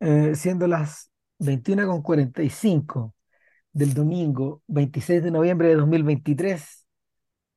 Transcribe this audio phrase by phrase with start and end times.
[0.00, 3.14] eh, siendo las veintiuna con cuarenta y cinco
[3.72, 6.86] del domingo 26 de noviembre de 2023,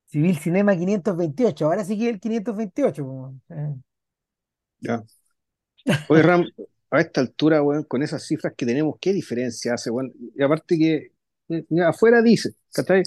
[0.05, 1.65] Civil Cinema 528.
[1.65, 3.03] Ahora sí que el 528.
[3.03, 3.75] po, eh.
[4.79, 5.03] Ya.
[6.09, 6.45] Oye, Ram,
[6.91, 10.11] a esta altura, weón, con esas cifras que tenemos, ¿qué diferencia hace, weón?
[10.35, 11.11] Y aparte que
[11.69, 13.03] mira, afuera dice, ¿cachai?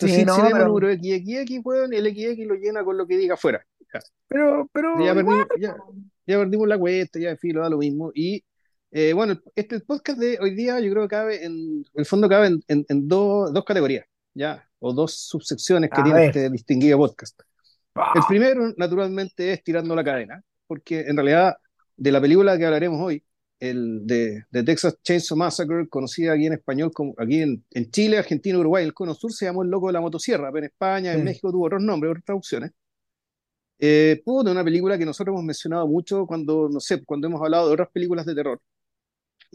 [0.00, 3.18] Sí, si no, el pero, número XXX, weón, el XX lo llena con lo que
[3.18, 3.64] diga afuera.
[3.92, 5.94] Ya, pero, pero ya perdimos, ya, po.
[6.26, 8.10] ya perdimos la cuenta, ya, en fin, lo da lo mismo.
[8.14, 8.42] Y
[8.98, 12.06] eh, bueno, el- este podcast de hoy día yo creo que cabe en, en el
[12.06, 14.66] fondo cabe en, en- en dos, dos categorías, ¿ya?
[14.78, 16.28] O dos subsecciones que A tiene ver.
[16.28, 17.38] este distinguido podcast.
[17.40, 21.56] El Ah, primero, naturalmente, es Tirando la cadena, porque en realidad
[21.96, 23.22] de la película que hablaremos hoy,
[23.60, 28.18] el de, de Texas Chainsaw Massacre, conocida aquí en español, como, aquí en, en Chile,
[28.18, 31.12] Argentina, Uruguay, el Cono Sur se llamó El Loco de la Motosierra, pero en España,
[31.12, 31.24] en sí.
[31.24, 32.72] México tuvo otros nombres, otras traducciones.
[33.78, 37.66] Eh, puta, una película que nosotros hemos mencionado mucho cuando, no sé, cuando hemos hablado
[37.68, 38.60] de otras películas de terror,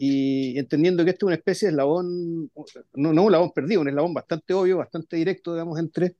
[0.04, 2.50] y entendiendo que esto es una especie de eslabón,
[2.94, 6.16] no, no un eslabón perdido, un eslabón bastante obvio, bastante directo, digamos, entre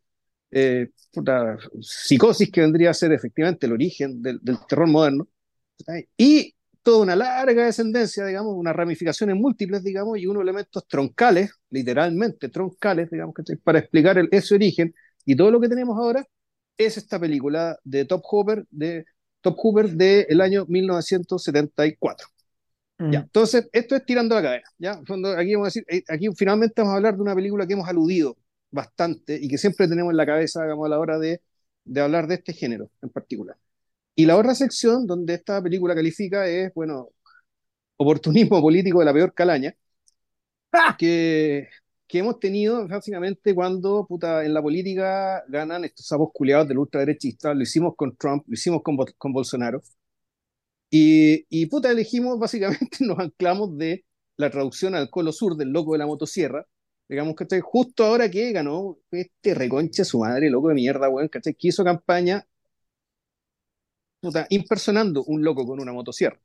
[0.52, 5.26] eh, puta, psicosis que vendría a ser efectivamente el origen del, del terror moderno,
[6.16, 12.48] y toda una larga descendencia, digamos, unas ramificaciones múltiples, digamos, y unos elementos troncales, literalmente
[12.50, 14.94] troncales, digamos, para explicar el, ese origen
[15.24, 16.24] y todo lo que tenemos ahora
[16.76, 19.06] es esta película de Top Hooper de
[19.40, 22.28] Top Hooper del año 1974.
[23.08, 24.64] Ya, Mm, entonces, esto es tirando la cadena.
[24.78, 24.92] ¿ya?
[25.36, 27.88] Aquí, vamos a decir, eh, aquí finalmente vamos a hablar de una película que hemos
[27.88, 28.36] aludido
[28.70, 31.42] bastante y que siempre tenemos en la cabeza digamos, a la hora de,
[31.84, 33.56] de hablar de este género en particular.
[34.16, 37.10] Y la otra sección donde esta película califica es, bueno,
[37.96, 39.74] oportunismo político de la peor calaña
[40.72, 40.96] ¡Ah!
[40.96, 41.68] que,
[42.06, 47.54] que hemos tenido básicamente cuando puta, en la política ganan estos sapos culiados del ultraderechista.
[47.54, 49.82] Lo hicimos con Trump, lo hicimos con, con Bolsonaro.
[50.94, 54.04] Y, y puta, elegimos básicamente, nos anclamos de
[54.36, 56.66] la traducción al Colo Sur del loco de la motosierra.
[57.08, 61.54] Digamos que justo ahora que ganó este reconche su madre, loco de mierda, weón, ¿cachai?
[61.54, 62.46] Que hizo campaña,
[64.20, 66.40] puta, impersonando un loco con una motosierra.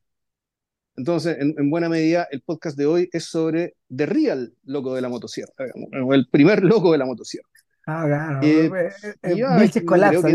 [0.95, 5.01] Entonces, en, en buena medida, el podcast de hoy es sobre The Real Loco de
[5.01, 7.47] la Motosierra, digamos, o el primer loco de la motosierra.
[7.85, 8.41] Ah, claro.
[8.41, 10.33] Eh, Eh, eh, eh, y ya, Vilches no creo colapsa, que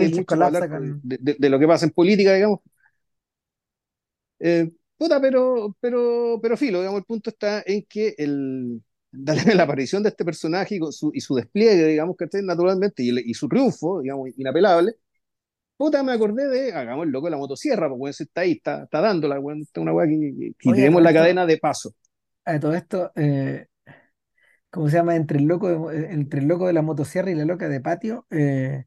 [1.02, 2.60] de lo que pasa en política, digamos.
[4.42, 8.82] Eh, puta, pero, pero, pero filo, digamos, el punto está en que el,
[9.56, 13.20] la aparición de este personaje y, su, y su despliegue, digamos, que naturalmente, y, el-
[13.20, 14.94] y su triunfo, digamos, inapelable,
[15.76, 18.84] puta, me acordé de, hagamos el loco de la motosierra, porque ese está ahí, está,
[18.84, 21.94] está dándola, weón, está una weá que, que- Oye, todo la esto, cadena de paso.
[22.44, 23.66] a todo esto, eh,
[24.70, 25.16] ¿cómo se llama?
[25.16, 27.80] Entre el loco de, eh, entre el loco de la motosierra y la loca de
[27.80, 28.84] patio, eh,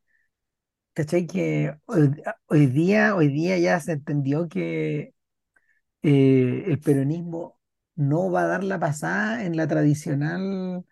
[0.95, 1.27] ¿cachai?
[1.27, 2.11] Que hoy,
[2.47, 5.14] hoy día, hoy día ya se entendió que
[6.07, 7.59] eh, el peronismo
[7.95, 10.85] no va a dar la pasada en la tradicional,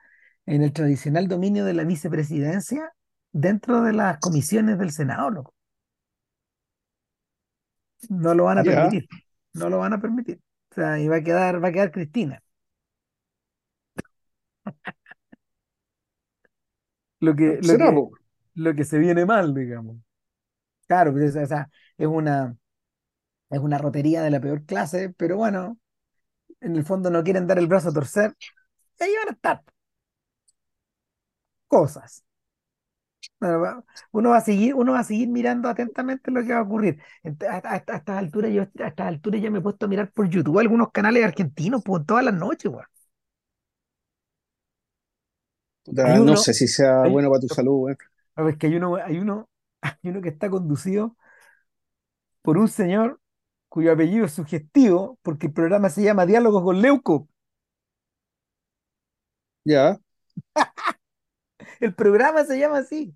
[0.47, 2.91] en el tradicional dominio de la vicepresidencia
[3.31, 5.53] dentro de las comisiones del Senado, loco.
[8.09, 9.07] No lo van a permitir,
[9.53, 10.41] no lo van a permitir.
[10.71, 12.41] O sea, y va a quedar, va a quedar Cristina.
[17.19, 18.11] Lo que, lo que, po.
[18.55, 19.97] lo que se viene mal, digamos.
[20.87, 22.57] Claro, pues, o sea, es una,
[23.53, 25.77] es una rotería de la peor clase, pero bueno,
[26.61, 28.35] en el fondo no quieren dar el brazo a torcer,
[28.99, 29.63] y ahí van a estar
[31.67, 32.23] cosas.
[33.39, 36.61] Bueno, uno va a seguir, uno va a seguir mirando atentamente lo que va a
[36.63, 37.01] ocurrir.
[37.49, 40.11] A, a- a estas alturas, yo a estas alturas ya me he puesto a mirar
[40.11, 42.85] por YouTube algunos canales argentinos, pues todas las noches, weón.
[46.25, 47.97] No uno, sé si sea hay, bueno para tu salud, weón.
[48.35, 49.49] a ver, que hay uno, hay uno,
[49.81, 51.17] hay uno que está conducido
[52.41, 53.19] por un señor
[53.73, 57.27] cuyo apellido es sugestivo, porque el programa se llama Diálogos con Leuco.
[59.65, 59.99] Ya,
[61.79, 63.15] El programa se llama así.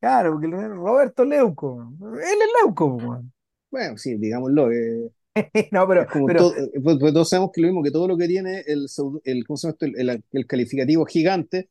[0.00, 1.92] Claro, porque Roberto Leuco.
[2.02, 3.22] Él es Leuco,
[3.70, 4.70] bueno, sí, digámoslo.
[4.72, 5.10] eh,
[5.72, 8.28] No, pero, todo, eh, pues, pues todos sabemos que lo mismo que todo lo que
[8.28, 8.86] tiene el,
[9.24, 9.86] el, ¿cómo se llama esto?
[9.86, 11.70] el, el- el calificativo gigante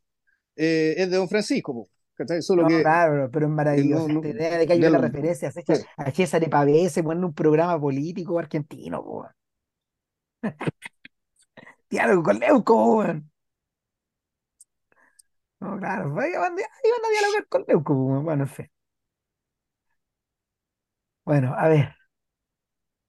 [0.55, 1.89] eh, es de Don Francisco,
[2.19, 2.41] ¿cachai?
[2.41, 4.97] Solo no, que claro, pero es eh, no, no, esta idea de que hay una
[4.99, 9.27] referencia hecha pues, a César Pavese, poniendo un programa político argentino, po.
[11.89, 13.31] Diálogo con Leuco, weón.
[15.61, 18.21] No, claro, ahí van a dialogar con Leuco, po.
[18.21, 18.71] Bueno, en fin.
[21.25, 21.95] Bueno, a ver.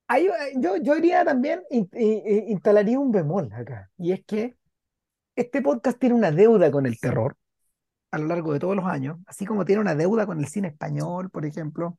[0.09, 4.25] Ahí, eh, yo, yo iría también, in- i- i- instalaría un bemol acá, y es
[4.25, 4.57] que
[5.37, 7.37] este podcast tiene una deuda con el terror
[8.13, 10.69] a lo largo de todos los años, así como tiene una deuda con el cine
[10.69, 11.99] español, por ejemplo,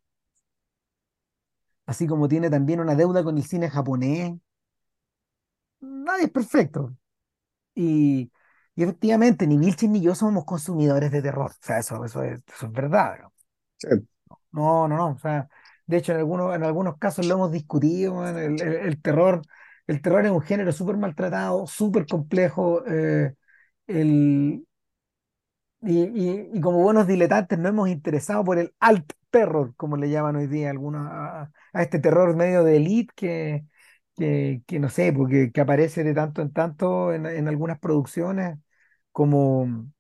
[1.85, 4.33] así como tiene también una deuda con el cine japonés,
[5.79, 6.95] nadie es perfecto.
[7.75, 8.31] Y,
[8.75, 11.51] y efectivamente, ni Vilches ni yo somos consumidores de terror.
[11.51, 13.19] O sea, eso, eso es, eso es verdad.
[13.21, 13.33] ¿no?
[13.77, 13.87] Sí,
[14.51, 15.09] No, no, no.
[15.11, 15.47] O sea,
[15.85, 18.27] de hecho, en algunos, en algunos casos lo hemos discutido.
[18.37, 19.41] el- el terror,
[19.87, 22.83] el terror es un género súper maltratado, súper complejo.
[22.87, 23.33] eh,
[23.87, 24.65] el,
[25.81, 30.09] y, y- y como buenos diletantes nos hemos interesado por el alt terror, como le
[30.09, 33.65] llaman hoy día algunos, a, a este terror medio de elite que,
[34.15, 38.57] que, que no sé, porque que aparece de tanto en tanto en, en algunas producciones
[39.11, 39.91] como,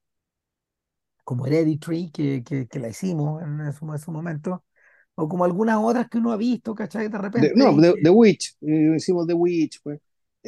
[1.23, 4.63] como Hereditary, que, que, que la hicimos en, en su, en su momento,
[5.15, 7.09] o como algunas otras que uno ha visto, ¿cachai?
[7.09, 9.99] De De- repente, no, The, Witch, eh, hicimos The Witch, pues,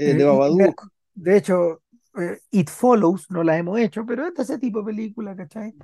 [0.03, 0.91] eh, eh, me- Babadook.
[1.15, 1.82] de hecho,
[2.17, 5.75] eh, It Follows no la hemos hecho, pero es de ese tipo de película, ¿cachai?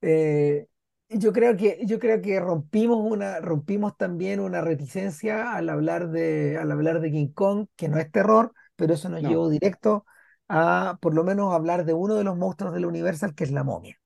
[0.00, 0.66] Eh,
[1.10, 6.58] yo creo que, yo creo que rompimos una, rompimos también una reticencia al hablar de,
[6.58, 10.06] al hablar de King Kong, que no es terror, pero eso nos No, llevó directo
[10.48, 13.52] a, por lo menos, hablar de uno de los monstruos de la Universal, que es
[13.52, 13.98] la momia.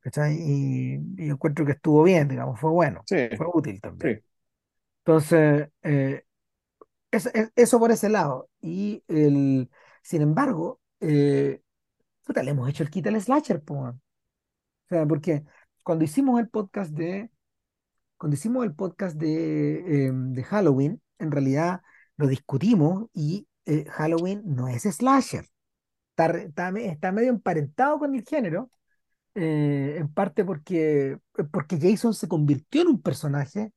[0.00, 0.34] ¿cachai?
[0.38, 4.14] Y, y yo encuentro que estuvo bien, digamos, fue bueno, sí, fue útil también.
[4.14, 4.22] sí.
[5.04, 6.24] Entonces, eh,
[7.12, 8.50] es- es- eso por ese lado.
[8.62, 9.70] Y el,
[10.02, 11.62] sin embargo, eh,
[12.42, 13.74] le hemos hecho el quita al slasher, po.
[13.76, 13.98] O
[14.88, 15.44] sea, porque
[15.82, 17.30] cuando hicimos el podcast de,
[18.18, 21.82] cuando hicimos el podcast de, em, de Halloween, en realidad
[22.16, 25.46] lo discutimos y eh, Halloween no es slasher.
[26.10, 28.70] Está, está, está medio emparentado con el género,
[29.34, 31.18] eh, en parte porque,
[31.52, 33.72] porque Jason se convirtió en un personaje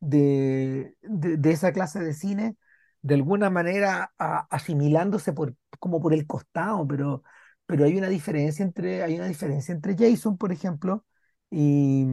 [0.00, 2.56] de, de esa clase de cine,
[3.02, 7.22] de alguna manera a- asimilándose por, como por el costado, pero,
[7.66, 11.04] pero hay una diferencia entre, hay una diferencia entre Jason, por ejemplo,
[11.50, 12.06] y,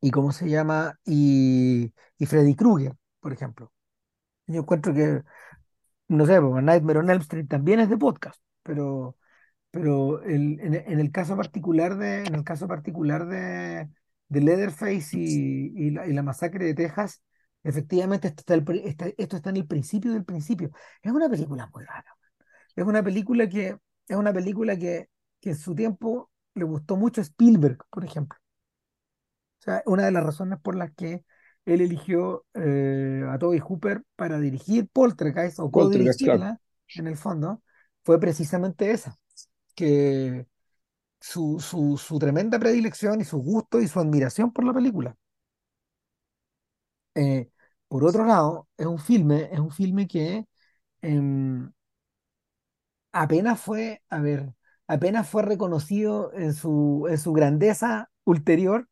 [0.00, 0.98] y ¿cómo se llama?
[1.04, 3.72] Y, y Freddy Krueger, por ejemplo.
[4.46, 5.22] Yo encuentro que,
[6.08, 9.16] no sé, pues, Nightmare on Elm Street también es de podcast, pero
[9.72, 13.88] pero el- en, en el caso particular de, en el caso particular de,
[14.28, 17.22] de Leatherface y, y la, y la masacre de Texas,
[17.68, 20.70] efectivamente esto está, el está- esto está en el principio del principio.
[21.02, 22.16] Es una película muy rara.
[22.74, 23.76] Es una película que,
[24.08, 25.08] es una película que,
[25.40, 28.38] que en su tiempo le gustó mucho a Spielberg, por ejemplo.
[29.60, 31.24] O sea, una de las razones por las que
[31.64, 36.38] él eligió eh, a Toby Hooper para dirigir Poltergeist o Poltergeist, claro.
[36.38, 36.60] co-dirigirla,
[36.94, 37.62] en el fondo,
[38.04, 39.16] fue precisamente esa,
[39.74, 40.46] que
[41.20, 45.16] su, su, su tremenda predilección y su gusto y su admiración por la película.
[47.14, 47.50] Eh,
[47.88, 50.46] por otro lado, es un filme, es un filme que
[51.02, 51.72] em,
[53.12, 54.52] apenas fue, a ver,
[54.86, 58.88] apenas fue reconocido en su, en su grandeza ulterior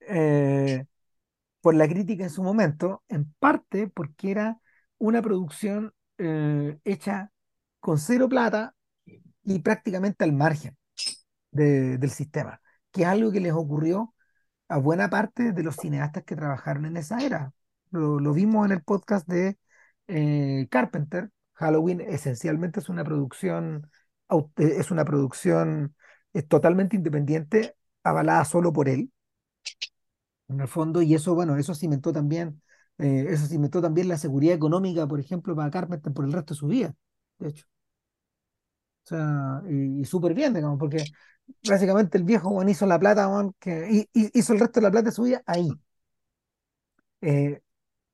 [0.00, 0.86] eh,
[1.60, 4.60] por la crítica en su momento, en parte porque era
[4.98, 7.32] una producción eh, hecha
[7.80, 8.74] con cero plata
[9.44, 10.76] y prácticamente al margen
[11.52, 12.60] de- del sistema,
[12.92, 14.14] que es algo que les ocurrió
[14.68, 17.52] a buena parte de los cineastas que trabajaron en esa era.
[17.92, 19.58] Lo, vimos en el podcast de
[20.08, 21.30] eh, Carpenter.
[21.54, 23.90] Halloween esencialmente es una producción,
[24.30, 25.94] eh, es una producción
[26.32, 29.12] eh, totalmente independiente, avalada solo por él,
[30.48, 32.62] en el fondo, y eso, bueno, eso cimentó también,
[32.98, 36.66] eso cimentó también la seguridad económica, por ejemplo, para Carpenter por el resto de su
[36.68, 36.94] vida,
[37.38, 37.66] de hecho.
[39.04, 41.10] O sea, y, y súper bien, digamos, porque
[41.68, 43.28] básicamente el viejo weón, hizo la plata,
[43.60, 45.70] que, y- hizo el resto de la plata de su vida ahí.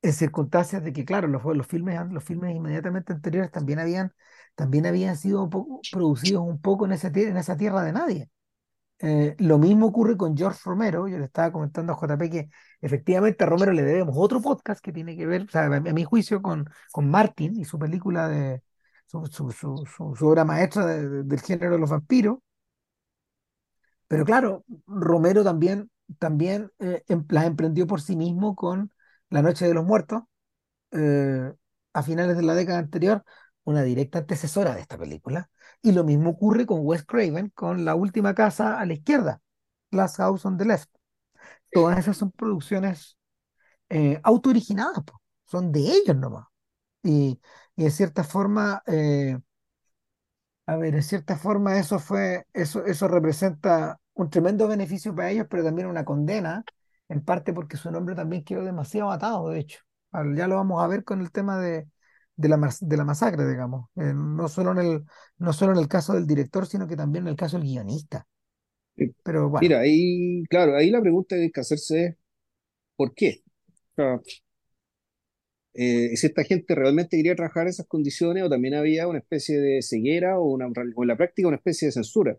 [0.01, 4.13] En circunstancias de que, claro, los, los filmes, los filmes inmediatamente anteriores también habían,
[4.55, 5.49] también habían sido
[5.89, 8.29] producidos un poco en esa, tie- en esa tierra de nadie.
[9.01, 11.07] Eh, lo mismo ocurre con George Romero.
[11.07, 12.49] Yo le estaba comentando a JP que
[12.81, 16.41] efectivamente a Romero le debemos otro podcast que tiene que ver, o a, mi juicio,
[16.41, 18.61] con, con Martin y su película de
[19.07, 22.39] su, su, su, obra maestra de- de- del género de los vampiros.
[24.07, 25.89] Pero claro, Romero también,
[26.19, 28.91] también eh, em- las emprendió por sí mismo con
[29.29, 30.23] La Noche de los Muertos
[30.91, 31.53] eh,
[31.93, 33.23] a finales de la década anterior,
[33.63, 35.49] una directa antecesora de esta película.
[35.81, 39.41] Y lo mismo ocurre con Wes Craven, con La Última Casa a la Izquierda,
[39.91, 40.89] Last House on the Left.
[41.71, 43.17] Todas esas son producciones
[43.89, 45.21] eh, autooriginadas, po.
[45.45, 46.47] son de ellos nomás.
[47.03, 47.39] Y,
[47.75, 49.37] y en cierta forma, eh,
[50.65, 55.47] a ver, en cierta forma eso fue, eso, eso representa un tremendo beneficio para ellos,
[55.49, 56.63] pero también una condena,
[57.09, 59.79] en parte porque su nombre también quedó demasiado atado, de hecho.
[60.35, 61.87] Ya lo vamos a ver con el tema de,
[62.35, 63.89] de la, de la masacre, digamos.
[63.97, 65.05] Eh, no solo en el,
[65.37, 68.27] no solo en el caso del director, sino que también en el caso del guionista.
[69.23, 72.15] Pero bueno, Mira, ahí, claro, ahí la pregunta que hay que hacerse es
[72.97, 73.43] ¿por qué?
[73.93, 74.21] O sea,
[75.73, 79.59] eh, si esta gente realmente quería trabajar en esas condiciones o también había una especie
[79.59, 82.37] de ceguera o, una, o en la práctica una especie de censura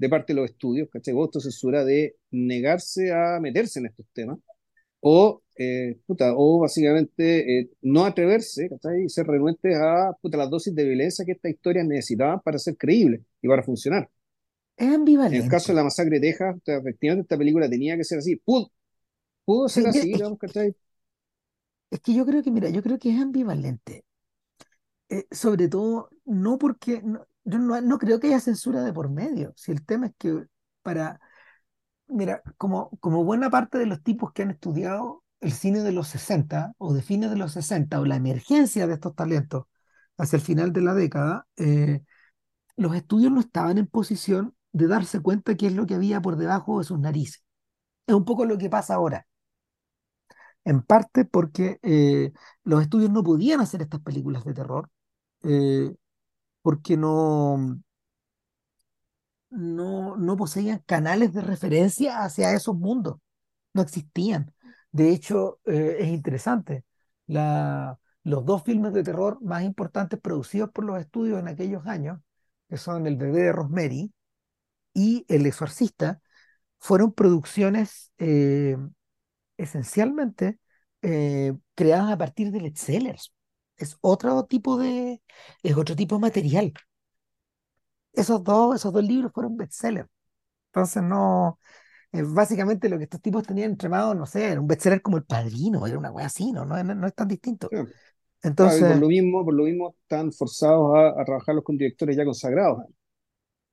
[0.00, 1.14] de parte de los estudios, ¿cachai?
[1.16, 4.38] O censura de negarse a meterse en estos temas
[5.00, 9.04] o, eh, puta, o básicamente eh, no atreverse, ¿cachai?
[9.04, 12.76] Y ser renuentes a puta, las dosis de violencia que estas historias necesitaban para ser
[12.78, 14.10] creíbles y para funcionar.
[14.76, 14.88] Es
[15.30, 15.78] En el caso de ambivalente.
[15.78, 18.36] la masacre de Texas, o sea, efectivamente esta película tenía que ser así.
[18.36, 18.70] Pudo,
[19.44, 20.74] pudo ser Sí, así, es, digamos, ¿cachai?
[21.90, 24.04] es que yo creo que, mira, yo creo que es ambivalente.
[25.08, 29.10] Eh, sobre todo, no porque, no, yo no, no creo que haya censura de por
[29.10, 29.52] medio.
[29.56, 30.46] Si el tema es que
[30.82, 31.20] para,
[32.08, 36.08] mira, como, como buena parte de los tipos que han estudiado el cine de los
[36.08, 39.64] 60 o de fines de los 60 o la emergencia de estos talentos
[40.18, 42.02] hacia el final de la década, eh,
[42.76, 46.36] los estudios no estaban en posición de darse cuenta qué es lo que había por
[46.36, 47.44] debajo de sus narices.
[48.06, 49.26] Es un poco lo que pasa ahora.
[50.64, 52.32] En parte porque eh,
[52.64, 54.90] los estudios no podían hacer estas películas de terror,
[55.44, 55.94] eh,
[56.62, 57.80] porque no,
[59.50, 63.18] no, no poseían canales de referencia hacia esos mundos,
[63.74, 64.54] no existían.
[64.92, 66.84] De hecho, eh, es interesante,
[67.26, 72.20] la, los dos filmes de terror más importantes producidos por los estudios en aquellos años,
[72.68, 74.12] que son El bebé de Rosemary
[74.94, 76.20] y El exorcista,
[76.78, 78.76] fueron producciones eh,
[79.58, 80.58] esencialmente
[81.02, 83.32] eh, creadas a partir de bestsellers.
[83.80, 85.22] Es otro tipo de,
[85.64, 86.72] es otro tipo de material.
[88.12, 90.08] Esos dos, esos dos libros fueron bestsellers.
[90.68, 91.60] Entonces no,
[92.12, 95.18] eh, básicamente lo que estos tipos tenían entre manos, no sé, era un bestseller como
[95.18, 96.64] El Padrino, era una wea así, ¿no?
[96.66, 97.72] No, no, no es tan distinto.
[97.72, 97.76] Sí.
[98.56, 101.76] Claro, y por Entonces, lo mismo, por lo mismo están forzados a, a trabajarlos con
[101.78, 102.84] directores ya consagrados.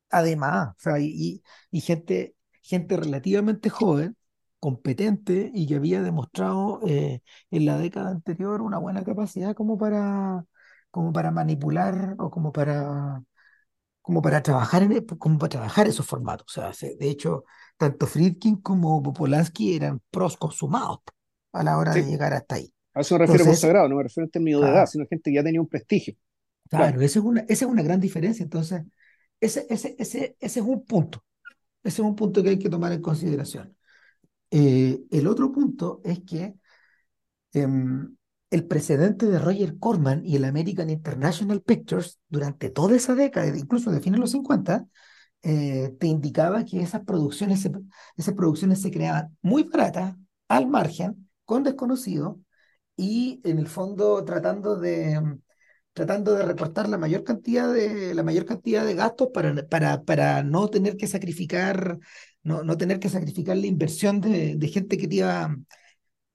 [0.09, 4.16] además, o sea, y, y- y gente, gente relativamente joven,
[4.59, 7.21] competente y que había demostrado eh,
[7.51, 10.45] en la década anterior una buena capacidad como para,
[10.91, 13.23] como para manipular o como para,
[14.01, 16.47] como para trabajar en, como para trabajar esos formatos.
[16.57, 17.45] O sea, se- de hecho,
[17.77, 20.99] tanto Friedkin como Polanski eran pros consumados
[21.53, 22.73] a la hora de Sí, llegar hasta ahí.
[22.93, 25.31] a eso me refiero Entonces, consagrado, no me refiero en términos de edad, sino gente
[25.31, 26.15] que ya tenía un prestigio.
[26.69, 28.43] Claro, claro, esa es una, esa es una gran diferencia.
[28.43, 28.83] Entonces,
[29.41, 31.23] ese, ese, ese, ese es un punto.
[31.83, 33.76] Ese es un punto que hay que tomar en consideración.
[34.51, 36.55] Eh, el otro punto es que
[37.53, 38.15] em,
[38.49, 43.91] el precedente de Roger Corman y el American International Pictures durante toda esa década, incluso
[43.91, 44.87] de fines de los 50,
[45.43, 47.71] eh, te indicaba que esas producciones se,
[48.17, 50.15] esas producciones se creaban muy baratas,
[50.47, 52.37] al margen, con desconocidos,
[52.95, 55.21] y en el fondo tratando de,
[55.93, 60.43] tratando de recortar la mayor cantidad de, la mayor cantidad de gastos para, para, para
[60.43, 61.99] no tener que sacrificar,
[62.47, 65.55] no, no tener que sacrificar la inversión de, gente que iba,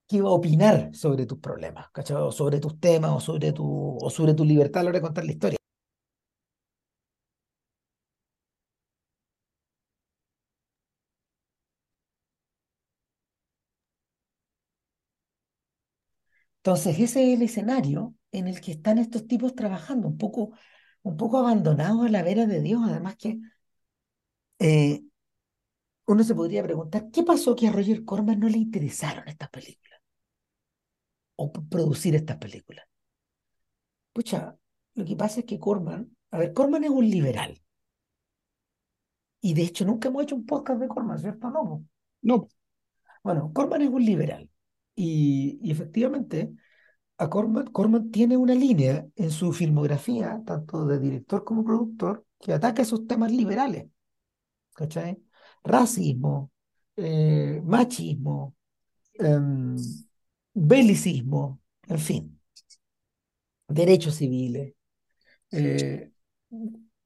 [0.08, 1.86] que iba a opinar sobre tus problemas.
[2.16, 5.02] O sobre tus temas, o sobre tu, o sobre tu libertad a la hora de
[5.02, 5.58] contar la historia.
[16.58, 20.52] Entonces, ese es el escenario en el que están estos tipos trabajando, un poco,
[21.02, 22.80] un poco abandonados a la vera de Dios.
[22.86, 23.40] Además que
[24.58, 25.02] eh,
[26.06, 30.00] uno se podría preguntar, ¿qué pasó que a Roger Corman no le interesaron estas películas
[31.36, 32.86] o producir estas películas?
[34.14, 34.56] Pucha,
[34.94, 37.60] lo que pasa es que Corman, a ver, Corman es un liberal
[39.40, 41.50] y de hecho nunca hemos hecho un podcast de Corman, ¿cierto?
[41.50, 41.84] No.
[42.22, 42.48] no,
[43.24, 44.50] Bueno, Corman es un liberal
[44.96, 46.54] y, y efectivamente
[47.18, 52.52] a Corman, Corman tiene una línea en su filmografía, tanto de director como productor, que
[52.52, 53.86] ataca esos temas liberales,
[54.74, 55.18] ¿cachai?
[55.64, 56.50] Racismo,
[56.96, 58.54] eh, machismo,
[59.14, 59.76] em,
[60.54, 62.40] belicismo, en fin,
[63.68, 64.74] derechos civiles,
[65.52, 66.12] eh,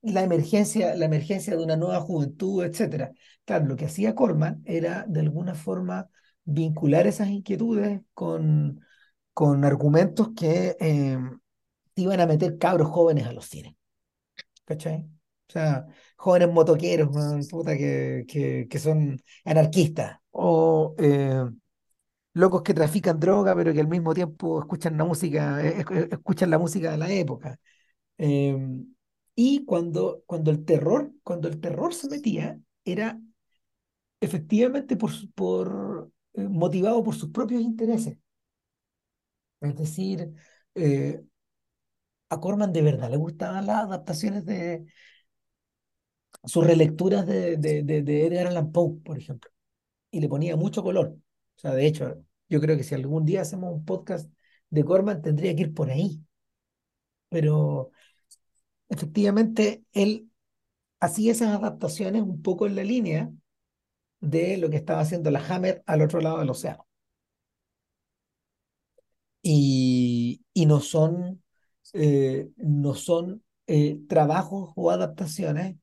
[0.03, 3.13] la emergencia, la emergencia de una nueva juventud, etcétera.
[3.45, 6.09] Claro, lo que hacía Corman era de alguna forma
[6.45, 8.81] vincular esas inquietudes con,
[9.33, 11.39] con argumentos que em,
[11.97, 13.75] iban a meter cabros jóvenes a los cines,
[14.65, 15.09] ¿cachai?
[15.49, 15.87] O sea,
[16.17, 17.09] jóvenes motoqueros,
[17.51, 21.45] puta, que, que, que son anarquistas, o eh,
[22.35, 26.51] locos que trafican droga, pero que al mismo tiempo escuchan la música, eh, esc- escuchan
[26.51, 27.59] la música de la época.
[28.19, 28.57] Eh,
[29.37, 33.21] y cuando, cuando el terror, cuando el terror se metía, era
[34.21, 38.19] efectivamente por, por, eh, motivado por sus propios intereses.
[39.61, 40.33] Es decir,
[40.75, 41.23] eh,
[42.29, 44.87] a Corman de verdad le gustaban las adaptaciones de,
[46.47, 49.51] sus relecturas de, de, de, de Edgar Allan Poe, por ejemplo,
[50.11, 51.17] y le ponía mucho color.
[51.57, 54.31] O sea, de hecho, yo creo que si algún día hacemos un podcast
[54.71, 56.23] de Corman tendría que ir por ahí,
[57.29, 57.91] pero
[58.89, 60.31] efectivamente él
[61.01, 63.33] hacía esas adaptaciones un poco en la línea
[64.21, 66.87] de lo que estaba haciendo la Hammer al otro lado del océano.
[69.43, 71.43] Y, y no son,
[71.93, 75.77] eh, no son eh, trabajos o adaptaciones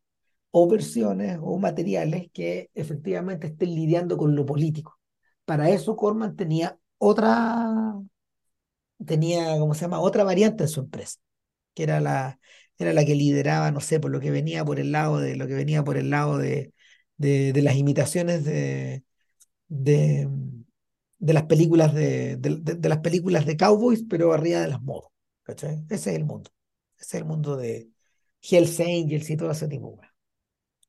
[0.55, 4.99] o versiones o materiales que efectivamente estén lidiando con lo político.
[5.45, 7.95] Para eso Corman tenía otra,
[9.03, 9.99] tenía, ¿cómo se llama?
[9.99, 11.19] Otra variante en su empresa,
[11.73, 12.39] que era la,
[12.77, 15.47] era la que lideraba, no sé, por lo que venía por el lado de, lo
[15.47, 16.73] que venía por el lado de,
[17.17, 19.03] de, las imitaciones de,
[19.67, 20.29] de,
[21.19, 24.79] las películas de, de, las películas de cowboys, pero arriba de las.
[25.41, 25.83] ¿cachai?
[25.89, 26.51] Ese es el mundo.
[26.97, 27.89] Ese es el mundo de
[28.41, 29.99] Hells Angels y todo ese tipo.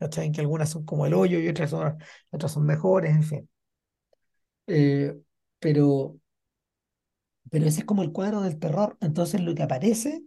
[0.05, 0.33] ¿Cachai?
[0.33, 1.99] Que algunas son como el hoyo y otras son,
[2.31, 3.51] otras son mejores, en fin.
[4.67, 5.15] Eh,
[5.59, 6.19] pero,
[7.51, 8.97] pero ese es como el cuadro del terror.
[9.01, 10.23] Entonces lo que aparece,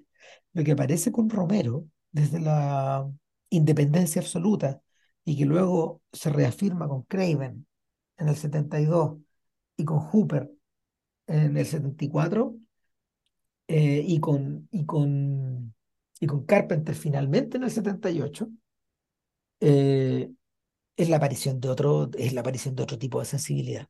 [0.54, 3.10] lo que aparece con Romero desde la
[3.50, 4.82] independencia absoluta
[5.26, 7.68] y que luego se reafirma con Craven
[8.18, 9.18] en el 72
[9.78, 10.52] y con Hooper
[11.28, 12.56] en el 74
[13.68, 15.74] eh, y con, y con,
[16.20, 18.50] y con Carpenter finalmente en el 78
[19.60, 20.32] eh,
[20.98, 23.90] es la aparición de otro, es la aparición de otro tipo de sensibilidad.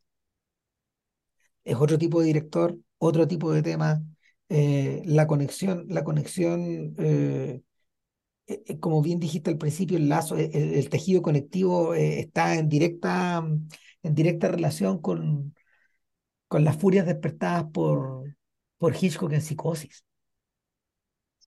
[1.64, 4.04] Es otro tipo de director, otro tipo de tema.
[4.50, 7.62] eh, la conexión, la conexión, eh,
[8.80, 13.44] como bien dijiste al principio, el lazo, el, el tejido conectivo está en directa,
[14.04, 15.54] en directa relación con,
[16.48, 18.36] con las furias despertadas por,
[18.78, 20.06] por Hitchcock en Psicosis.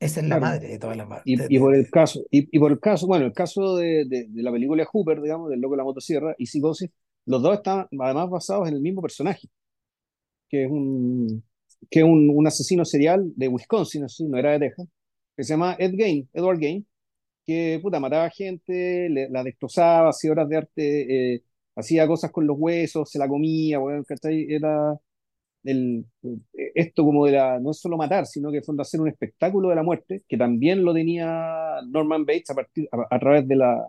[0.01, 0.41] Esa es la Claro.
[0.41, 1.07] madre de todas las...
[1.09, 4.05] ma- Y, y por el caso, y, y por el caso, bueno, el caso de,
[4.07, 6.91] de, de la película Hooper, digamos, del loco de la motosierra y Psicosis,
[7.27, 9.49] los dos están además basados en el mismo personaje,
[10.49, 11.45] que es un,
[11.91, 14.87] que es un, un asesino serial de Wisconsin, así, no era de Texas,
[15.37, 16.87] que se llama Ed Gein, Edward Gein,
[17.47, 21.45] que puta, mataba gente, le- la destrozaba, hacía obras de arte, eh,
[21.77, 24.47] hacía cosas con los huesos, se la comía, weón, ¿cachai?
[24.51, 24.95] Era
[25.65, 29.09] el, eh, esto como de la, no es solo matar, sino que fondo hacer un
[29.09, 33.57] espectáculo de la muerte, que también lo tenía Norman Bates a partir, a, través de
[33.57, 33.87] la,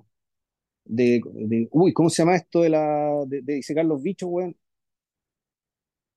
[0.85, 4.55] de, de- uy, ¿cómo se llama esto de la, de, de disecar los bichos, weón?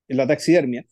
[0.09, 0.85] La taxidermia.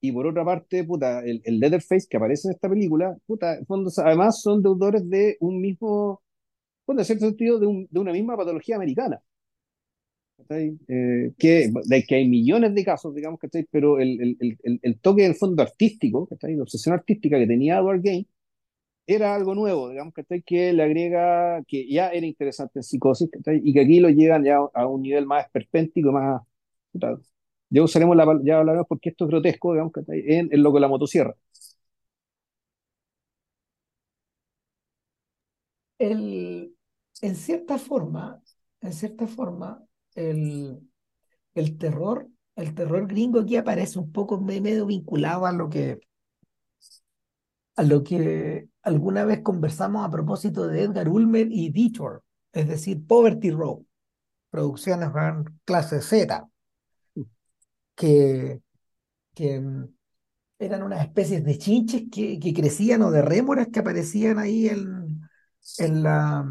[0.00, 3.66] Y por otra parte, puta, el, el Leatherface que aparece en esta película, puta, en
[3.66, 6.20] fondo, además son deudores de un mismo,
[6.86, 9.20] bueno, en cierto sentido, de, un- de una misma patología americana.
[10.48, 13.40] Eh, que, de que hay millones de casos, digamos.
[13.70, 16.28] Pero el, el, el, toque del fondo artístico.
[16.40, 18.26] La obsesión artística que tenía Edward Gein
[19.06, 20.42] era algo nuevo, digamos, ¿cachai?
[20.42, 23.28] Que le agrega, que ya era interesante en psicosis.
[23.64, 26.42] Y que aquí lo llevan ya a un nivel más esperpéntico, más...
[27.70, 30.22] Ya usaremos la, ya hablaremos porque esto es grotesco, digamos, ¿cachai?
[30.26, 31.34] En El loco de la motosierra.
[37.22, 38.42] en cierta forma,
[38.80, 39.82] en cierta forma,
[40.14, 40.80] el,
[41.54, 46.00] el terror, el terror gringo aquí aparece un poco me- medio vinculado a lo que,
[47.76, 52.22] a lo que alguna vez conversamos a propósito de Edgar Ulmer y Detour,
[52.52, 53.86] es decir, Poverty Row,
[54.50, 55.10] producciones
[55.66, 56.48] clase Z,
[57.94, 58.60] que,
[59.34, 59.86] que mm,
[60.60, 65.22] eran unas especies de chinches que, que crecían o de rémoras que aparecían ahí en,
[65.78, 66.46] en la,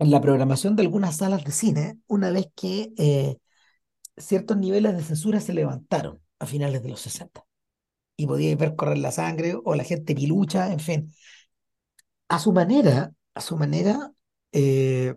[0.00, 3.36] en la programación de algunas salas de cine, una vez que eh,
[4.16, 7.44] ciertos niveles de censura se levantaron a finales de los 60
[8.16, 11.12] y podíais ver correr la sangre o la gente pilucha, en fin.
[12.28, 14.12] A su manera, a su manera,
[14.52, 15.14] eh,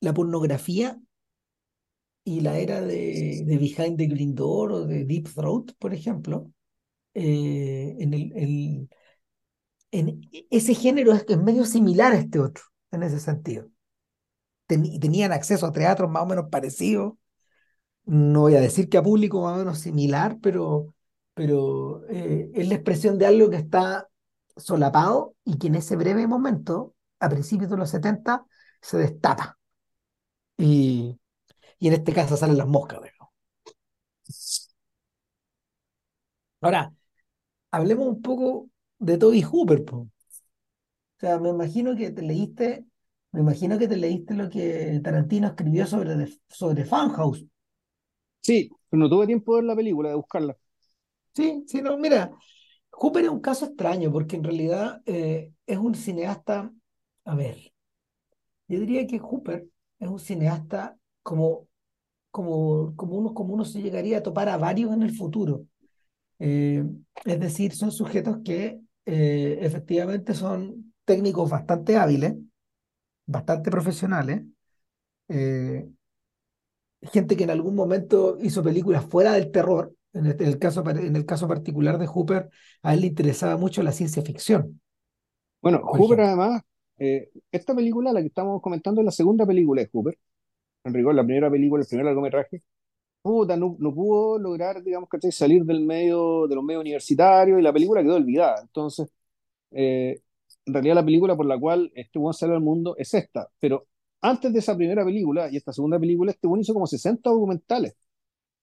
[0.00, 1.00] la pornografía
[2.24, 6.52] y la era de, Behind the Green Door o de Deep Throat, por ejemplo,
[7.14, 8.88] eh, en el-
[9.92, 13.68] en ese género es, medio similar a este otro, en ese sentido.
[14.66, 17.14] Ten- tenían acceso a teatros más o menos parecidos
[18.06, 20.94] no voy a decir que a público más o menos similar, pero,
[21.34, 24.08] pero eh, es la expresión de algo que está
[24.56, 28.44] solapado y que en ese breve momento, a principios de los 70
[28.82, 29.58] se destapa.
[30.58, 31.18] Y,
[31.80, 33.00] y en este caso salen las moscas.
[33.02, 33.30] digamos.
[36.60, 36.92] Ahora,
[37.72, 38.69] hablemos un poco
[39.00, 39.84] de Toby Hooper.
[39.84, 39.96] po.
[39.98, 42.84] O sea, me imagino que te leíste,
[43.32, 47.44] me imagino que te leíste lo que Tarantino escribió sobre, The- sobre Funhouse.
[48.42, 50.56] Sí, pero no tuve tiempo de ver la película, de buscarla.
[51.34, 52.30] Sí, sí, no, mira,
[52.92, 56.72] Hooper es un caso extraño porque en realidad eh, es un cineasta,
[57.24, 57.72] a ver,
[58.68, 59.66] yo diría que Hooper
[59.98, 61.68] es un cineasta como
[62.30, 65.66] como, como uno, como uno se llegaría a topar a varios en el futuro.
[66.40, 66.84] Eh,
[67.24, 68.80] es decir, son sujetos que
[69.12, 72.36] eh, efectivamente son técnicos bastante hábiles,
[73.26, 74.44] bastante profesionales,
[75.28, 75.88] eh,
[77.02, 79.94] gente que en algún momento hizo películas fuera del terror.
[80.12, 82.50] En el, en el caso, en el caso particular de Hooper,
[82.82, 84.80] a él le interesaba mucho la ciencia ficción,
[85.60, 86.62] Bueno, Hooper además,
[86.98, 90.18] eh, esta película, la que estamos comentando, es la segunda película de Hooper.
[90.84, 92.62] En rigor, la primera película, el primer largometraje,
[93.22, 95.32] puta, no, no pudo lograr, digamos, ¿cachai?
[95.32, 98.60] salir del medio, de los medios universitarios y la película quedó olvidada.
[98.62, 99.08] Entonces,
[99.72, 100.22] eh,
[100.66, 103.48] en realidad la película por la cual este buen salió al mundo es esta.
[103.60, 103.86] Pero
[104.22, 107.96] antes de esa primera película y esta segunda película, este buen hizo como 60 documentales.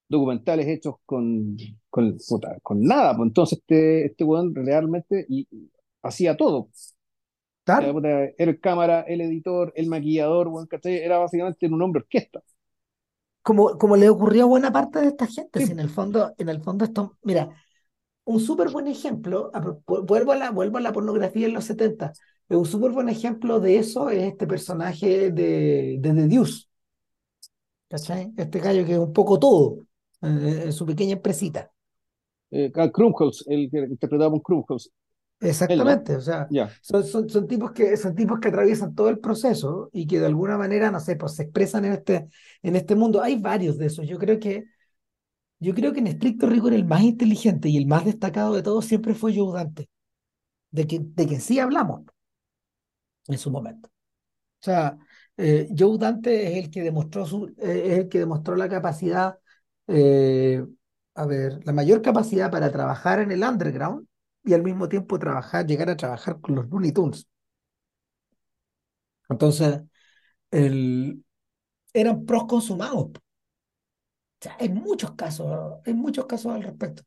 [0.09, 1.57] Documentales hechos con,
[1.89, 3.15] con, puta, con nada.
[3.17, 5.71] Pues entonces este, este weón realmente y, y
[6.03, 6.69] hacía todo.
[7.91, 10.97] Puta, Era el cámara, el editor, el maquillador, weón, ¿cachai?
[10.97, 12.41] Era básicamente un hombre orquesta.
[13.47, 16.33] Como, como le ocurrió a buena parte de esta gente, si Sí, en el fondo,
[16.37, 17.49] en el fondo esto, mira,
[18.25, 19.51] un súper buen ejemplo,
[19.87, 22.13] vuelvo a la, vuelvo a la pornografía en los 70,
[22.49, 26.65] un súper buen ejemplo de eso es este personaje de, de The Deuce,
[27.89, 28.33] ¿cachai?
[28.37, 29.79] Este gallo que es un poco todo
[30.21, 31.71] eh, en su pequeña empresita.
[32.51, 34.91] eh, Krumholtz, el que interpretaba él, ¿no?
[35.39, 36.71] Exactamente, o sea, Ya.
[36.81, 40.25] son, son, son tipos que, son tipos que atraviesan todo el proceso y que de
[40.25, 42.27] alguna manera, no sé, pues se expresan en este,
[42.63, 43.21] en este mundo.
[43.21, 44.07] Hay varios de esos.
[44.07, 44.65] Yo creo que,
[45.59, 48.85] yo creo que en estricto rigor el más inteligente y el más destacado de todos
[48.85, 49.89] siempre fue Joe Dante,
[50.71, 52.03] de que, de que sí hablamos
[53.27, 53.89] en su momento.
[54.61, 54.97] O sea,
[55.37, 59.39] eh, Joe Dante es el que demostró su, eh, es el que demostró la capacidad,
[59.87, 60.65] eh,
[61.15, 64.07] a ver, la mayor capacidad para trabajar en el underground
[64.47, 67.27] y al mismo tiempo trabajar, llegar a trabajar con los Looney Tunes.
[69.29, 69.81] Entonces,
[70.51, 71.23] el,
[71.93, 73.11] eran pros consumados.
[73.13, 77.03] O hay muchos casos, hay muchos casos al respecto.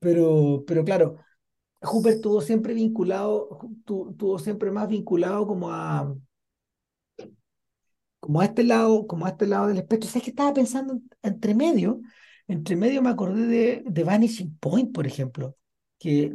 [0.00, 1.18] Pero, pero claro,
[1.82, 6.14] Hooper estuvo siempre vinculado, tu- tuvo siempre más vinculado como a,
[8.20, 10.08] como a este lado, como a este lado del espectro.
[10.08, 12.00] ¿Sabes qué estaba pensando en- entre medio?
[12.46, 15.56] Entre medio me acordé de, de Vanishing Point, por ejemplo,
[15.98, 16.32] que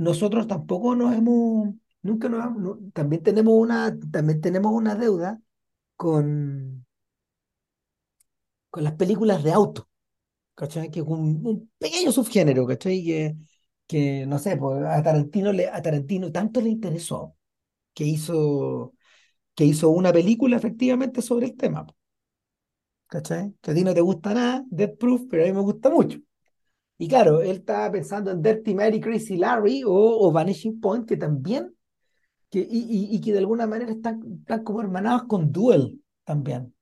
[0.00, 1.70] nosotros tampoco nos hemos,
[2.02, 5.40] nunca nos, no- también tenemos una, también tenemos una deuda
[5.96, 6.86] con,
[8.70, 9.88] con las películas de auto,
[10.54, 10.90] ¿cachai?
[10.90, 13.04] Que es un, pequeño subgénero, ¿cachai?
[13.04, 13.36] Que,
[13.86, 17.36] que no sé, pues a Tarantino Tarantino tanto le interesó
[17.94, 18.94] que hizo,
[19.56, 21.86] que hizo una película efectivamente sobre el tema.
[23.12, 23.42] ¿cachai?
[23.62, 26.18] Que a ti no te gusta nada, Death Proof, pero a mí me gusta mucho.
[27.00, 31.16] Y claro, él estaba pensando en Dirty Mary, Crazy Larry o, o Vanishing Point, que
[31.16, 31.74] también,
[32.50, 32.66] que, y,
[33.12, 36.74] y, y que de alguna manera están, están como hermanados con Duel también.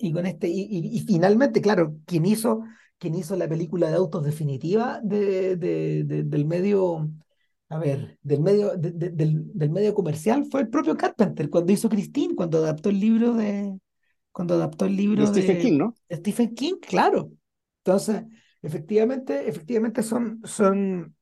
[0.00, 2.62] Y con este, y, y, finalmente, claro, quien hizo,
[2.98, 7.10] quien hizo la película de autos definitiva de, de- de- del medio,
[7.68, 11.72] a ver, del medio, de- de- del, del medio comercial fue el propio Carpenter, cuando
[11.72, 13.76] hizo Christine, cuando adaptó el libro de,
[14.32, 15.94] cuando adaptó el De libro Stephen de King, ¿no?
[16.12, 17.32] Stephen King, claro.
[17.84, 18.24] Entonces,
[18.62, 21.16] efectivamente, efectivamente son, son,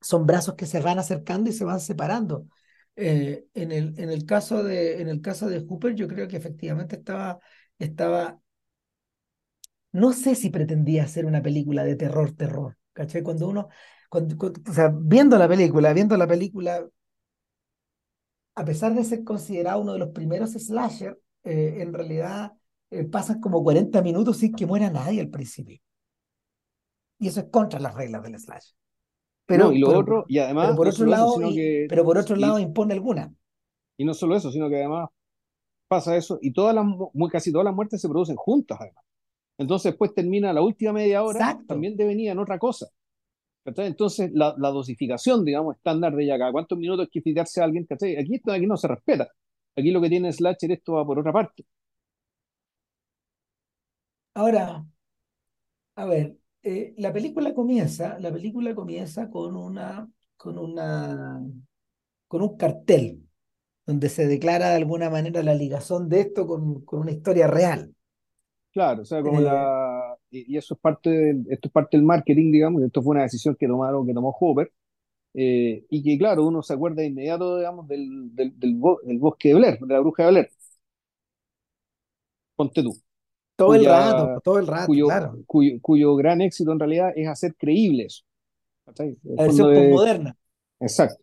[0.00, 2.48] son brazos que se van acercando y se van separando.
[2.96, 6.36] Eh, en el, en el caso de, en el caso de Hooper, yo creo que
[6.38, 7.40] efectivamente estaba,
[7.78, 8.40] estaba,
[9.92, 13.22] no sé si pretendía hacer una película de terror, terror, ¿cachai?
[13.22, 13.68] Cuando uno,
[14.10, 14.36] cuando-
[14.68, 16.86] o sea, viendo la película, viendo la película,
[18.54, 22.52] a pesar de ser considerado uno de los primeros slasher, eh, en realidad
[22.90, 25.80] eh, pasan como 40 minutos sin que muera nadie al principio.
[27.18, 28.74] Y eso es contra las reglas del slasher.
[29.52, 31.52] No, y Pero, lo pero, otro, y pero además, por no otro eso, lado, sino
[31.52, 33.34] y, que, pero por otro lado impone alguna.
[33.96, 35.08] y no solo eso, sino que además
[35.88, 36.86] pasa eso, y todas las,
[37.32, 39.04] casi todas las muertes se producen juntas, además.
[39.58, 41.64] Entonces, después termina la última media hora, Exacto.
[41.66, 42.88] también devenía en otra cosa.
[43.66, 47.64] Entonces, la, la dosificación, digamos, estándar de ya cada cuántos minutos hay que fijarse a
[47.64, 48.16] alguien, ¿cachai?
[48.16, 49.28] Aquí, esto- aquí no se respeta.
[49.76, 51.64] Aquí lo que tiene Slasher, esto va por otra parte.
[54.34, 54.86] Ahora,
[55.96, 61.42] a ver, eh, la película comienza, la película comienza con una, con una,
[62.28, 63.28] con un cartel
[63.86, 67.94] donde se declara de alguna manera la ligación de esto con, con una historia real.
[68.72, 70.16] Claro, o sea, como Eh, la.
[70.30, 73.22] Y, y eso es parte del, esto es parte del marketing, digamos, esto fue una
[73.22, 74.70] decisión que tomaron, que tomó Hooper,
[75.34, 79.18] eh, y que, claro, uno se acuerda de inmediato, digamos, del, del, del, bo- del
[79.18, 80.50] bosque de Blair, de la bruja de Blair,
[82.56, 82.92] ponte tú,
[83.56, 85.38] todo el rato, todo el rato, cuyo, claro.
[85.46, 88.24] cuyo, cuyo gran éxito en realidad es hacer creíble eso.
[88.86, 89.18] ¿cachai?
[89.24, 89.80] En el La versión de.
[89.80, 90.36] postmoderna
[90.80, 91.22] Exacto.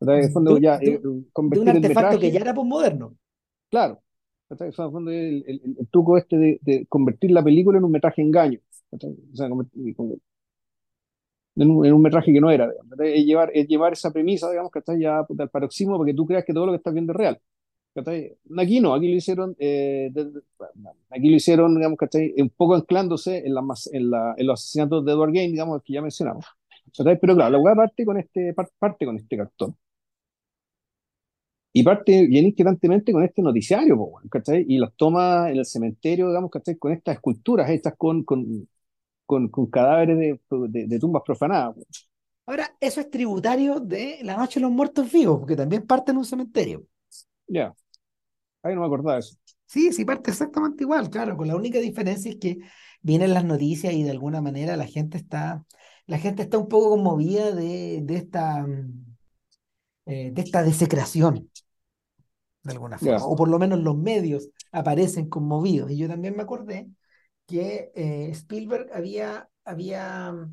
[0.00, 0.18] ¿cachai?
[0.18, 1.30] En el de fondo un, ya, de eh, un-
[1.64, 3.16] de artefacto que ya era postmoderno.
[3.70, 4.02] claro.
[4.48, 7.78] O sea, en el fondo el, el- el truco este de, de convertir la película
[7.78, 8.60] en un metraje engaño.
[8.90, 8.98] O
[9.34, 9.46] sea,
[11.56, 12.70] en un, en un metraje que no era.
[13.00, 16.26] Es llevar, es llevar esa premisa, digamos, que está ya al paroxismo para que tú
[16.26, 17.40] creas que todo lo que estás viendo es real.
[17.96, 18.36] ¿Cachai?
[18.58, 20.42] Aquí no, aquí lo hicieron, eh, de- de-
[21.10, 22.34] aquí lo hicieron, digamos, ¿cachai?
[22.38, 25.94] Un poco anclándose en, la, en, la, en los asesinatos de Edward Gain, digamos, que
[25.94, 26.44] ya mencionamos.
[26.96, 27.18] ¿cachai?
[27.18, 29.76] Pero claro, la weá parte con este, par- parte con este cartón.
[31.72, 34.64] Y parte bien inquietantemente con este noticiario, ¿cachai?
[34.66, 36.76] Y las toma en el cementerio, digamos, ¿cachai?
[36.78, 38.66] Con estas esculturas, estas con, con,
[39.26, 41.76] con, con cadáveres de, de, de tumbas profanadas.
[42.46, 46.18] Ahora, eso es tributario de La Noche de los Muertos Vivos, porque también parte en
[46.18, 46.84] un cementerio.
[47.48, 47.74] Ya,
[48.66, 49.36] ahí no me acordaba de eso.
[49.66, 52.58] Sí, sí, parte exactamente igual, claro, con la única diferencia es que
[53.02, 55.64] vienen las noticias y de alguna manera la gente está,
[56.06, 59.16] la gente está un poco conmovida de, de esta, mm,
[60.06, 61.50] eh, de esta desecración,
[62.62, 65.90] de alguna forma, o por lo menos los medios aparecen conmovidos.
[65.90, 66.88] Y yo también me acordé
[67.46, 70.50] que eh, Spielberg había, había mm,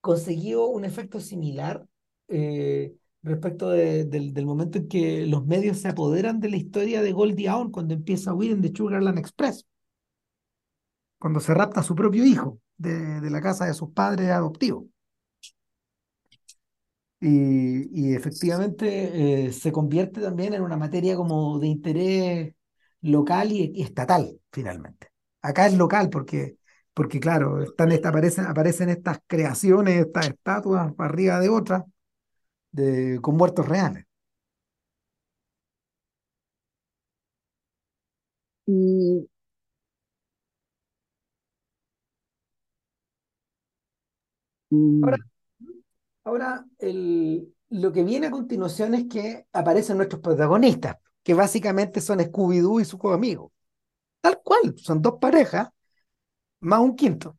[0.00, 1.86] conseguido un efecto similar
[2.28, 7.12] eh, respecto de- del, momento en que los medios se apoderan de la historia de
[7.12, 9.66] Goldie Hawn cuando empieza a huir en The Sugarland Express,
[11.18, 14.84] cuando se rapta a su propio hijo de, la casa de sus padres adoptivos.
[17.22, 22.54] Y, efectivamente eh, se convierte también en una materia como de interés
[23.02, 25.08] local y, estatal, finalmente.
[25.42, 26.56] Acá es local porque,
[26.94, 31.84] porque claro, están aparecen, aparecen estas creaciones, estas estatuas arriba de otras,
[32.72, 34.06] de, con muertos reales.
[38.68, 39.26] Mm,
[45.02, 45.16] Ahora,
[46.24, 52.20] ahora el, lo que viene a continuación es que aparecen nuestros protagonistas, que básicamente son
[52.20, 53.52] Scooby-Doo y sus amigos.
[54.22, 55.70] Tal cual, son dos parejas
[56.60, 57.38] más un quinto.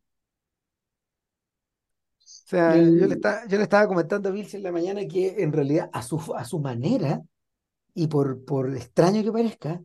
[2.52, 5.42] O sea, yo le estaba, yo le estaba comentando a Vilce en la mañana que
[5.44, 7.22] en realidad a su, a su manera,
[7.96, 9.84] y por, por extraño que parezca,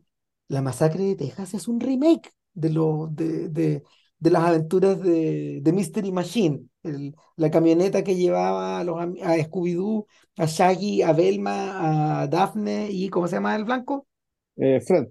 [0.49, 3.83] La Masacre de Texas es un remake de, lo, de, de,
[4.19, 9.07] de las aventuras de, de Mystery Machine, el- la camioneta que llevaba a, los, a
[9.37, 14.07] Scooby-Doo, a Shaggy, a Velma, a Daphne y ¿cómo se llama el blanco?
[14.55, 15.07] eh, Fred,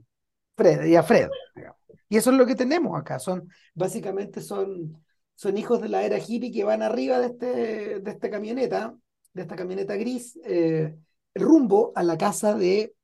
[0.56, 1.30] Fred y a Fred.
[2.08, 3.18] Y eso es lo que tenemos acá.
[3.18, 5.04] Son, básicamente son,
[5.36, 8.96] son hijos de la era hippie que van arriba de, este, de esta camioneta,
[9.34, 10.96] de esta camioneta gris, eh,
[11.34, 12.94] rumbo a la casa de,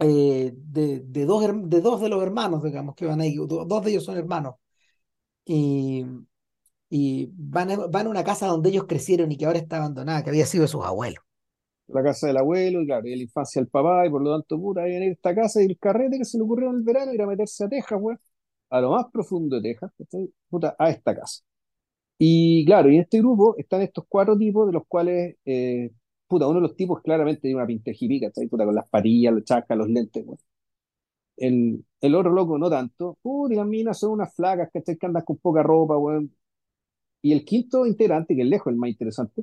[0.00, 3.36] eh, de, dos, de dos de los hermanos, digamos, que van ahí.
[3.36, 4.56] Do- Dos de ellos son hermanos.
[5.44, 6.04] Y,
[6.90, 10.22] y van a, van a una casa donde ellos crecieron y que ahora está abandonada,
[10.24, 11.24] que había sido de sus abuelos.
[11.88, 14.58] la casa del abuelo, y claro, y la infancia del papá, y por lo tanto,
[14.58, 17.12] puta, ahí en esta casa y el carrete que se le ocurrió en el verano,
[17.12, 18.00] ir a meterse a Texas,
[18.70, 19.92] a lo más profundo de Texas.
[20.48, 21.42] Puta, a esta casa.
[22.18, 25.90] Y claro, y en este grupo están estos cuatro tipos, de los cuales, eh,
[26.28, 28.30] puta, uno de los tipos claramente tiene una pinta hippie.
[28.48, 30.38] Puta, con las patillas, los chacas, los lentes, weón.
[31.36, 34.96] El, el otro loco no tanto, puta, las minas son unas flacas, ¿cachai?
[34.96, 36.32] Que andan con poca ropa, weón.
[37.22, 39.42] Y el quinto integrante, que es lejos el más interesante,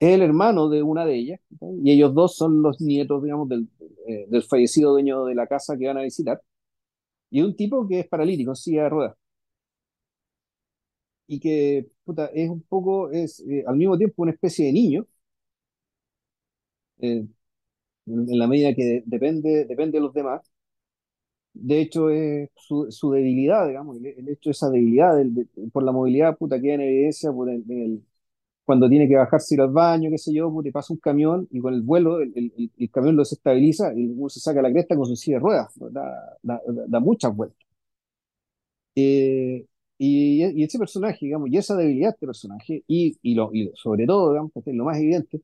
[0.00, 1.76] es el hermano de una de ellas, ¿cachai?
[1.84, 3.68] y ellos dos son los nietos, digamos, del,
[4.08, 6.42] eh, del fallecido dueño de la casa que van a visitar,
[7.30, 9.16] y un tipo que es paralítico, en silla de ruedas,
[11.28, 15.06] y que, puta, es un poco, es eh, al mismo tiempo una especie de niño,
[17.00, 17.26] eh,
[18.06, 20.42] en en la medida que de- depende, depende de los demás.
[21.54, 25.46] De hecho, es su, su debilidad, digamos, el, el hecho de esa debilidad del- de-
[25.72, 28.04] por la movilidad, puta, queda en evidencia por el, el-
[28.64, 31.48] cuando tiene que bajarse ir al baño, qué sé yo, puta, y pasa un camión
[31.52, 32.34] y con el vuelo el,
[32.92, 36.38] camión lo desestabiliza y uno se saca la cresta con su silla de ruedas, da,
[36.42, 37.58] da- da muchas vueltas.
[38.94, 39.66] Eh,
[39.98, 43.70] y, y ese personaje, digamos, y esa debilidad de este personaje, y, y, lo, y
[43.74, 45.42] sobre todo, digamos, lo más evidente,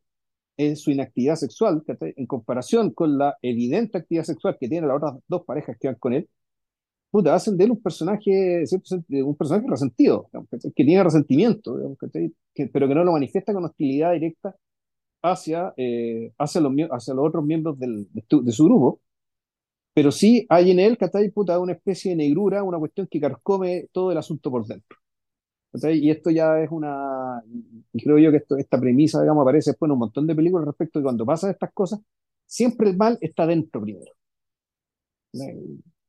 [0.57, 1.83] es su inactividad sexual.
[2.01, 5.97] En comparación con la evidente actividad sexual que tienen las otras dos parejas que van
[5.99, 6.29] con él,
[7.11, 8.64] puta, hacen de él un personaje,
[9.11, 10.29] un personaje resentido.
[10.75, 11.99] Que tiene resentimiento, digamos.
[12.55, 14.55] Que- pero que no lo manifiesta con hostilidad directa
[15.23, 19.01] hacia, eh, hacia, los, hacia los otros miembros del- de, tu- de su grupo,
[19.94, 21.30] pero sí hay en él, ¿cachai?
[21.30, 24.98] Puta, una especie de negrura, una cuestión que carcome todo el asunto por dentro.
[25.72, 25.98] ¿cachai?
[25.98, 27.42] Y esto ya es una,
[27.92, 30.66] y creo yo que esto, esta premisa, digamos, aparece después en un montón de películas
[30.66, 32.00] respecto de cuando pasan estas cosas,
[32.46, 34.12] siempre el mal está dentro primero.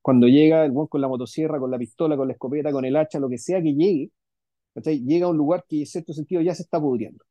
[0.02, 2.96] Cuando llega el buen con la motosierra, con la pistola, con la escopeta, con el
[2.96, 4.12] hacha, lo que sea que llegue,
[4.76, 5.02] ¿cachai?
[5.06, 7.24] Llega a un lugar que en cierto sentido ya se está pudriendo,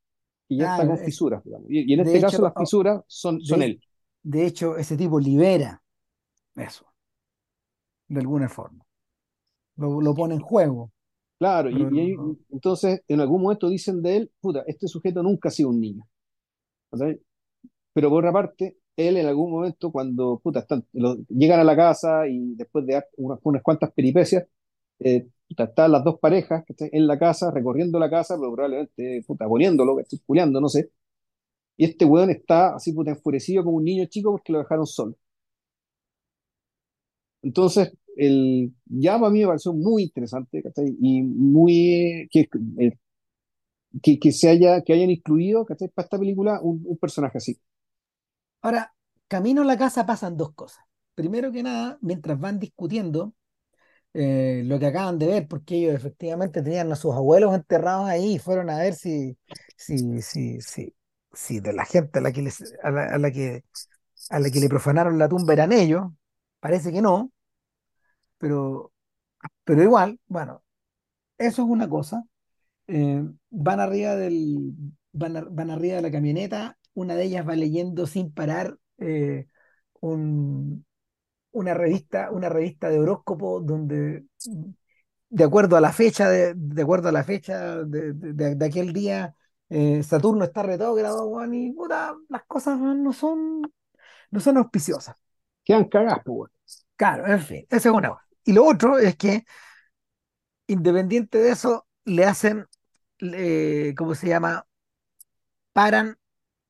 [0.48, 1.68] y ya está Ah, con es- fisuras, digamos.
[1.70, 3.82] Y, y en este caso hecho, las oh, fisuras son, son de, él.
[4.24, 5.83] de hecho, ese tipo libera
[6.56, 6.86] eso.
[8.08, 8.84] de alguna forma.
[9.76, 10.92] Lo, lo pone en juego.
[11.38, 12.16] Claro, y,
[12.50, 16.06] entonces en algún momento dicen de él, puta, este sujeto nunca ha sido un niño.
[17.92, 21.76] Pero por otra parte, él en algún momento cuando puta, están, lo- llegan a la
[21.76, 24.46] casa y después de unas, unas cuantas peripecias,
[25.00, 26.90] eh, puta, están las dos parejas ¿cachai?
[26.92, 30.90] en la casa, recorriendo la casa, pero probablemente puta, poniéndolo, culeando, no sé.
[31.76, 35.16] Y este weón está así puta enfurecido como un niño chico porque lo dejaron solo.
[37.44, 40.96] Entonces, el, ya para mí me pareció muy interesante, ¿cachai?
[41.00, 42.48] Y muy, que,
[42.80, 42.98] eh,
[44.02, 45.88] que, que se haya, que hayan incluido, ¿cachai?
[45.88, 47.58] Para esta película un, un personaje así.
[48.62, 48.94] Ahora,
[49.28, 50.84] camino a la casa pasan dos cosas.
[51.14, 53.34] Primero que nada, mientras van discutiendo
[54.14, 58.34] eh, lo que acaban de ver, porque ellos efectivamente tenían a sus abuelos enterrados ahí
[58.36, 59.38] y fueron a ver si,
[59.76, 60.94] si, si, si,
[61.32, 63.64] si de la gente a la que les, a la, a la que,
[64.30, 66.04] a la que le profanaron la tumba eran ellos.
[66.64, 67.30] Parece que no,
[68.38, 68.92] pero,
[69.64, 70.64] pero igual, bueno,
[71.38, 72.24] eso es una cosa.
[72.88, 74.72] Eh, van arriba del,
[75.12, 79.48] van, van arriba de la camioneta, una de ellas va leyendo sin parar eh,
[80.00, 80.86] un,
[81.52, 84.24] una revista, una revista de horóscopo donde
[85.30, 89.34] de acuerdo a la fecha de, de acuerdo a la fecha de, de- aquel día,
[89.68, 93.62] eh, Saturno está retrógrado, weón, y puta, las cosas no son,
[94.30, 95.16] no son auspiciosas.
[95.64, 96.50] Quedan cagadas, pues.
[96.96, 98.22] Claro, en fin, esa es una cosa.
[98.44, 99.44] Y lo otro es que,
[100.66, 102.66] independiente de eso, le hacen,
[103.20, 104.66] eh, ¿cómo se llama?
[105.72, 106.18] Paran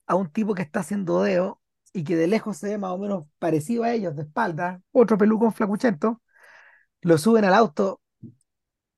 [0.07, 2.99] a un tipo que está haciendo deo y que de lejos se ve más o
[2.99, 6.23] menos parecido a ellos, de espalda, otro pelucón flacuchento,
[7.03, 8.03] lo suben al auto,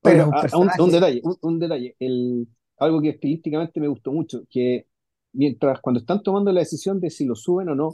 [0.03, 1.97] pero Oiga, un a- detalle, un, un detalle.
[1.99, 4.87] El, algo que estilísticamente me gustó mucho, que
[5.33, 7.93] mientras cuando están tomando la decisión de si lo suben o no,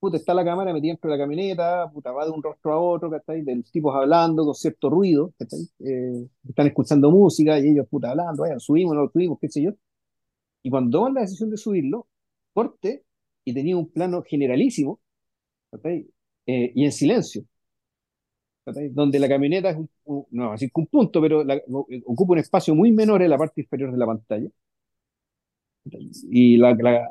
[0.00, 2.80] puta, está la cámara metida dentro de la camioneta, puta, va de un rostro a
[2.80, 3.42] otro, ¿cachai?
[3.42, 5.60] De los tipos hablando con cierto ruido, ¿cachai?
[5.80, 9.62] Eh, están escuchando música y ellos, puta, hablando, "Oigan, subimos, no lo subimos, qué sé
[9.62, 9.72] yo.
[10.62, 12.08] Y cuando toman la decisión de subirlo,
[12.54, 13.04] corte,
[13.44, 15.00] y tenía un plano generalísimo,
[15.72, 16.08] ¿cachai?
[16.46, 17.44] Eh, y en silencio.
[18.64, 18.88] ¿cachai?
[18.90, 22.32] Donde la camioneta es un, un- no así que un punto, pero la- o- ocupa
[22.34, 24.48] un espacio muy menor en la parte inferior de la pantalla.
[26.30, 27.08] Y la, la-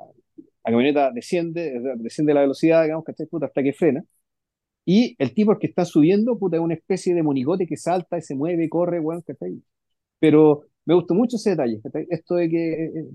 [0.66, 3.28] la camioneta desciende, desciende la velocidad, digamos, ¿cachai?
[3.28, 4.04] Puta, hasta que frena.
[4.86, 8.22] Y el tipo que está subiendo, puta, es una especie de monigote que salta y
[8.22, 9.62] se mueve, corre, weón, ¿cachai?
[10.20, 12.08] Pero me gustó mucho ese detalle, ¿cachai?
[12.10, 13.10] Esto de que eh,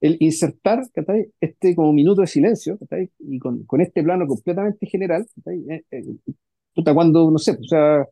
[0.00, 1.32] el insertar, ¿cachai?
[1.40, 3.10] Este como minuto de silencio, ¿cachai?
[3.20, 5.64] Y con, con este plano completamente general, ¿cachai?
[5.70, 6.04] Eh, eh,
[6.74, 8.06] puta, cuando, no sé, o sea,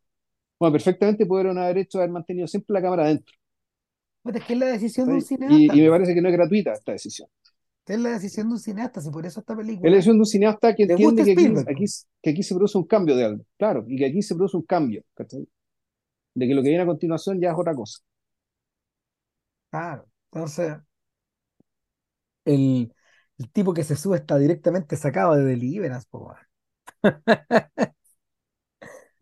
[0.59, 3.35] bueno, perfectamente pudieron haber hecho, haber mantenido siempre la cámara adentro,
[4.23, 6.29] Puta, es que es la decisión de un cineasta, Y, y me parece que no
[6.29, 7.29] es gratuita esta decisión.
[7.87, 10.21] Es la decisión de un cineasta, si por eso esta Es la película decisión de
[10.21, 11.33] un cineasta que entiende que
[11.71, 11.85] aquí,
[12.23, 14.65] que aquí se produce un cambio de algo, claro, y que aquí se produce un
[14.65, 15.47] cambio, ¿cachai?
[16.35, 18.01] De que lo que viene a continuación ya es otra cosa.
[19.71, 20.07] Claro.
[20.33, 20.79] Entonces,
[22.45, 22.93] el,
[23.39, 26.35] el tipo que se sube está directamente sacado de Deliverance, po.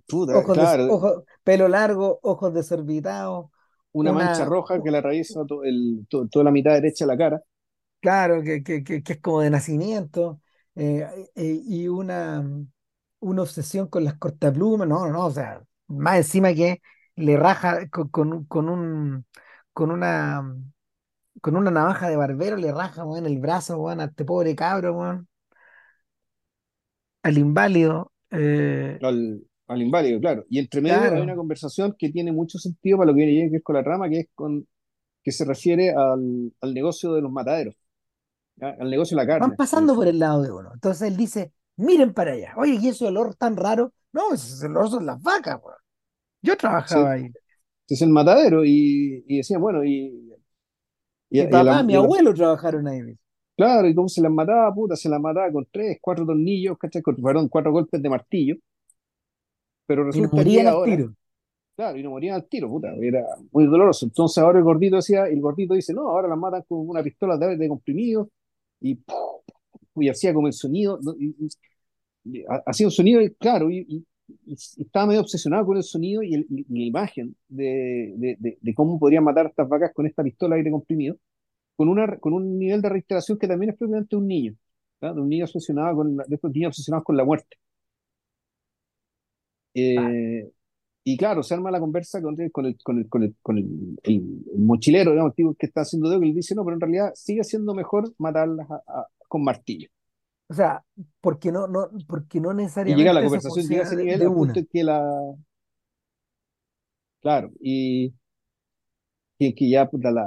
[0.06, 3.50] Puta, Ojos de, claro, pelo largo, ojos desorbitados,
[3.92, 7.16] una mancha roja que le atraviesa to- el- to- toda la mitad derecha de la
[7.18, 7.42] cara.
[8.02, 10.42] Claro, que, que, que, que es como de nacimiento,
[10.76, 12.44] eh, eh, y una,
[13.20, 16.82] una obsesión con las cortaplumas, no, no, no, o sea, más encima que
[17.16, 19.26] le raja con, con, un, con un,
[19.74, 20.42] con una,
[21.42, 24.94] con una navaja de barbero, le raja, weón, el brazo, weón, a este pobre cabro,
[24.98, 25.28] weón,
[27.22, 30.44] al inválido, eh, al, al inválido, claro.
[30.48, 33.48] Y entre medio hay una claro, conversación que tiene mucho sentido para lo que viene
[33.48, 34.66] que ver con la trama, que es con,
[35.22, 37.76] que se refiere al, al negocio de los mataderos.
[38.60, 40.70] Al negocio de la van carne, el pasando por el lado de uno.
[40.74, 43.92] Entonces él dice, miren para allá, oye, ¿y ese olor tan raro?
[44.12, 45.78] No, ese olor son las vacas, weón.
[46.42, 47.34] Yo trabajaba ahí.
[47.88, 50.34] es el matadero y, y decían, bueno, y,
[51.30, 53.18] y, Mi y papá, la- mi y la- abuelo trabajaron ahí.
[53.56, 57.02] claro, y cómo se las mataba, puta, se las mataba con tres, cuatro tornillos, ¿cachai?
[57.02, 58.56] Con, perdón, cuatro golpes de martillo,
[59.86, 61.14] pero Y no resulta que morían al ahora, tiro.
[61.76, 64.06] claro, y no morían al tiro, puta, era muy doloroso.
[64.06, 67.36] Entonces ahora el gordito decía, el gordito dice, no, ahora las matan con una pistola
[67.38, 68.30] de, de comprimido
[68.82, 68.98] y,
[69.96, 70.98] y hacía como el sonido,
[72.66, 74.04] hacía un sonido, claro, y,
[74.78, 78.98] estaba medio obsesionado con el sonido y, el- la imagen de, de, de- de cómo
[78.98, 81.16] podrían matar a estas vacas con esta pistola de aire comprimido,
[81.76, 84.56] con, una, con un nivel de reiteración que también es propiamente un niño,
[85.00, 87.56] de un niño obsesionado con, la- de estos niños obsesionados con la muerte.
[89.74, 90.52] Eh,
[91.04, 94.22] y claro, se arma la conversa con, con el, con el, con el, con el,
[94.56, 97.42] mochilero, digamos, tipo que está haciendo dedo, que le dice, no, pero en realidad sigue
[97.44, 99.88] siendo mejor matarlas a- a- con martillo.
[100.48, 100.84] O sea,
[101.20, 102.52] porque no, no, porque no
[102.84, 104.60] Y llega la necesariamente conversación, llega a ese nivel de al punto una.
[104.60, 105.02] en que la,
[107.20, 108.12] claro, y
[109.38, 110.26] que, que ya puta, la,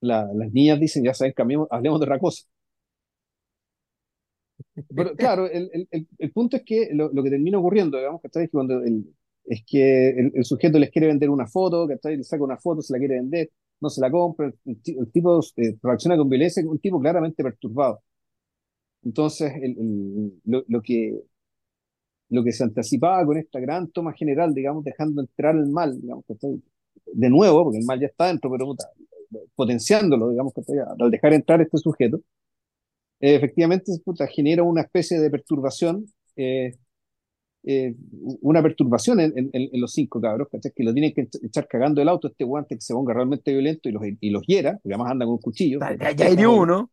[0.00, 2.44] la- las niñas dicen, ya saben, cambiemos, hablemos de otra cosa.
[4.94, 8.28] Pero claro, el, el, el, punto es que lo, lo que termina ocurriendo, digamos, que
[8.28, 9.04] es que cuando el,
[9.46, 12.82] es que el, el sujeto les quiere vender una foto, que le saca una foto,
[12.82, 16.62] se la quiere vender, no se la compra, el, el tipo eh, reacciona con violencia,
[16.66, 18.02] un tipo claramente perturbado.
[19.04, 21.20] Entonces, el, lo, lo que,
[22.30, 26.24] lo que se anticipaba con esta gran toma general, digamos, dejando entrar el mal, digamos,
[26.26, 26.62] ¿cachai?
[27.12, 28.74] De nuevo, porque el mal ya está dentro, pero
[29.54, 30.76] potenciándolo, digamos, ¿cachai?
[30.98, 32.20] Al dejar entrar este sujeto,
[33.20, 36.74] eh, efectivamente, puta, genera una especie de perturbación, eh,
[37.66, 37.94] eh,
[38.42, 40.72] una perturbación en, en- en los cinco cabros, ¿cachai?
[40.74, 43.88] Que lo tienen que echar cagando el auto, este guante que se ponga realmente violento
[43.88, 45.38] y los, y los hiera, porque además andan con
[45.80, 46.90] Ya, con ya, ya hirió uno.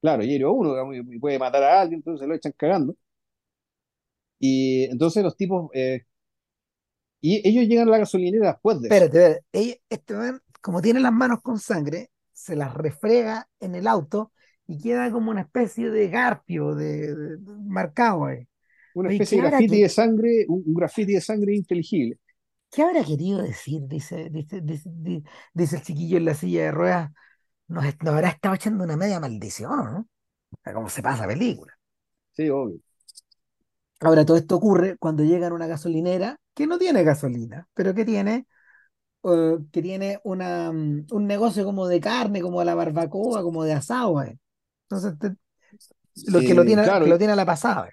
[0.00, 2.96] Claro, hiere a uno, digamos, y puede matar a alguien, entonces lo echan cagando.
[4.38, 6.02] Y entonces los tipos, eh,
[7.22, 9.06] y ellos llegan a la gasolinera después de eso.
[9.10, 9.82] Espérate, espérate.
[9.88, 14.32] Este man, como tiene las manos con sangre, se las refrega en el auto
[14.66, 18.46] y queda como una especie de garfio de, de- de- marcado ahí.
[18.94, 22.18] Una Oye, especie ¿qué de que, de sangre, un, un grafiti de sangre inteligible.
[22.70, 23.82] qué habrá querido decir?
[23.86, 25.22] Dice, dice, dice, di-
[25.54, 27.10] dice el chiquillo en la silla de ruedas.
[27.68, 30.08] Nos, nos habrá estado echando una media maldición, ¿o ¿no?
[30.74, 31.74] Como se pasa película.
[32.32, 32.80] Sí, obvio.
[34.00, 38.04] Ahora, todo esto ocurre cuando llegan a una gasolinera que no tiene gasolina, pero que
[38.04, 38.46] tiene,
[39.24, 43.64] eh, que tiene una, mm, un negocio como de carne, como de la barbacoa, como
[43.64, 44.22] de asado.
[44.22, 44.38] eh.
[44.84, 45.36] Entonces, te-
[46.26, 47.90] lo que lo Eh, tiene, que claro, lo tiene a la pasada.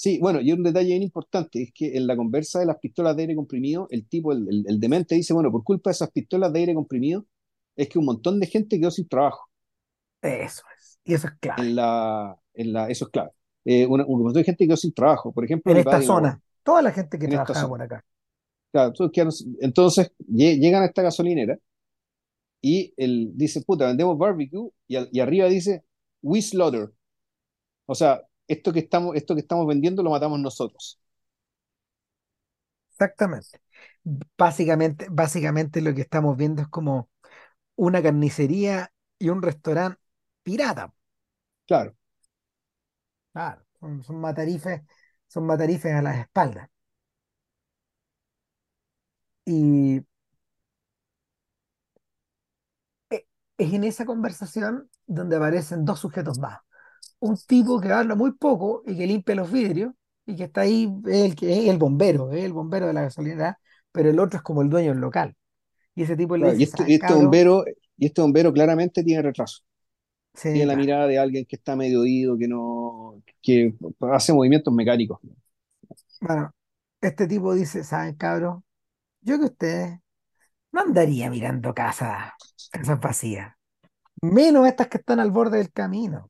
[0.00, 3.16] Sí, bueno, y un detalle bien importante es que en la conversa de las pistolas
[3.16, 6.10] de aire comprimido, el tipo, el, el, el demente dice, bueno, por culpa de esas
[6.10, 7.26] pistolas de aire comprimido,
[7.76, 9.48] es que un montón de gente quedó sin trabajo.
[10.22, 10.98] Eso es.
[11.04, 11.62] Y eso es clave.
[11.62, 13.32] En la, en la, eso es claro.
[13.64, 15.32] Eh, una- un montón de gente quedó sin trabajo.
[15.32, 18.04] Por ejemplo, En esta zona, toda la gente que trabajaba por acá.
[18.72, 18.92] Claro,
[19.60, 21.58] entonces lle- llegan a esta gasolinera
[22.60, 25.84] y él dice, puta, vendemos barbecue y, y arriba dice,
[26.22, 26.90] we slaughter.
[27.86, 28.22] O sea,
[28.52, 31.00] esto que estamos, esto que estamos vendiendo lo matamos nosotros.
[32.90, 33.60] Exactamente.
[34.36, 37.08] Básicamente, básicamente lo que estamos viendo es como
[37.76, 40.00] una carnicería y un restaurante
[40.44, 40.94] pirata.
[41.66, 41.96] Claro.
[43.32, 44.82] Claro, son, son matarifes,
[45.28, 46.68] son matarifes a las espaldas.
[49.46, 50.00] Y
[53.10, 53.26] e-
[53.58, 56.60] es en esa conversación donde aparecen dos sujetos más.
[57.20, 59.92] Un tipo que habla muy poco y que limpia los vidrios
[60.26, 63.02] y que está ahí, es el, que es el bombero, es el bombero de la
[63.02, 63.58] gasolinera,
[63.92, 65.36] pero el otro es como el dueño del local.
[65.94, 67.14] Y ese tipo le Claro, y dice, este, ¿sabes, este cabro?
[67.14, 67.64] bombero,
[67.96, 69.62] y este bombero claramente tiene retraso.
[70.34, 73.74] Sí, Tiene la mirada de alguien que está medio oído, que no, que
[74.12, 75.20] hace movimientos mecánicos.
[76.20, 76.54] Bueno,
[77.00, 78.64] este tipo dice, ¿saben, cabro?
[79.22, 80.00] Yo que ustedes
[80.72, 82.32] no andaría mirando casas,
[82.70, 83.54] casas vacías,
[84.22, 86.29] menos estas que están al borde del camino.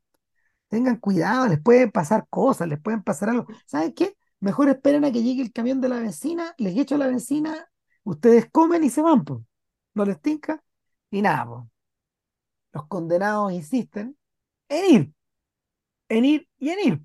[0.71, 3.47] Tengan cuidado, les pueden pasar cosas, les pueden pasar algo.
[3.67, 4.17] ¿Saben qué?
[4.39, 7.69] Mejor esperen a que llegue el camión de la vecina, les echo la vecina,
[8.05, 9.41] ustedes comen y se van, pues.
[9.95, 10.63] No les tinca
[11.11, 11.65] y nada, pues.
[12.73, 14.17] Los condenados insisten
[14.69, 15.13] en ir,
[16.09, 17.03] en ir y en ir.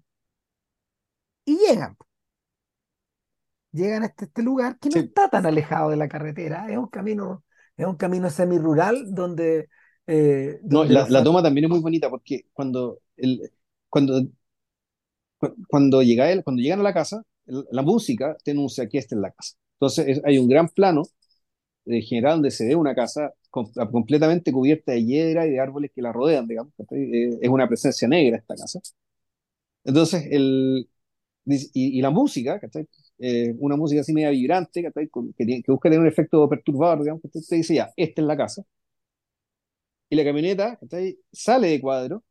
[1.45, 2.05] Y llegan, po.
[3.72, 6.88] llegan a este, este lugar que no está tan alejado de la carretera, es un
[6.88, 7.43] camino,
[7.76, 9.70] es un camino semirural donde,
[10.05, 13.51] eh, No, la, toma también es muy bonita porque cuando, el,
[13.89, 14.22] cuando,
[15.38, 19.16] cu- cuando, llega él, cuando llegan a la casa, la música te anuncia que esta
[19.16, 19.55] es la casa.
[19.76, 21.03] Entonces es- hay un gran plano
[21.88, 25.91] eh, general donde se ve una casa com- completamente cubierta de hiedra y de árboles
[25.95, 26.74] que la rodean, digamos.
[26.91, 28.80] Eh, es una presencia negra esta casa.
[29.84, 30.89] Entonces, el,
[31.47, 32.59] Y, y la música.
[33.20, 37.22] Eh, una música así media vibrante, Que, tiene- que busca tener un efecto perturbador, digamos,
[37.24, 38.63] que te dice ya, esta es la casa.
[40.09, 40.80] Y la camioneta.
[41.32, 42.24] Sale de cuadro,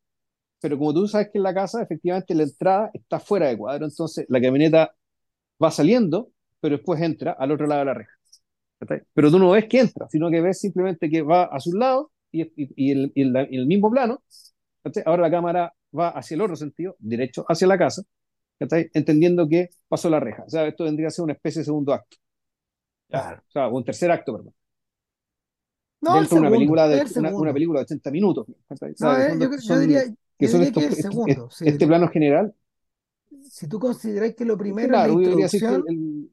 [0.61, 3.85] pero como tú sabes que es la casa, efectivamente la entrada está fuera de cuadro,
[3.85, 4.95] entonces la camioneta
[5.63, 6.31] va saliendo,
[6.61, 8.11] pero después entra al otro lado de la reja.
[9.13, 12.11] Pero tú no ves que entra, sino que ves simplemente que va a su lado
[12.31, 14.23] y, y, y el, y el- el mismo plano.
[15.05, 18.03] Ahora la cámara va hacia el otro sentido, derecho hacia la casa.
[18.93, 20.43] Entendiendo que pasó la reja.
[20.45, 22.17] O sea, esto vendría a ser una especie de segundo acto.
[23.09, 23.41] Claro.
[23.47, 24.53] O sea, un tercer acto, perdón.
[26.01, 27.53] No, el Dentro de una segundo, película de una, una segundo.
[27.53, 28.45] película de 80 minutos.
[28.99, 29.35] No, eh,
[29.67, 30.03] yo, diría,
[30.37, 31.49] que son que estos, es el segundo.
[31.51, 32.55] Sí, este plano general.
[33.49, 36.29] si tú consideras que lo que primero es la claro, que el, introducción, el-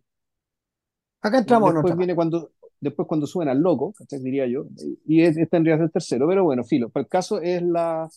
[1.21, 4.67] acá entramos en después viene cuando, después cuando suben al loco, diría yo,
[5.07, 6.91] y este tendría que ser el tercero, pero bueno, filo.
[6.91, 8.09] Para el caso es la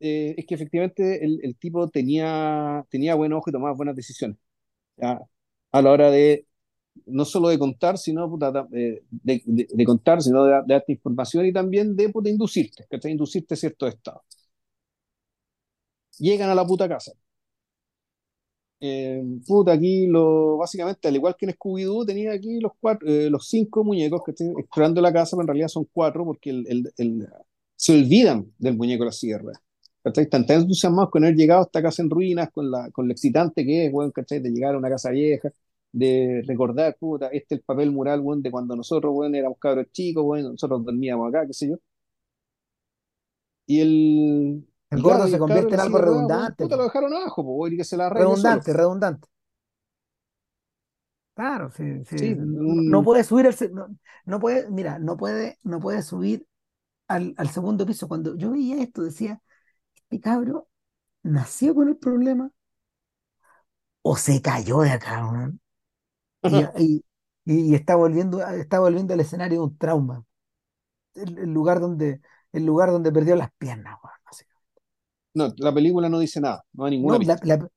[0.00, 4.38] eh, es que efectivamente el, el tipo tenía, tenía buen ojo y tomaba buenas decisiones.
[4.96, 5.20] ¿ya?
[5.72, 6.46] a la hora de
[7.06, 10.74] no solo de contar, sino puta, ta- eh, de, de- de contar, sino de, de
[10.74, 13.12] darte información y también de puta, inducirte, ¿cachai?
[13.12, 14.22] Inducirte a ciertos estados.
[16.18, 17.12] Llegan a la puta casa.
[18.80, 23.28] Eh, puta, aquí lo, básicamente, al igual que en Scooby-Doo, tenía aquí los cuatro, eh,
[23.28, 26.64] los cinco muñecos que están explorando la casa, pero en realidad son cuatro porque el,
[26.68, 27.28] el- el-
[27.76, 29.52] se olvidan del muñeco de la sierra.
[30.02, 30.24] ¿Cachai?
[30.24, 33.12] Están tan entusiasmados con haber llegado a esta casa en ruinas, con, la, con lo
[33.12, 34.40] excitante que es, weón, ¿cachai?
[34.40, 35.50] De llegar a una casa vieja,
[35.92, 39.86] de recordar, puta, este es el papel mural, weón, de cuando nosotros, weón, éramos cabros
[39.92, 41.76] chicos, weón, nosotros dormíamos acá, qué sé yo.
[43.66, 47.74] Y el, El gordo se el convierte en algo redundante, puta, lo dejaron abajo, pues,
[47.76, 48.08] que se la.
[48.10, 49.28] Redundante, redundante.
[51.34, 52.16] Claro, sí, sí.
[52.16, 53.86] Sí, No, puede subir al, se- no,
[54.24, 56.46] no puede, mira, no puede, no puede subir
[57.08, 58.08] al, al segundo piso.
[58.08, 59.42] Cuando yo veía esto, decía,
[59.96, 60.68] este cabro
[61.24, 62.52] nació con el problema
[64.02, 65.52] o se cayó de acá?
[66.46, 67.04] Y, y,
[67.44, 70.24] y está volviendo, está volviendo al escenario de un trauma.
[71.14, 72.20] El, el lugar donde,
[72.52, 73.96] el lugar donde perdió las piernas.
[75.38, 77.42] No, la película no dice nada, no da ninguna No, la- pista.
[77.42, 77.68] la-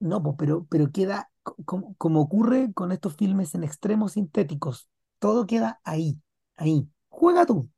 [0.00, 4.88] no, pues, pero, pero queda co- como, como ocurre con estos filmes en extremos sintéticos.
[5.20, 6.20] Todo queda ahí,
[6.56, 6.88] ahí.
[7.10, 7.70] Juega tú,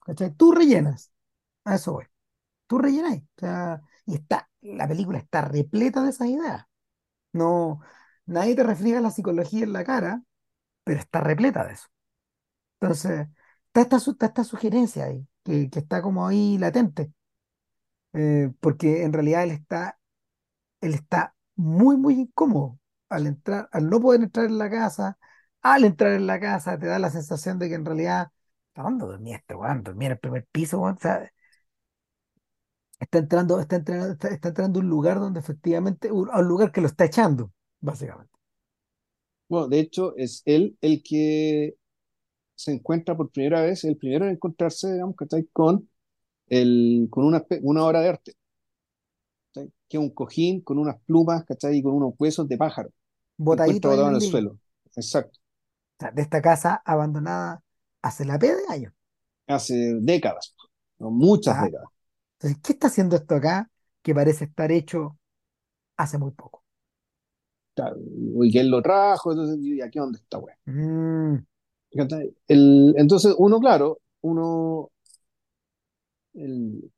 [0.00, 0.34] ¿cachai?
[0.34, 1.12] Tú rellenas.
[1.64, 2.06] A eso voy.
[2.68, 3.18] Tú rellenas.
[3.18, 6.66] O sea, y está, la película está repleta de esas ideas.
[7.32, 7.80] No,
[8.26, 10.22] nadie te refriega la psicología en la cara,
[10.84, 11.88] pero está repleta de eso.
[12.80, 13.28] Entonces,
[13.68, 17.12] está esta, está esta sugerencia ahí, que, que está como ahí latente.
[18.14, 19.98] Eh, porque en realidad él está
[20.80, 25.18] él está muy, muy incómodo al entrar, al no poder entrar en la casa,
[25.62, 28.28] al entrar en la casa te da la sensación de que en realidad,
[28.74, 29.82] ¿dónde dormía este weón?
[29.82, 30.80] Dormía en el primer piso,
[33.00, 36.80] está entrando, está entrando, está, está entrando un lugar donde efectivamente, a un lugar que
[36.80, 38.32] lo está echando, básicamente.
[39.48, 41.74] Bueno, de hecho, es él el que
[42.56, 45.48] se encuentra por primera vez, el primero en encontrarse, digamos, ¿cachai?
[45.52, 45.88] Con,
[46.48, 48.32] el, con una, una obra de arte.
[49.52, 51.78] Que es un cojín con unas plumas, ¿cachai?
[51.78, 52.90] Y con unos huesos de pájaro
[53.36, 54.58] Botadito en botado en el suelo.
[54.96, 55.38] Exacto.
[55.38, 57.62] O sea, de esta casa abandonada
[58.02, 58.92] hace la P de años.
[59.46, 60.54] Hace décadas,
[60.98, 61.10] ¿no?
[61.10, 61.88] Muchas décadas.
[62.38, 63.70] Entonces, ¿qué está haciendo esto acá
[64.02, 65.18] que parece estar hecho
[65.96, 66.64] hace muy poco?
[68.42, 70.56] Y que él lo trajo, entonces, ¿y aquí dónde está, weón?
[70.66, 71.46] Mm,
[72.48, 74.90] entonces, uno, claro, uno,
[76.34, 76.90] el,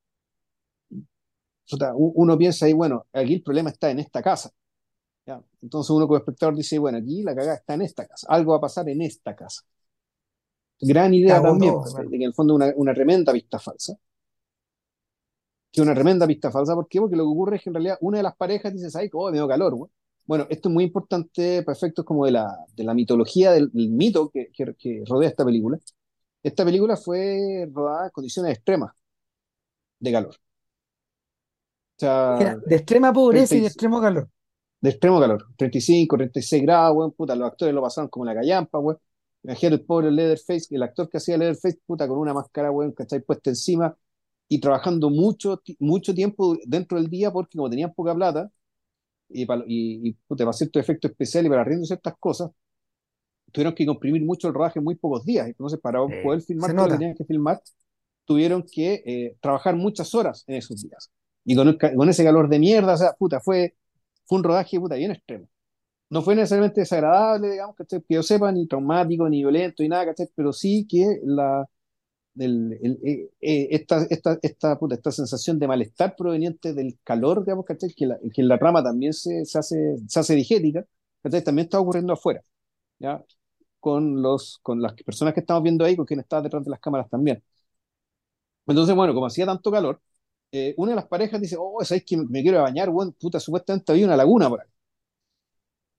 [1.94, 4.50] uno piensa ahí, bueno, aquí el problema está en esta casa.
[5.26, 5.42] ¿ya?
[5.62, 8.58] Entonces uno como espectador dice, bueno, aquí la cagada está en esta casa, algo va
[8.58, 9.62] a pasar en esta casa.
[10.80, 12.10] Gran idea cagó también, todo, pues, de hermano.
[12.10, 13.96] que en el fondo una, una tremenda pista falsa.
[15.72, 17.00] Que una tremenda pista falsa, ¿por qué?
[17.00, 19.30] Porque lo que ocurre es que en realidad una de las parejas dice, ay, oh,
[19.30, 19.90] me dio calor, güey.
[20.24, 23.90] Bueno, esto es muy importante para efectos como de la, de la mitología, del, del
[23.90, 25.78] mito que, que, que rodea esta película.
[26.42, 28.92] Esta película fue rodada en condiciones extremas
[30.00, 30.36] de calor.
[31.96, 34.30] O sea, Era de extrema pobreza 30 y de extremo calor.
[34.80, 38.78] de extremo calor, 35, 36 grados, weón, puta, los actores lo pasaron como la callampa,
[38.78, 38.98] weón.
[39.42, 43.20] Imagínate el pobre Leatherface, el actor que hacía Leatherface, puta, con una máscara, weón, ¿cachai?
[43.20, 43.96] Puesta encima
[44.48, 48.50] y trabajando mucho, mucho tiempo dentro del día porque como tenían poca plata
[49.28, 52.50] y, para, y, y, puta, para ciertos efectos especiales y para arriendo ciertas cosas,
[53.52, 55.46] tuvieron que comprimir mucho el rodaje en muy pocos días.
[55.46, 57.60] Entonces, para Eh, poder filmar todo lo que tenían que filmar,
[58.26, 61.10] tuvieron que eh, trabajar muchas horas en esos días.
[61.44, 63.76] Y con, el con ese calor de mierda, o sea, puta, fue,
[64.26, 65.48] fue un rodaje, puta, bien extremo.
[66.10, 68.02] No fue necesariamente desagradable, digamos, ¿cachai?
[68.02, 70.14] que yo sepa, ni traumático, ni violento, ni nada.
[70.36, 71.66] Pero sí que la,
[72.38, 77.40] el- el- eh, eh, esta, esta, esta, puta, esta sensación de malestar proveniente del calor,
[77.44, 77.90] digamos, ¿cachai?
[77.94, 79.76] Que, la, que en la trama también se, se hace,
[80.08, 80.84] se hace digética.
[81.22, 82.40] También está ocurriendo afuera,
[83.00, 83.24] ¿ya?
[83.80, 86.80] Con, los, con las personas que estamos viendo ahí, con quienes están detrás de las
[86.80, 87.42] cámaras también.
[88.66, 90.00] Entonces, bueno, como hacía tanto calor,
[90.52, 93.12] eh, una de las parejas dice, oh, ¿sabes que me quiero bañar, weón?
[93.12, 94.68] Puta, supuestamente había una laguna por ahí.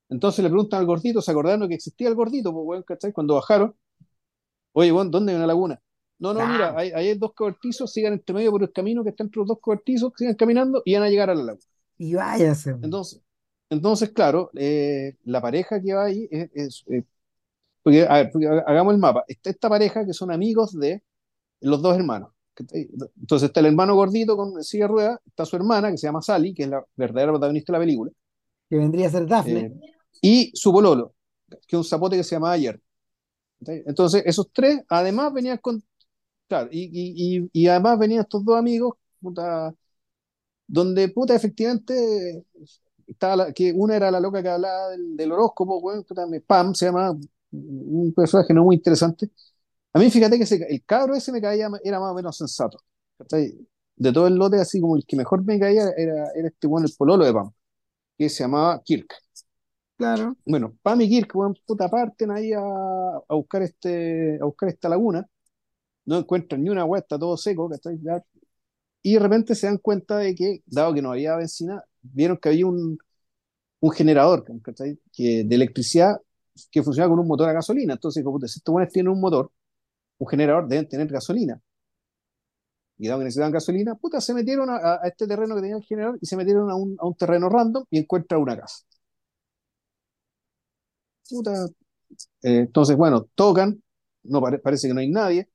[0.10, 3.12] Entonces le preguntan al gordito, se acordaron que existía el gordito, pues, weón, ¿cachai?
[3.12, 3.76] Cuando bajaron,
[4.74, 5.82] oye, weón, ¿dónde hay una laguna?
[6.20, 9.24] No, no, mira, ahí, hay dos cobertizos, sigan entre medio por el camino que está
[9.24, 11.66] entre los dos cobertizos, sigan caminando y van a llegar a la laguna.
[11.98, 12.72] Y váyase.
[12.82, 13.22] Entonces,
[13.70, 17.04] entonces claro, eh, la pareja que va ahí es, es, eh,
[17.84, 19.24] porque, a ver, porque hagamos el mapa.
[19.28, 21.04] Está esta pareja que son amigos de
[21.62, 22.32] los dos hermanos.
[23.20, 26.22] Entonces está el hermano gordito con silla de ruedas, está su hermana que se llama
[26.22, 28.12] Sally, que es la verdadera protagonista de la película,
[28.70, 29.66] Que vendría a ser Daphne.
[29.66, 29.72] eh,
[30.22, 31.14] y su pololo,
[31.50, 32.80] que es un zapote que se llama Ayer.
[33.66, 35.84] Entonces, esos tres además venían con.
[36.48, 39.74] Claro, y, y, y, y además venían estos dos amigos, puta,
[40.68, 42.46] donde, puta, efectivamente,
[43.08, 46.76] estaba la- que una era la loca que hablaba del, del horóscopo, weón, puta, Pam
[46.76, 47.18] se llama,
[47.52, 49.32] un personaje no muy interesante.
[49.98, 52.80] A mí fíjate que ese- el cabro ese me caía, era más o menos sensato.
[53.18, 53.54] ¿cachai?
[53.96, 56.86] De todo el lote, así como el que mejor me caía era, era este bueno,
[56.88, 57.52] el pololo de Pam,
[58.18, 59.08] que se llamaba Kirk.
[59.98, 64.70] Claro, Bueno, Pam y Kirk, weón, puta, parten ahí a, a buscar este, a buscar
[64.70, 65.28] esta laguna,
[66.06, 68.00] no encuentran ni una agua, está todo seco, ¿cachai?
[69.04, 72.50] Y de repente se dan cuenta de que, dado que no había benzina, vieron que
[72.50, 72.98] había un,
[73.82, 75.00] un generador, ¿cachai?
[75.14, 76.18] Que, de electricidad
[76.72, 77.94] que funcionaba con un motor a gasolina.
[77.94, 79.52] Entonces, como si estos buenos tienen un motor,
[80.20, 81.62] un generador, deben tener gasolina.
[83.00, 85.84] Y dado que necesitaban gasolina, puta, se metieron a, a este terreno que tenía el
[85.84, 88.86] generador y se metieron a un, a un terreno random y encuentran una casa.
[91.30, 91.66] Puta,
[92.44, 93.82] eh, entonces, bueno, tocan,
[94.24, 95.50] no pare- parece que no hay nadie.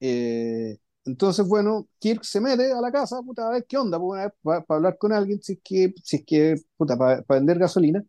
[0.00, 3.98] Eh, entonces, bueno, Kirk se mete a la casa, puta, a ver qué onda,
[4.42, 8.02] para hablar con alguien, si es que, si es que, puta, para vender gasolina.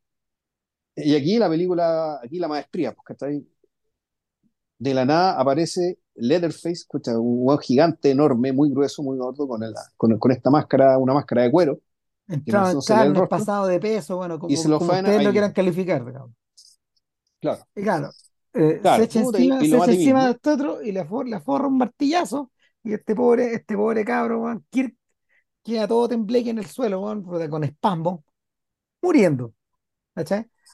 [0.96, 3.46] Y aquí la película, aquí la maestría, pues, ¿cachai?
[4.80, 9.74] De la nada aparece Leatherface, escucha, un gigante, enorme, muy grueso, muy gordo, con, el-
[9.98, 11.80] con, con esta máscara, una máscara de cuero,
[12.28, 15.24] entraba en no el pasado de peso, bueno, y se como, lo como ustedes ahí
[15.24, 16.32] lo quieran calificar, digamos.
[17.40, 18.16] Claro, Y claro,
[18.54, 21.68] eh, se echa encima, se echa encima de este otro y le, for- le forra
[21.68, 22.52] un martillazo.
[22.84, 24.96] Y este pobre, este pobre cabro, Kirk,
[25.64, 27.02] queda todo tembleque en el suelo,
[27.50, 28.26] con espasmo,
[29.02, 29.54] muriendo.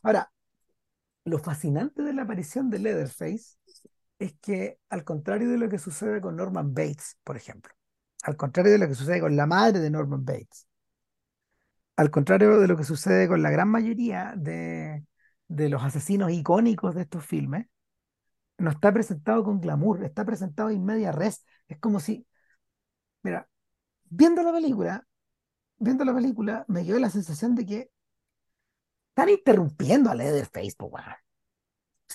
[0.04, 0.32] Ahora,
[1.26, 3.58] lo fascinante de la aparición de Leatherface
[4.20, 7.74] es que, al contrario de lo que sucede con Norman Bates, por ejemplo,
[8.24, 10.68] al contrario de lo que sucede con la madre de Norman Bates,
[11.96, 15.06] al contrario de lo que sucede con la gran mayoría de,
[15.48, 17.68] de los asesinos icónicos de estos filmes,
[18.58, 21.46] no está presentado con glamour, está presentado en media res.
[21.68, 22.28] Es como si,
[23.24, 23.50] mira,
[24.10, 25.08] viendo la película,
[25.78, 27.92] viendo la película, me quedó la sensación de que
[29.10, 30.92] están interrumpiendo a Leatherface, po,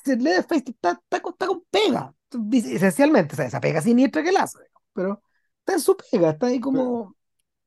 [0.06, 2.14] Leatherface está, está, con, está con pega,
[2.52, 4.58] esencialmente, o sea, esa pega siniestra que la hace,
[4.92, 5.22] pero
[5.60, 7.16] está en su pega, está ahí como,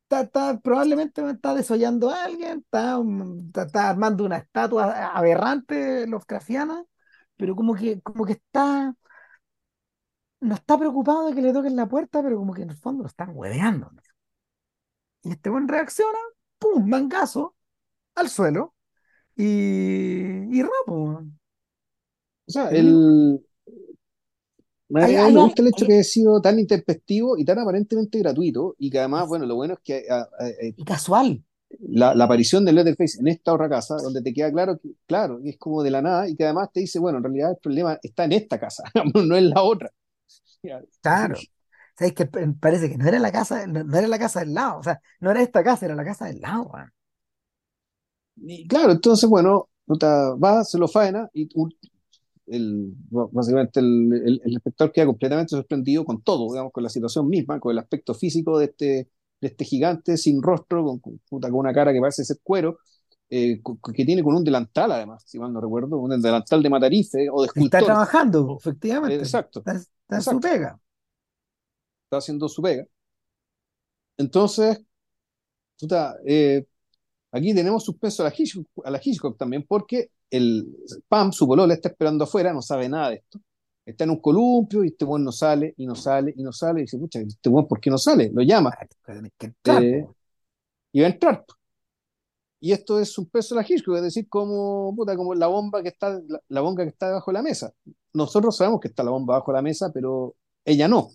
[0.03, 6.07] está, está- probablemente está desollando a alguien, está, um, está, está armando una estatua aberrante
[6.07, 6.83] Lovecraftiana,
[7.37, 8.95] pero como que, como que está
[10.39, 13.03] no está preocupado de que le toquen la puerta, pero como que en el fondo
[13.03, 13.89] lo están hueveando.
[13.91, 14.01] ¿no?
[15.23, 16.17] Y este buen reacciona,
[16.59, 16.87] ¡pum!
[16.87, 17.55] mangazo
[18.15, 18.75] al suelo
[19.35, 19.45] y,
[20.57, 21.25] y rapo.
[22.47, 23.45] O sea, El único, el,
[24.99, 27.59] A hay, mí hay, me gusta el hecho que haya sido tan intempestivo y tan
[27.59, 31.43] aparentemente gratuito, y que además, bueno, lo bueno es que a- a- a- y casual.
[31.79, 35.39] la, la aparición de Leatherface en esta otra casa, donde te queda claro que, claro,
[35.43, 37.99] es como de la nada, y que además te dice, bueno, en realidad el problema
[38.03, 38.83] está en esta casa,
[39.15, 39.91] no en la otra.
[41.01, 41.47] Claro.
[41.97, 42.25] ¿Sabes que
[42.61, 45.01] parece que no era la casa, no, no era la casa del lado, o sea,
[45.19, 46.71] no era esta casa, era la casa del lado.
[48.35, 49.69] Y claro, entonces, bueno,
[50.43, 51.73] va, se lo faena, y un-
[52.47, 57.27] el, básicamente el, el, el inspector queda completamente sorprendido con todo, digamos, con la situación
[57.29, 58.85] misma, con el aspecto físico de este,
[59.41, 62.79] de este gigante sin rostro, con, con, con una cara que parece ser cuero,
[63.29, 63.61] eh,
[63.93, 67.41] que tiene con un delantal además, si mal no recuerdo, un delantal de matarife o
[67.41, 67.83] de Está escultor.
[67.83, 68.61] trabajando, O-
[69.03, 70.79] eh, efectivamente, exacto, está, está su pega.
[72.05, 72.85] está haciendo su pega.
[74.17, 74.81] Entonces,
[75.79, 76.65] puta, eh,
[77.31, 80.67] aquí tenemos suspenso a la Hitchcock, a la Hitchcock también, porque el
[81.07, 83.39] Pam, su polola, está esperando afuera, no sabe nada de esto.
[83.85, 86.81] Está en un columpio y este buen no sale, y no sale, y no sale,
[86.81, 88.29] y dice, pucha, este buen, ¿por qué no sale?
[88.33, 88.71] Lo llama,
[89.65, 90.05] Ah, eh,
[90.91, 91.45] y va a entrar.
[92.59, 95.81] Y esto es un peso de la Hitchcock, es decir, como, puta, como la bomba
[95.83, 97.71] que está, la, la bomba que está debajo de la mesa.
[98.13, 101.09] Nosotros sabemos que está la bomba bajo la mesa, pero ella no.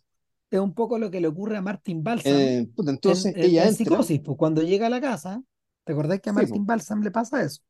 [0.50, 3.42] Es un poco lo que le ocurre a Martin Balsam Eh, puta, en, entonces en,
[3.42, 5.42] ella en entra, Psicosis, pues cuando llega a la casa,
[5.84, 7.62] ¿te acordás que a sí, po, Martin Balsam le pasa eso?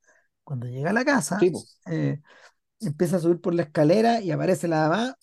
[0.53, 1.65] Cuando llega a la casa, sí, po.
[1.87, 2.21] eh,
[2.81, 5.19] empieza a subir por la escalera y aparece la mamá,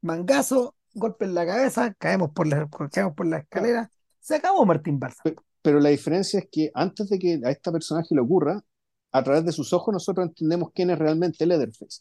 [0.00, 4.98] mangazo, golpe en la cabeza, caemos por la, caemos por la escalera, se acabó Martin
[4.98, 5.34] Balsam.
[5.34, 8.64] Pe- Pero la diferencia es que antes de que a este personaje le ocurra,
[9.12, 12.00] a través de sus ojos nosotros entendemos quién es realmente Leatherface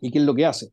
[0.00, 0.72] y qué es lo que hace.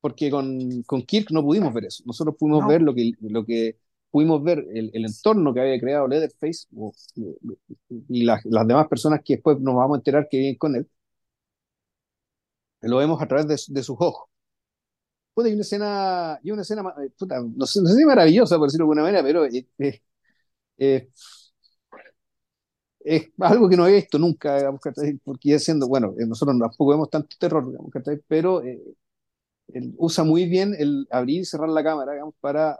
[0.00, 2.02] Porque con, con Kirk no pudimos ver eso.
[2.06, 3.78] Nosotros pudimos No, ver lo que, lo que
[4.10, 6.92] pudimos ver, el, el entorno que había creado Leatherface o-
[8.08, 10.88] y las, las demás personas que después nos vamos a enterar que viven con él,
[12.80, 14.28] lo vemos a través de, de sus ojos.
[15.34, 18.56] Puta, hay una escena, y una escena, eh, puta, no sé, no sé si maravillosa,
[18.58, 20.00] por decirlo de alguna manera, pero eh, eh,
[20.78, 21.10] eh,
[23.00, 24.80] es algo que no había visto nunca, digamos,
[25.24, 27.90] porque siendo, bueno, eh, nosotros tampoco vemos tanto terror, digamos,
[28.28, 28.80] pero eh,
[29.74, 32.78] él usa muy bien el abrir y cerrar la cámara digamos, para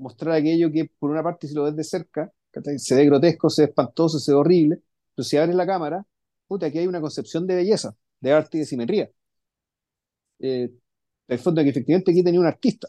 [0.00, 2.32] mostrar aquello que por una parte si lo ves de cerca.
[2.78, 4.80] Se ve grotesco, se ve espantoso, se ve horrible,
[5.14, 6.04] pero si abres la cámara,
[6.48, 9.10] puta, aquí hay una concepción de belleza, de arte y de simetría.
[10.38, 10.70] Eh,
[11.28, 12.88] el fondo es que efectivamente aquí tenía un artista,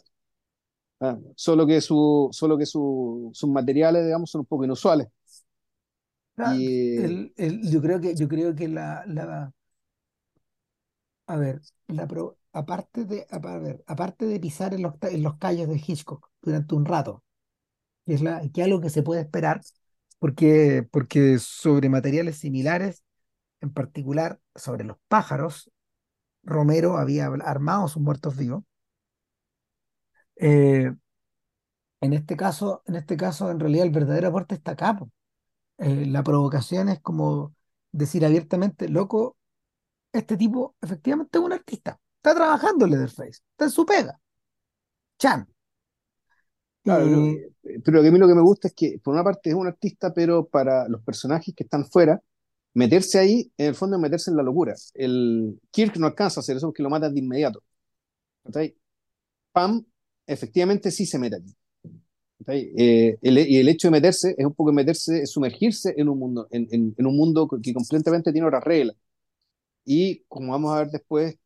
[1.00, 1.18] ¿ah?
[1.36, 5.08] solo que, su, solo que su, sus materiales, digamos, son un poco inusuales.
[6.38, 9.52] Ah, Y el- el- yo creo que, yo creo que la, la,
[11.26, 13.26] a ver, la pro- aparte de,
[13.86, 17.24] aparte de pisar en los, en los callos de Hitchcock durante un rato,
[18.06, 18.22] que es
[18.52, 19.60] que algo que se puede esperar,
[20.18, 23.04] porque, porque sobre materiales similares,
[23.60, 25.70] en particular sobre los pájaros,
[26.44, 28.64] Romero había armado sus muertos vivos.
[30.36, 30.92] Eh,
[32.00, 34.98] en este caso, en este caso, en realidad el verdadero aporte está acá.
[35.78, 37.54] Eh, la provocación es como
[37.92, 39.36] decir abiertamente, loco,
[40.12, 42.00] este tipo efectivamente es un artista.
[42.22, 44.18] Está trabajando Leatherface, está en su pega.
[45.18, 45.46] Chan.
[46.82, 47.08] claro,
[47.64, 49.66] eh, pero a mí lo que me gusta es que, por una parte, es un
[49.66, 52.22] artista, pero para los personajes que están fuera,
[52.74, 54.74] meterse ahí, en el fondo, es meterse en la locura.
[54.94, 57.62] El Kirk no alcanza a hacer eso porque lo matan de inmediato.
[59.52, 59.84] Pam,
[60.26, 61.54] efectivamente, sí se mete aquí.
[62.40, 62.72] ¿cachai?
[62.76, 66.18] Eh, el, y el hecho de meterse es un poco meterse, es sumergirse en un
[66.18, 68.96] mundo, en, en- en un mundo que completamente tiene otras reglas.
[69.84, 71.36] Y como vamos a ver después,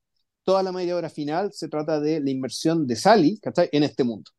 [0.47, 3.69] toda la media hora final se trata de la inmersión de Sally, ¿cachai?
[3.73, 4.31] En este mundo.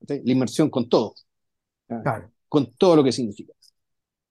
[0.00, 0.22] ¿cachai?
[0.24, 1.14] La inmersión con todo,
[1.86, 2.30] claro.
[2.48, 3.52] con todo lo que significa.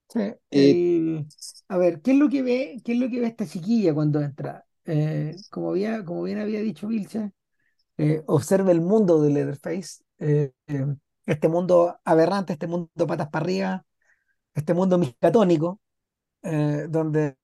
[0.09, 0.19] Sí,
[0.51, 1.25] Eh,
[1.67, 4.21] a ver, ¿qué es lo que ve, qué es lo que ve esta chiquilla cuando
[4.21, 4.65] entra?
[4.85, 7.31] Eh, como había, como bien había dicho Vilche,
[7.97, 10.85] eh, observa el mundo de Leatherface, eh, eh,
[11.25, 13.85] este mundo aberrante, este mundo patas para arriba,
[14.53, 15.81] este mundo miscatónico,
[16.43, 17.37] eh, donde,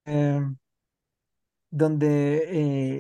[1.76, 2.44] donde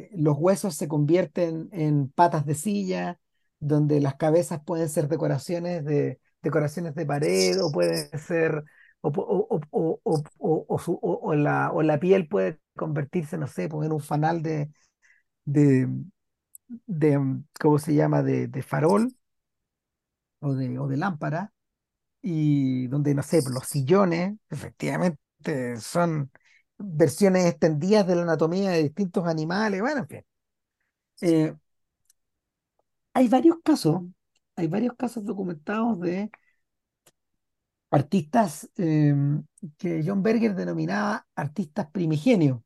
[0.06, 3.20] eh, los huesos se convierten en patas de silla,
[3.60, 8.64] donde las cabezas pueden ser decoraciones de, decoraciones de pared, o pueden ser,
[9.02, 9.10] o,
[9.72, 10.02] o,
[10.68, 11.00] o, su-
[11.36, 14.70] la, o la piel puede convertirse, no sé, pues, en un fanal de,
[15.46, 15.90] de,
[16.88, 17.20] de,
[17.60, 19.16] ¿cómo se llama?, de, de farol
[20.40, 21.54] o de, o de lámpara,
[22.24, 26.32] y donde, no sé, los sillones, efectivamente, son
[26.78, 30.22] versiones extendidas de la anatomía de distintos animales, bueno, en fin.
[31.22, 31.56] Eh,
[33.14, 34.02] hay varios casos,
[34.56, 36.30] hay varios casos documentados de
[37.92, 39.14] artistas eh,
[39.78, 42.60] que John Berger denominaba artistas primigenios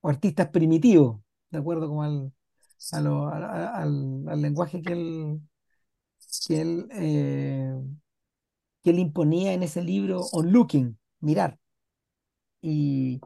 [0.00, 1.20] o artistas primitivos,
[1.50, 2.04] de acuerdo con
[2.92, 5.40] al, al lenguaje que él,
[6.46, 7.74] que él, eh,
[8.82, 11.58] que él imponía en ese libro On Looking, mirar.
[12.62, 13.20] Y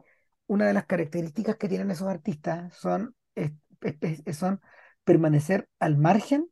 [0.47, 3.53] una de las características que tienen esos artistas son, es-
[4.37, 4.61] son
[5.05, 6.49] permanecer al margen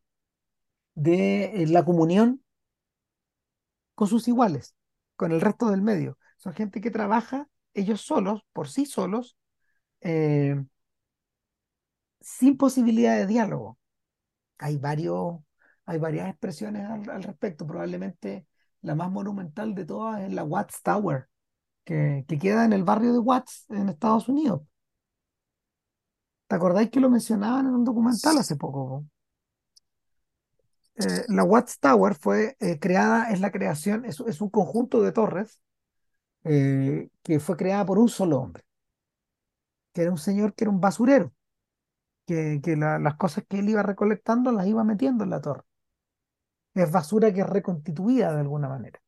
[0.95, 2.41] de eh, la comunión
[3.95, 4.75] con sus iguales,
[5.15, 6.17] con el resto del medio.
[6.37, 9.37] Son gente que trabaja ellos solos, por sí solos,
[10.01, 10.55] eh,
[12.21, 13.77] sin posibilidad de diálogo.
[14.59, 15.37] Hay varios,
[15.85, 17.67] hay varias expresiones al, al respecto.
[17.67, 18.47] Probablemente
[18.81, 21.29] la más monumental de todas es la Watts Tower,
[21.85, 24.61] que, que queda en el barrio de Watts, en Estados Unidos.
[26.47, 28.87] ¿Te acordáis que lo mencionaban en un documental hace poco?
[28.89, 29.05] po?
[30.97, 35.11] Eh, la Watts Tower fue eh, creada, es la creación, es, es un conjunto de
[35.11, 35.59] torres
[36.45, 38.65] eh, que fue creada por un solo hombre,
[39.93, 41.33] que era un señor que era un basurero,
[42.27, 45.63] que, que la- las cosas que él iba recolectando las iba metiendo en la torre.
[46.75, 49.01] Es basura que es reconstituida de alguna manera.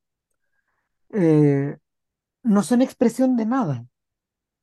[2.48, 3.86] No son expresión de nada,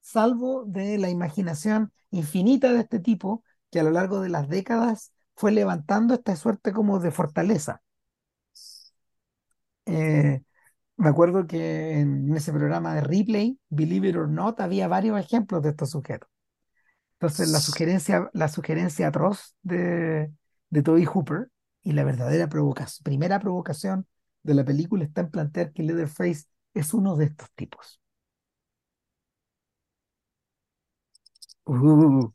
[0.01, 5.12] salvo de la imaginación infinita de este tipo que a lo largo de las décadas
[5.37, 7.82] fue levantando esta suerte como de fortaleza.
[9.85, 10.41] Eh,
[10.97, 15.62] me acuerdo que en ese programa de Replay, Believe It or Not, había varios ejemplos
[15.62, 16.30] de estos sujetos.
[17.20, 20.32] Entonces, la sugerencia, la sugerencia atroz de,
[20.70, 21.51] de Toby Hooper
[21.82, 22.49] y la verdadera
[23.03, 24.07] primera provocación
[24.43, 26.45] de la película está en plantear que Leatherface
[26.75, 28.01] es uno de estos tipos.
[31.66, 32.31] Uh,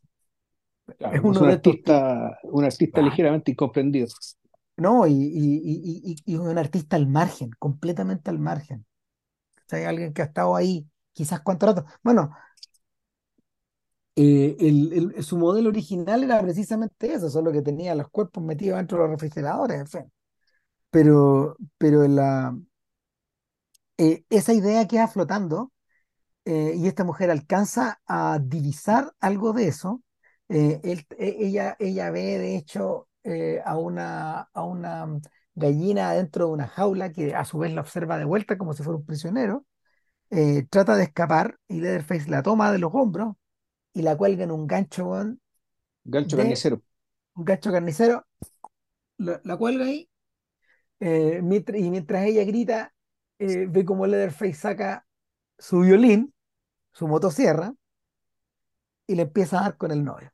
[1.11, 4.07] es claro, es uno un de estos artista, un artista ligeramente incomprendido.
[4.77, 5.61] No, y, y,
[6.05, 8.85] y, y, un artista al margen, completamente al margen.
[9.57, 11.85] O sea, alguien que ha estado ahí quizás cuánto rato.
[12.03, 12.31] Bueno,
[14.15, 18.77] eh, el, el- su modelo original era precisamente eso, solo que tenía los cuerpos metidos
[18.77, 20.11] dentro de los refrigeradores, en fin.
[20.91, 22.57] Pero, pero la,
[23.99, 25.73] eh, esa idea queda flotando
[26.45, 30.03] eh, y esta mujer alcanza a divisar algo de eso.
[30.49, 35.07] Eh, él- e- ella, ella ve, de hecho, eh, a una, a una
[35.55, 38.83] gallina dentro de una jaula que a su vez la observa de vuelta como si
[38.83, 39.65] fuera un prisionero.
[40.31, 43.35] eh, trata de escapar y Leatherface la toma de los hombros
[43.93, 45.41] y la cuelga en un gancho, weón,
[46.03, 46.81] Gancho de carnicero.
[47.35, 48.25] un gancho carnicero,
[49.17, 50.09] la, la cuelga ahí
[50.99, 52.93] eh, y mientras ella grita,
[53.39, 55.07] eh, ve como Leatherface saca
[55.57, 56.33] su violín,
[56.93, 57.73] su motosierra,
[59.07, 60.31] y le empieza a dar con el novio,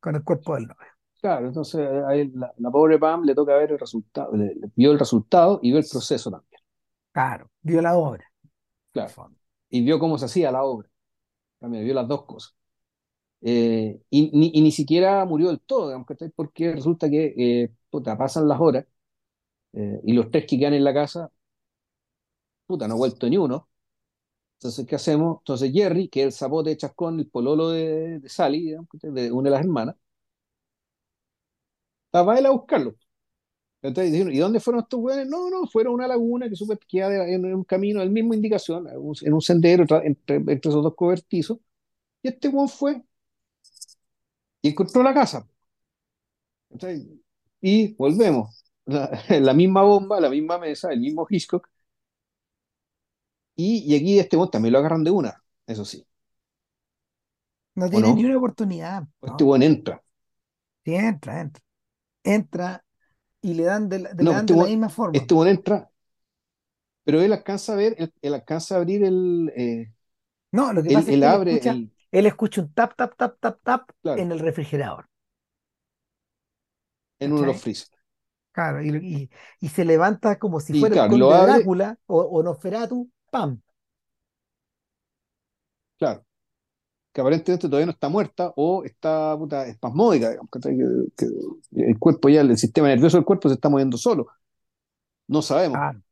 [0.00, 0.92] con el cuerpo del novio.
[1.20, 4.70] Claro, entonces a él, la, la pobre Pam le toca ver el resultado, le- le
[4.76, 6.60] vio el resultado y vio el proceso también,
[7.12, 8.24] Claro, vio la obra,
[8.92, 9.14] claro.
[9.70, 10.88] Y vio cómo se hacía la obra,
[11.58, 12.54] también vio las dos cosas.
[13.42, 16.06] Eh, y, ni, y ni siquiera murió del todo, digamos.
[16.36, 18.86] Porque resulta que eh, puta, pasan las horas
[19.74, 21.32] eh, y los tres que quedan en la casa,
[22.68, 23.68] puta, no ha vuelto ni uno.
[24.58, 25.38] Entonces, ¿qué hacemos?
[25.40, 29.32] Entonces Jerry, que es el zapote de Chascón, el pololo de, de Sally, digamos, de
[29.32, 29.96] una de las hermanas,
[32.14, 32.94] va él a buscarlo.
[33.82, 35.28] Entonces, ¿y dónde fueron estos güeyes?
[35.28, 38.36] No, no, fueron a una laguna que supe que en un camino, en la misma
[38.36, 41.58] indicación, en un, en un sendero entre, entre esos dos cobertizos.
[42.22, 43.02] Y este güey fue
[44.62, 45.46] y encontró la casa.
[46.70, 47.06] ¿cachai?
[47.60, 48.64] Y volvemos.
[48.86, 49.10] La,
[49.40, 51.68] la misma bomba, la misma mesa, el mismo Hitchcock.
[53.58, 56.06] Y, y aquí este güey también lo agarran de una, eso sí.
[57.76, 60.02] No ¿O tiene ni una oportunidad, este güey entra.
[60.84, 61.62] Sí, entra, entra,
[62.24, 62.84] entra
[63.42, 65.22] y le dan de la, de- le No, dan este de la misma forma.
[65.22, 65.90] este güey entra,
[67.04, 69.92] pero él alcanza a ver, él, él alcanza a abrir el, eh,
[70.52, 72.72] No, lo que él, pasa es él que él abre escucha, el, él escucha un
[72.74, 75.08] tap, tap, tap, tap, tap claro, en el refrigerador,
[77.20, 77.92] en uno de los freezers.
[78.52, 79.30] Claro, y, y,
[79.60, 83.60] y se levanta como si Y fuera claro, lo abre, Drácula o, o Nosferatu, ¡pam!
[85.98, 86.24] claro.
[87.12, 90.76] que aparentemente todavía no está muerta o está puta, espasmódica, digamos, ¿cachai?
[90.78, 91.26] que, que
[91.90, 94.28] el cuerpo ya, el sistema nervioso del cuerpo se está moviendo solo.
[95.28, 95.76] No sabemos.
[95.78, 96.02] Claro,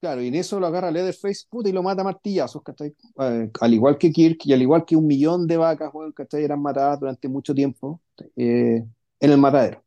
[0.00, 2.94] Claro, y en eso lo agarra Leatherface, puta, y lo mata a martillazos, ¿cachai?
[3.18, 6.44] Eh, al igual que Kirk y al igual que un millón de vacas, weón, ¿cachai?
[6.44, 8.00] Eran matadas durante mucho tiempo
[8.36, 8.84] eh,
[9.20, 9.82] en el matadero.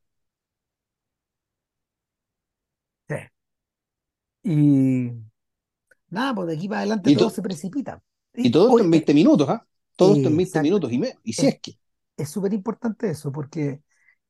[3.07, 3.15] sí.
[4.43, 5.28] Y
[6.11, 8.01] nada, pues de aquí para adelante todo to- se precipita.
[8.35, 9.65] y Y todo esto hoy en 20 minutos, ¿ah?
[9.95, 11.77] Todo esto en 20 exacto, minutos y, me- y si es, es que,
[12.17, 13.81] es súper importante eso, porque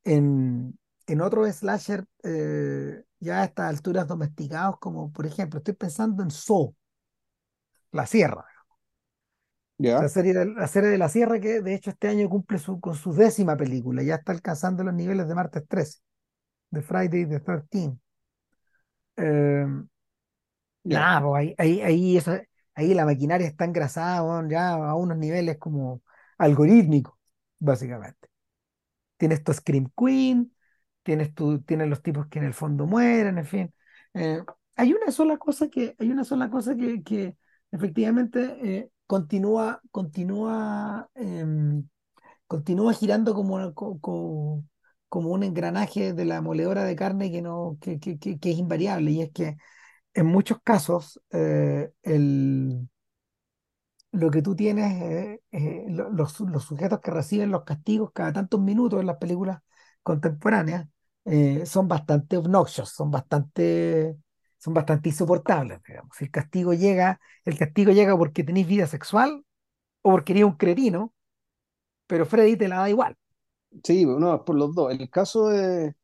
[0.04, 0.78] en,
[1.08, 6.32] en otros slasher eh, ya a estas alturas domesticados, como por ejemplo, estoy pensando en
[6.32, 6.76] Saw,
[7.92, 8.46] La Sierra.
[9.98, 12.80] La serie, de, la serie de la Sierra que de hecho este año cumple su,
[12.80, 16.00] con su décima película, ya está alcanzando los niveles de martes 13,
[16.72, 17.98] de Friday the 13.
[19.18, 19.66] Eh.
[20.90, 22.20] Nada, pues ahí, ahí,
[22.76, 26.02] ahí, la maquinaria está engrasada ya a unos niveles como
[26.38, 27.16] algorítmicos,
[27.60, 28.30] básicamente.
[29.18, 30.54] Tienes tu Scream Queen,
[31.04, 33.74] tienes, tu, tienes los tipos que en el fondo mueren, en fin.
[34.14, 34.44] Eh,
[34.78, 37.36] hay una sola cosa que, hay una sola cosa que, que
[37.72, 41.88] efectivamente eh, continúa, continúa em,
[42.48, 44.64] continúa girando como, una- co- co-
[45.10, 49.12] como un engranaje de la moledora de carne que, no, que- que- que es invariable.
[49.12, 49.58] Y es que
[50.14, 52.90] en muchos casos eh, el,
[54.12, 58.34] lo que tú tienes, eh, eh, lo- los, los sujetos que reciben los castigos cada
[58.34, 59.60] tantos minutos en las películas
[60.04, 60.88] contemporáneas
[61.66, 64.18] son bastante obnoxious, son bastante,
[64.58, 66.20] son bastante insoportables, digamos.
[66.22, 69.46] El castigo llega, el castigo llega porque tenéis vida sexual
[70.04, 71.14] o porque eres un cretino,
[72.08, 73.18] pero Freddy te la da igual.
[73.84, 74.92] Sí, no, por los dos.
[74.92, 75.96] El caso de,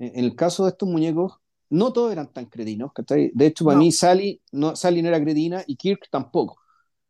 [0.00, 1.40] en el caso de estos muñecos,
[1.72, 3.30] no todos eran tan cretinos, ¿cachai?
[3.34, 6.58] De hecho, para mí No, Sally no, Sally no era cretina y Kirk tampoco.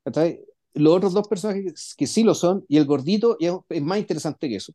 [0.05, 0.41] ¿cachai?
[0.75, 4.49] Los otros dos personajes que sí lo son, y el gordito es, es más interesante
[4.49, 4.73] que eso.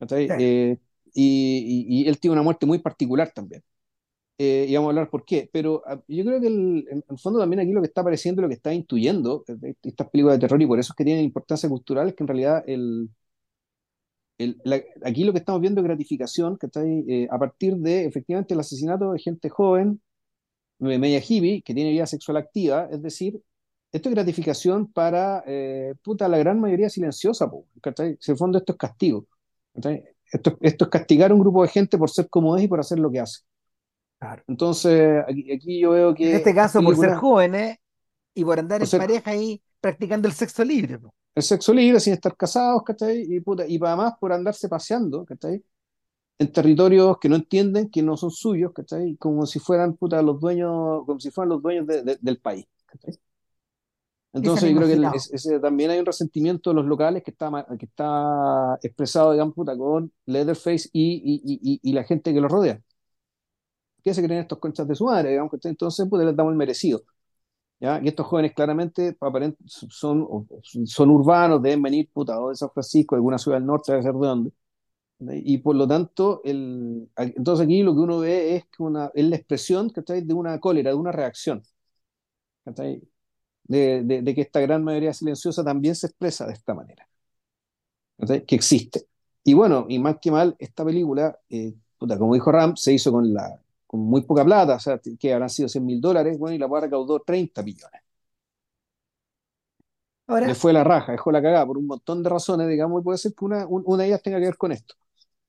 [0.00, 0.34] ¿cachai?
[0.34, 0.78] sí, Eh,
[1.14, 3.62] y, y- y él tiene una muerte muy particular también.
[4.38, 5.48] Eh, y vamos a hablar por qué.
[5.52, 8.42] Pero ah, yo creo que el- en el fondo también aquí lo que está apareciendo,
[8.42, 11.24] lo que está intuyendo eh, estas películas de terror, y por eso es que tienen
[11.24, 13.08] importancia cultural, es que en realidad el,
[14.38, 17.04] el- la- aquí lo que estamos viendo es gratificación, ¿cachai?
[17.08, 20.00] Eh, a partir de efectivamente el asesinato de gente joven,
[20.78, 23.40] me- media hippie, que tiene vida sexual activa, es decir,
[23.92, 28.16] esto es gratificación para, eh, puta, la gran mayoría silenciosa, po, ¿cachai?
[28.20, 29.26] Si en el fondo esto es castigo,
[29.74, 30.04] ¿cachai?
[30.32, 32.80] Esto, esto es castigar a un grupo de gente por ser como es y por
[32.80, 33.40] hacer lo que hace.
[34.18, 34.44] claro.
[34.48, 37.78] Entonces, aquí, aquí yo veo En que este estas caso, por ser jóvenes
[38.34, 40.98] y por andar en ser pareja ahí practicando el sexo libre.
[40.98, 41.14] po.
[41.36, 43.22] El sexo libre, sin estar casados, ¿cachai?
[43.28, 45.64] Y, puta, y además por andarse paseando, ¿cachai?
[46.38, 49.16] En territorios que no entienden, que no son suyos, ¿cachai?
[49.18, 52.66] Como si fueran, puta, los dueños, como si fueran los dueños de- de- del país,
[54.32, 55.30] Entonces yo creo que es-
[55.62, 60.12] también hay un resentimiento de los locales que está, que está expresado, digamos, puta, con
[60.26, 62.80] Leatherface y, y, y, la gente que lo rodea.
[64.04, 65.30] qué se creen estos conchas de su madre?
[65.30, 65.52] Digamos.
[65.64, 67.02] Entonces, pues les damos el merecido.
[67.86, 68.00] ¿Ya?
[68.02, 69.16] Y estos jóvenes claramente
[69.90, 70.48] son,
[70.86, 74.02] son urbanos, deben venir puta, o de San Francisco, de alguna ciudad del norte, debe
[74.04, 74.52] ser de dónde.
[75.44, 79.24] Y por lo tanto, el, entonces aquí lo que uno ve es, que una, es
[79.26, 80.22] la expresión ¿cachai?
[80.22, 81.62] de una cólera, de una reacción.
[82.64, 83.02] ¿cachai?
[83.64, 87.08] De, de, de que esta gran mayoría silenciosa también se expresa de esta manera,
[88.18, 88.44] ¿cachai?
[88.44, 89.06] que existe.
[89.44, 93.12] Y bueno, y más que mal, esta película, eh, puta, como dijo Ram, se hizo
[93.12, 93.60] con, la,
[93.96, 96.82] muy poca plata, o sea, que habrán sido 100 mil dólares, bueno, y la weá
[96.82, 98.02] recaudó 30 millones.
[100.40, 103.04] Le Ahora, fue la raja, dejó la cagada por un montón de razones, digamos, y
[103.04, 104.94] puede ser que una, un- una de ellas tenga que ver con esto.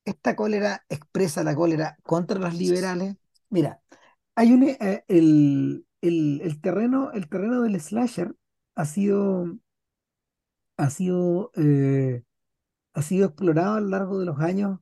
[0.04, 3.16] esta cólera expresa la cólera contra los liberales.
[3.50, 3.80] Mira,
[4.36, 8.34] hay un, eh, el, el, el terreno, el terreno del slasher
[8.76, 9.46] ha sido,
[10.76, 12.22] ha sido, eh,
[12.94, 14.80] ha sido explorado a lo largo de los años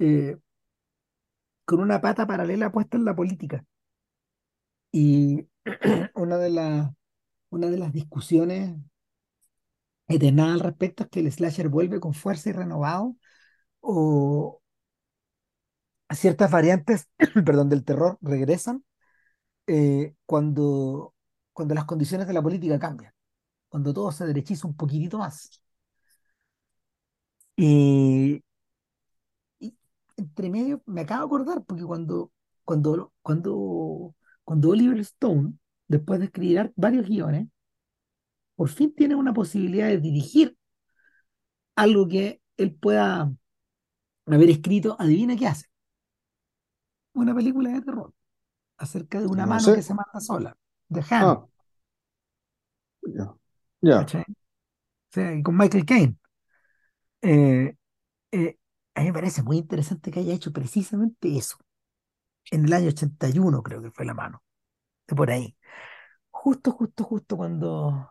[0.00, 0.38] eh,
[1.64, 3.64] con una pata paralela puesta en la política.
[4.90, 5.48] Y
[6.14, 6.90] una de las,
[7.50, 8.76] una de las discusiones
[10.08, 13.16] eternas al respecto es que el slasher vuelve con fuerza y renovado
[13.80, 14.62] o
[16.14, 17.08] ciertas variantes,
[17.46, 18.84] perdón, del terror regresan
[19.66, 21.14] eh, cuando,
[21.52, 23.12] cuando las condiciones de la política cambian,
[23.68, 25.62] cuando todo se derechiza un poquitito más.
[27.56, 28.42] Y
[30.16, 32.32] entre medio me acabo de acordar, porque cuando,
[32.64, 35.54] cuando, cuando, cuando Oliver Stone,
[35.88, 37.48] después de escribir varios guiones,
[38.56, 40.56] por fin tiene una posibilidad de dirigir
[41.76, 43.32] algo que él pueda
[44.26, 45.66] haber escrito, adivina qué hace.
[47.14, 48.12] Una película de terror
[48.78, 50.56] acerca de una No mano que se mata sola,
[50.90, 51.46] Hand, Ah,
[53.02, 53.34] ya.
[53.80, 54.06] Ya.
[55.42, 56.16] con Michael Caine.
[57.22, 57.74] Eh,
[58.32, 58.58] eh,
[58.94, 61.56] a mí me parece muy interesante que haya hecho precisamente eso.
[62.50, 64.42] En el año 81 creo que fue la mano,
[65.08, 65.56] de por ahí.
[66.30, 68.10] Justo, justo, justo cuando,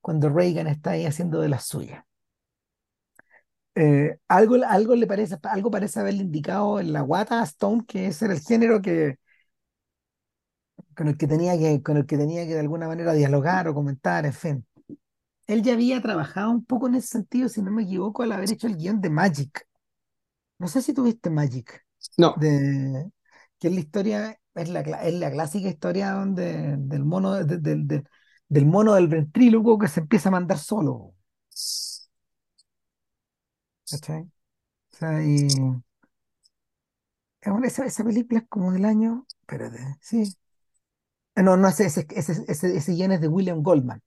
[0.00, 2.04] cuando Reagan está ahí haciendo de las suyas.
[3.74, 8.06] Eh, algo, algo le parece, algo parece haberle indicado en la guata a Stone que
[8.08, 9.18] ese era el género que,
[10.96, 13.74] con el que tenía que, con el que tenía que de alguna manera dialogar o
[13.74, 14.66] comentar, en fin.
[15.48, 18.52] Él ya había trabajado un poco en ese sentido, si no me equivoco, al haber
[18.52, 19.67] hecho el guion de Magic.
[20.58, 21.84] No sé si tuviste Magic.
[22.16, 22.34] No.
[22.38, 23.10] de
[23.58, 28.04] que es la historia, es la, es la clásica historia donde, del mono, de-
[28.48, 31.14] del mono del ventrílocuo que se empieza a mandar solo,
[33.90, 34.22] ¿cachai?
[34.92, 35.48] O sea, y
[37.64, 40.36] esa, esa película es como del año, espérate, sí.
[41.36, 44.02] Ah, No, no, ese, ese, ese, ese, ese guion es de William Goldman,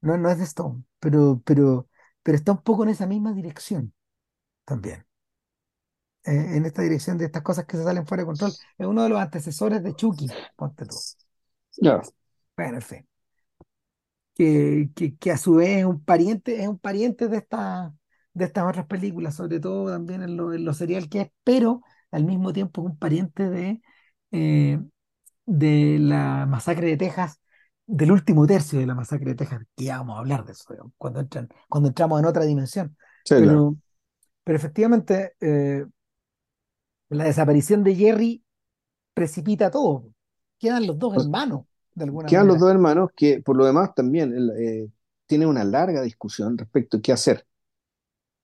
[0.00, 1.88] no, no es de Stone, pero, pero,
[2.22, 3.94] pero está un poco en esa misma dirección
[4.64, 5.06] también,
[6.26, 8.52] eh, en esta dirección de estas cosas que se salen fuera de control.
[8.78, 10.96] Es uno de los antecesores de Chucky, ponte tú.
[11.80, 12.02] Ya.
[12.56, 13.08] Bueno, en fin.
[14.34, 17.94] que, que, que a su vez es un pariente, es un pariente de esta,
[18.32, 21.82] de estas otras películas, sobre todo también en lo, en lo serial que es, pero
[22.10, 23.80] al mismo tiempo es un pariente de,
[24.32, 24.80] eh,
[25.46, 27.40] de la masacre de Texas,
[27.86, 30.72] del último tercio de la masacre de Texas, que ya vamos a hablar de eso,
[30.72, 32.96] digamos, cuando entran, cuando entramos en otra dimensión.
[33.24, 33.68] Sí, claro.
[33.70, 33.76] Pero,
[34.44, 35.86] pero efectivamente, eh,
[37.08, 38.44] la desaparición de Jerry
[39.14, 40.06] precipita todo.
[40.58, 43.94] Quedan los dos O- hermanos, de alguna Quedan los dos hermanos que, por lo demás,
[43.94, 44.88] también eh,
[45.26, 47.46] tienen una larga discusión respecto a qué hacer.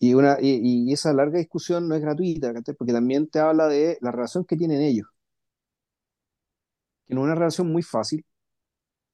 [0.01, 2.53] Y, una, y, y esa larga discusión no es gratuita.
[2.79, 5.09] Porque también te habla de la relación que tienen ellos,
[7.07, 8.25] que no es una relación muy fácil,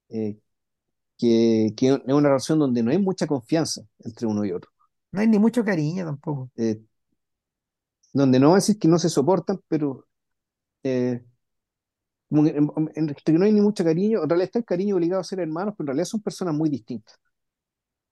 [0.09, 0.39] eh,
[1.19, 4.71] que, que es una relación donde no hay mucha confianza entre uno y otro,
[5.13, 6.51] No hay ni mucho cariño tampoco.
[6.57, 6.81] eh,
[8.19, 10.07] donde no va a decir que no se soportan, pero
[10.85, 11.25] eh,
[12.29, 14.97] como que en- en- que no hay ni mucho cariño, en realidad está el cariño
[14.97, 17.19] obligado a ser hermanos, pero en realidad son personas muy distintas,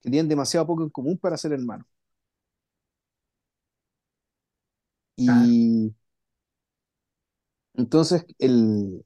[0.02, 1.86] que tienen demasiado poco en común para ser hermanos.
[5.24, 5.54] Claro.
[5.56, 5.94] Y
[7.74, 9.04] entonces, el,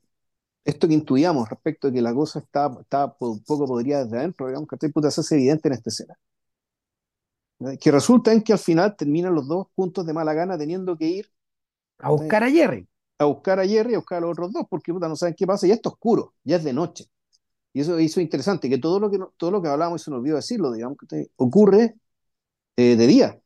[0.65, 4.69] esto que intuíamos respecto de que la cosa está, está poco podrida desde adentro, digamos,
[4.69, 6.17] que puta, se hace evidente en esta escena.
[7.61, 7.79] ¿Eh?
[7.79, 11.07] Que resulta en que al final terminan los dos juntos de mala gana teniendo que
[11.09, 11.31] ir
[12.01, 12.89] A buscar a Jerry.
[13.19, 15.35] a buscar a Jerry y a buscar a los otros dos, porque puta, no saben
[15.37, 17.07] qué pasa, y esto es oscuro, ya es de noche.
[17.75, 20.21] Y eso, es interesante, que todo lo que, no- todo lo que hablábamos, se nos
[20.21, 21.97] olvidó decirlo, digamos, que ocurre
[22.77, 23.41] eh, de día,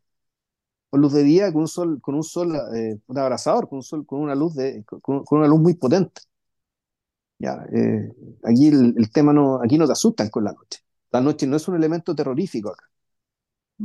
[0.90, 3.82] con luz de día, con un sol, con un sol eh, un abrasador, con un
[3.82, 6.22] sol, con una luz de, con, con una luz muy potente.
[7.38, 8.12] Ya, eh,
[8.44, 10.80] aquí el, el tema no, aquí no te asustan con la noche.
[11.10, 12.84] La noche no es un elemento terrorífico acá.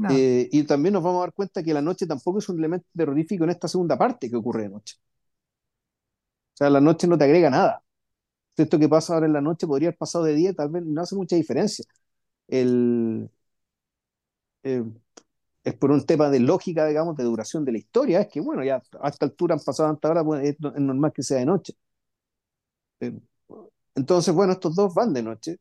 [0.06, 2.88] Eh, y también nos vamos a dar cuenta que la noche tampoco es un elemento
[2.96, 4.96] terrorífico en esta segunda parte que ocurre de noche.
[6.54, 7.84] O sea, la noche no te agrega nada.
[8.58, 11.02] Esto que pasa ahora en la noche podría haber pasado de día, tal vez no
[11.02, 11.86] hace mucha diferencia.
[14.64, 14.84] Eh,
[15.64, 18.64] es por un tema de lógica, digamos, de duración de la historia, es que, bueno,
[18.64, 21.46] ya a esta altura han pasado tantas horas, pues, es, es normal que sea de
[21.48, 21.74] noche.
[23.00, 23.14] Eh,
[23.96, 25.58] entonces, bueno, estos dos van de noche,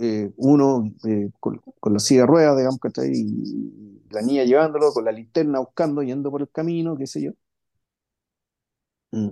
[0.00, 4.92] eh, uno eh, con, con, la silla de ruedas, digamos, ahí, y la niña llevándolo,
[4.92, 7.32] con la linterna buscando, yendo por el camino, qué sé yo.
[9.12, 9.28] Mm,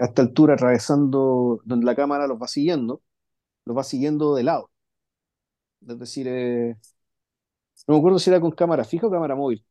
[0.00, 3.02] a esta altura atravesando donde la cámara los va siguiendo,
[3.66, 4.70] los va siguiendo de lado.
[5.86, 6.76] Es decir, eh,
[7.86, 9.64] no me acuerdo si era con cámara fija o cámara móvil.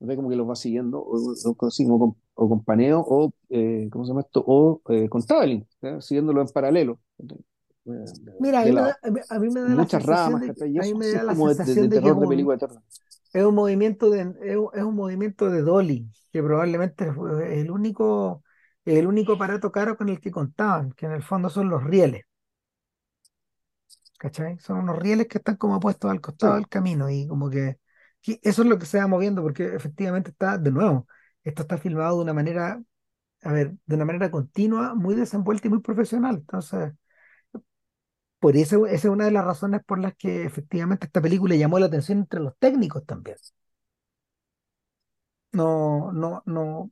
[0.00, 0.16] ¿no?
[0.16, 4.04] Como que los va siguiendo, o, o, o, con, o con, paneo, o, eh, ¿cómo
[4.04, 4.44] se llama esto?
[4.46, 5.66] O eh, con traveling,
[6.00, 7.00] siguiéndolo en paralelo.
[8.38, 8.96] Mira, a mí, da,
[9.30, 11.48] a mí, me da, muchas la ramas, de, eso a mí me da la como
[11.48, 12.82] sensación de, de, terror que de película de terror.
[13.32, 18.42] Es un movimiento de, es un, es movimiento de Dolly, que probablemente fue el único,
[18.84, 22.24] el único aparato caro con el que contaban, que en el fondo son los rieles.
[24.18, 24.58] ¿Cachai?
[24.58, 26.60] Son unos rieles que están como puestos al costado Sí.
[26.60, 27.78] del camino y como que,
[28.20, 31.06] que eso es lo que se va moviendo porque efectivamente está, de nuevo,
[31.44, 32.82] esto está filmado de una manera,
[33.42, 36.36] a ver, de una manera continua, muy desenvuelta y muy profesional.
[36.38, 36.92] Entonces,
[38.38, 41.78] por eso, esa es una de las razones por las que efectivamente esta película llamó
[41.78, 43.36] la atención entre los técnicos también.
[45.52, 46.90] No, no, no,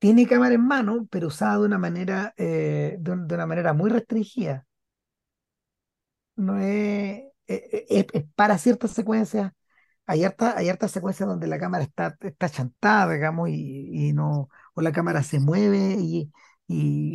[0.00, 3.74] tiene cámara en mano, pero usada de una manera, eh, de, un- de una manera
[3.74, 4.66] muy restringida.
[6.36, 9.52] No es, es- es para ciertas secuencias.
[10.06, 14.82] Hay harta- hay hartas secuencias donde la cámara está, está chantada, digamos, y, no, o
[14.82, 16.32] la cámara se mueve y,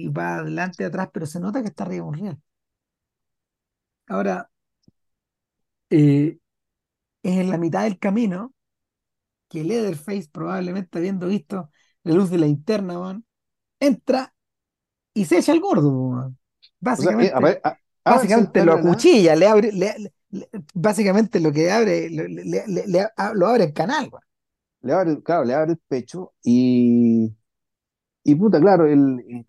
[0.10, 2.40] va adelante, atrás, pero se nota que está arriba un riel.
[4.08, 4.50] Ahora,
[5.90, 6.38] eh,
[7.24, 8.54] es en la mitad del camino
[9.50, 11.72] que Leatherface, probablemente habiendo visto
[12.04, 13.26] la luz de la linterna, weón,
[13.80, 14.36] entra
[15.14, 15.92] y se echa al gordo.
[15.94, 16.34] O sea, eh,
[16.80, 17.62] Básicamente.
[17.64, 19.96] a- Básicamente lo acuchilla, le abre, le-
[20.30, 24.24] le- básicamente lo que abre, le- lo abre en canal, weón.
[24.82, 27.36] le abre, claro, le abre el pecho y,
[28.24, 29.46] y puta, claro, el,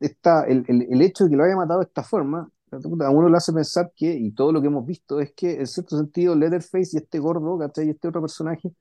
[0.00, 3.28] está, el, el, el hecho de que lo haya matado de esta forma, a uno
[3.28, 6.34] le hace pensar que, y todo lo que hemos visto, es que en cierto sentido
[6.34, 7.86] Leatherface y este gordo, ¿cachai?
[7.88, 8.72] Y este otro personaje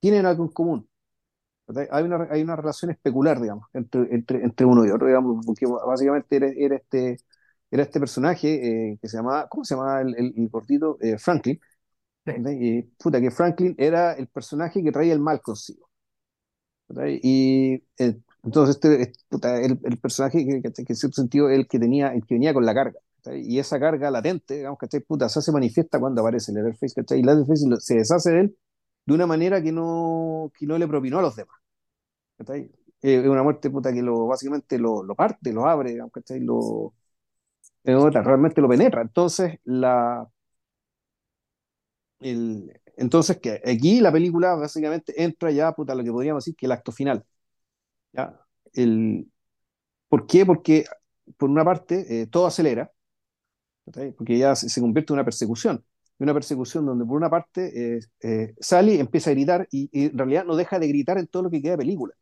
[0.00, 0.88] tienen algo en común.
[1.66, 1.88] ¿cachai?
[1.90, 5.66] Hay una, hay una relación especular, digamos, entre, entre, entre uno y otro, digamos, porque
[5.66, 7.18] básicamente era, era este,
[7.70, 10.98] era este personaje eh, que se llamaba, ¿cómo se llamaba el, el, el gordito?
[11.00, 11.60] Eh, Franklin.
[12.26, 15.88] Y, puta, que Franklin era el personaje que traía el mal consigo.
[16.88, 17.20] ¿cachai?
[17.22, 21.50] Y eh, entonces este, este, puta, el, el personaje que, que, que en cierto sentido
[21.50, 22.98] el que tenía, el que venía con la carga.
[23.26, 23.42] ¿Cachai?
[23.46, 25.00] Y esa carga latente, digamos, ¿cachai?
[25.00, 27.20] Puta, se manifiesta cuando aparece Leatherface, ¿cachai?
[27.20, 28.58] Y Leatherface se deshace de él
[29.06, 31.56] de una manera que no, que no le propinó a los demás.
[32.38, 32.62] ¿cachai?
[33.02, 36.40] Eh, Es una muerte puta que lo, básicamente lo, lo parte, lo abre, digamos, ¿cachai?
[36.40, 36.94] Lo,
[37.86, 39.02] otra, realmente lo penetra.
[39.02, 40.28] Entonces, la,
[42.20, 46.66] el, entonces que aquí la película básicamente entra ya, puta, lo que podríamos decir que
[46.66, 47.24] el acto final.
[48.12, 48.40] ¿ya?
[48.74, 49.30] El,
[50.08, 50.46] ¿Por qué?
[50.46, 50.86] Porque,
[51.38, 52.92] por una parte, eh, todo acelera,
[54.16, 55.84] porque ya se, se convierte en una persecución.
[56.18, 60.18] Una persecución donde, por una parte, eh, eh, Sally empieza a gritar y, y en
[60.18, 62.14] realidad no deja de gritar en todo lo que queda de película.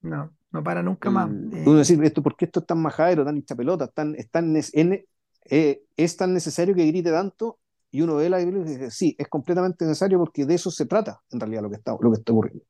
[0.00, 1.30] No, no para nunca más.
[1.30, 4.14] El, uno Eh, decir, esto, ¿por qué esto es tan majadero, tan hincha pelota, tan,
[4.16, 7.58] es, tan, es, eh, es tan necesario que grite tanto?
[7.90, 10.86] Y uno ve la película y dice, sí, es completamente necesario porque de eso se
[10.86, 12.64] trata, en realidad, lo que está, lo que está ocurriendo.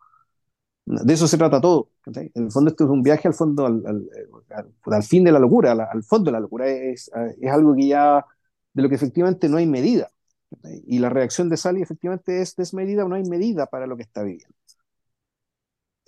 [1.05, 1.91] De eso se trata todo.
[2.03, 2.31] ¿cachai?
[2.35, 4.09] En el fondo, esto es un viaje al fondo, al, al,
[4.51, 6.67] al, al fin de la locura, al, fondo de la locura.
[6.69, 7.11] Es,
[7.41, 8.25] es algo que ya,
[8.73, 10.11] de lo que efectivamente no hay medida.
[10.51, 10.83] ¿cachai?
[10.87, 14.23] Y la reacción de Sally efectivamente es desmedida, no hay medida para lo que está
[14.23, 14.55] viviendo.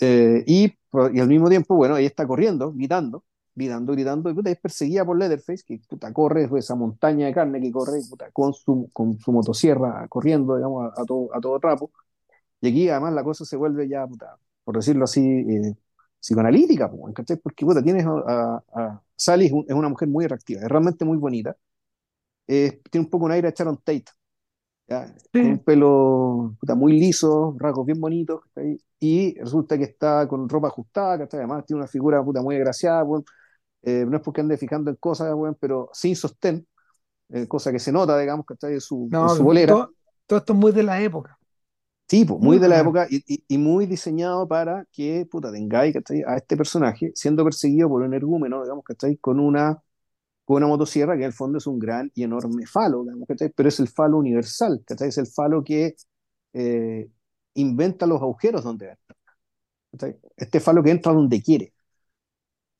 [0.00, 0.64] Eh, y,
[1.12, 3.24] y, al mismo tiempo, bueno, ella está corriendo, gritando,
[3.54, 7.60] gritando, gritando, y puta, es perseguida por Leatherface, que puta, corre esa montaña de carne
[7.60, 11.60] que corre puta, con, su, con su motosierra corriendo, digamos, a, a, todo, a todo
[11.60, 11.90] trapo.
[12.60, 14.38] Y aquí además la cosa se vuelve ya, puta,
[14.70, 15.74] por decirlo así, eh,
[16.20, 17.38] psicoanalítica, ¿cachai?
[17.38, 21.04] Porque puta, tienes a, a, Sally, es, un, es, una mujer muy atractiva, es realmente
[21.04, 21.56] muy bonita,
[22.46, 24.04] eh, tiene un poco un aire a Sharon Tate,
[24.86, 25.08] ¿ya?
[25.08, 25.24] sí.
[25.32, 28.80] con un pelo puta, muy liso, rasgos bien bonitos, ¿cachai?
[29.00, 31.40] y resulta que está con ropa ajustada, ¿cachai?
[31.40, 33.04] además tiene una figura puta, muy agraciada,
[33.82, 36.64] eh, no es porque ande fijando en cosas, bueno, pero sin sostén,
[37.30, 38.74] eh, cosa que se nota, digamos, ¿cachai?
[38.74, 39.72] En su, no, en su bolera.
[39.72, 39.94] Todo,
[40.26, 41.39] todo, esto es muy de la época.
[42.10, 45.94] Sí, pues, muy, de la época y, y, y, muy diseñado para que, puta, tengáis,
[45.94, 46.22] ¿cachai?
[46.26, 49.16] A este personaje siendo perseguido por un energúmeno, digamos, ¿cachai?
[49.18, 49.80] Con una,
[50.44, 53.50] con una motosierra que en el fondo es un gran y enorme falo, digamos, ¿cachai?
[53.56, 55.08] Pero es el falo universal, ¿cachai?
[55.10, 55.96] Es el falo que
[56.54, 57.10] eh,
[57.54, 59.16] inventa los agujeros donde entra.
[60.36, 61.72] Este falo que entra donde quiere.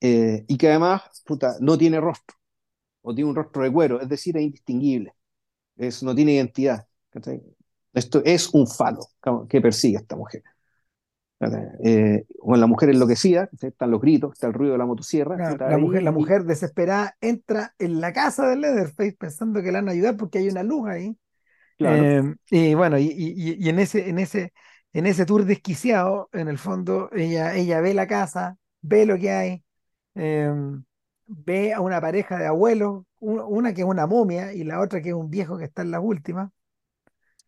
[0.01, 2.37] eh, y que además puta, no tiene rostro,
[3.03, 5.15] o tiene un rostro de cuero, es decir, es indistinguible,
[5.77, 6.87] es, no tiene identidad.
[7.11, 7.41] ¿cachai?
[7.93, 9.07] Esto es un falo
[9.49, 10.43] que persigue a esta mujer.
[11.83, 15.41] Eh, con la mujer enloquecida, están los gritos, está el ruido de la motosierra.
[15.43, 16.11] La, la ahí, mujer, la
[16.43, 20.49] desesperada entra en la casa de Leatherface pensando que le van a ayudar porque hay
[20.49, 21.17] una luz ahí.
[21.77, 24.53] claro, Eh, y bueno, y, y- y en ese, en ese,
[24.93, 29.31] en ese tour desquiciado, en el fondo, ella, ella ve la casa, ve lo que
[29.31, 29.63] hay,
[30.15, 30.51] eh,
[31.27, 35.09] ve a una pareja de abuelos, una que es una momia y la otra que
[35.09, 36.51] es un viejo que está en las últimas.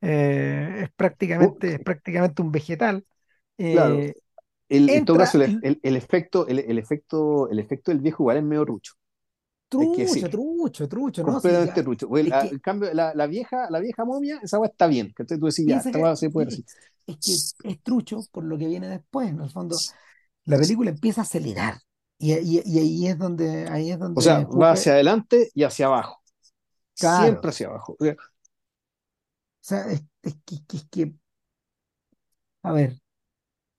[0.04, 0.92] Eh, es
[1.40, 3.06] Uh, prácticamente, es prácticamente un vegetal.
[3.70, 4.06] claro.
[4.06, 4.16] Eh,
[4.70, 8.24] El, en todo entra caso, el, el- el efecto, el, efecto, el efecto del viejo
[8.24, 8.94] igual es medio rucho,
[9.78, 10.36] hay que trucho, decirlo.
[10.36, 11.40] trucho, trucho, ¿no?
[11.40, 11.84] Sí, completamente ya.
[11.84, 12.08] rucho.
[12.10, 14.88] Porque Es la- que en cambio, la, la vieja, la vieja momia, esa weá está
[14.88, 15.14] bien.
[15.16, 16.66] Que tú decís, ya, esta que weá se puede sí, decir.
[17.08, 19.30] es que es trucho por lo que viene después.
[19.30, 19.86] En el fondo,
[20.46, 21.82] la película empieza a acelerar.
[22.20, 25.64] Y, y- y ahí es donde, ahí es O sea, donde va hacia adelante y
[25.64, 26.22] hacia abajo.
[26.98, 27.46] claro.
[27.46, 27.98] Siempre hacia abajo.
[29.64, 30.04] O sea, es,
[30.46, 31.14] que, es que,
[32.64, 33.00] a ver,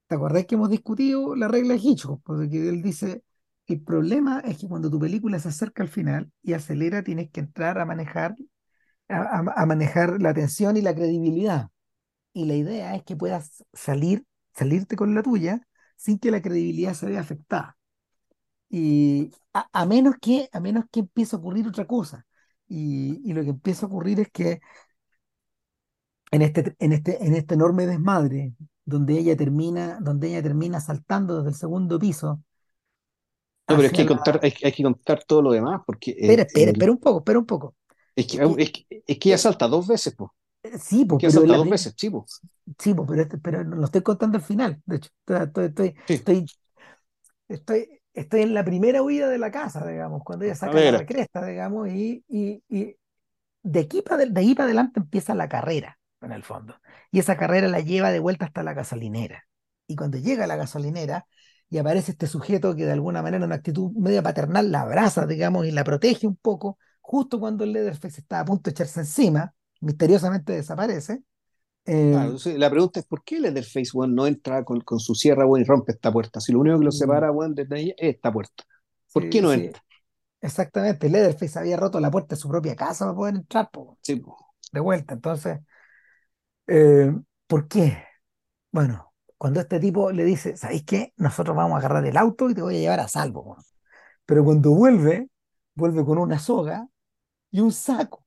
[0.08, 2.22] ¿te acordás que hemos discutido la regla de Hitchcock?
[2.24, 3.24] Porque él dice,
[3.66, 7.40] el problema es que cuando tu película se acerca al final y acelera, tienes que
[7.40, 8.36] entrar a manejar,
[9.08, 11.70] a, manejar la tensión y la credibilidad.
[12.34, 15.66] Y la idea es que puedas salir, salirte con la tuya
[15.96, 17.78] sin que la credibilidad se vea afectada.
[18.68, 22.26] Y a, a menos que, a menos que empiece a ocurrir otra cosa.
[22.68, 24.60] Y, y lo que empieza a ocurrir es que
[26.34, 28.54] en este, en este, en este enorme desmadre,
[28.84, 32.42] donde ella termina, donde ella termina saltando desde el segundo piso
[33.68, 34.14] no, pero es que hay que la.
[34.14, 36.98] contar, hay, hay que contar todo lo demás, porque Espera, eh, espera, el- espera un
[36.98, 37.74] poco, espera un poco.
[38.16, 40.30] es que, es que, es que ella eh, salta dos veces, pues.
[40.62, 42.26] eh, sí, Es pues, que pero, salta dos veces, sí, po.
[42.78, 44.82] sí, pues, pero, este- pero lo estoy contando al final.
[44.86, 46.24] De hecho, estoy, estoy, Sí.
[46.26, 46.46] estoy,
[47.48, 51.44] estoy, estoy en la primera huida de la casa, digamos, cuando ella saca la cresta,
[51.46, 52.96] digamos, y, y, y
[53.62, 56.76] de aquí para de ahí para adelante empieza la carrera, en el fondo.
[57.10, 59.44] Y esa carrera la lleva de vuelta hasta la gasolinera.
[59.86, 61.26] Y cuando llega a la gasolinera
[61.70, 65.26] y aparece este sujeto que de alguna manera, en una actitud media paternal, la abraza,
[65.26, 69.00] digamos, y la protege un poco, justo cuando el Leatherface está a punto de echarse
[69.00, 71.22] encima, misteriosamente desaparece.
[71.86, 75.46] Eh, claro, la pregunta es: ¿por qué Leatherface, weón, no entra con, con su sierra,
[75.46, 76.40] weón, y rompe esta puerta?
[76.40, 78.64] Si lo único que lo mm, separa, weón, desde ella es esta puerta.
[79.12, 79.82] ¿Por qué no sí, entra?
[80.40, 81.08] exactamente.
[81.10, 84.36] Leatherface había roto la puerta de su propia casa para poder entrar, po, Sí, po.
[84.72, 85.14] de vuelta.
[85.14, 85.60] Entonces,
[86.66, 87.12] eh,
[87.46, 88.02] ¿por qué?
[88.72, 91.12] Bueno, cuando este tipo le dice, ¿sabéis qué?
[91.16, 93.42] Nosotros vamos a agarrar el auto y te voy a llevar a salvo.
[93.42, 93.62] weón".
[94.26, 95.28] Pero cuando vuelve,
[95.74, 96.88] vuelve con una soga
[97.50, 98.26] y un saco.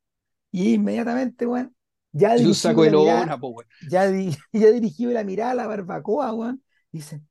[0.51, 1.71] Y inmediatamente, bueno,
[2.11, 3.67] ya dirigió saco la mirada, lona, po, weón.
[3.89, 4.05] ya,
[4.53, 6.63] ya dirigió la mirada a la barbacoa, weón.
[6.91, 7.21] Dice,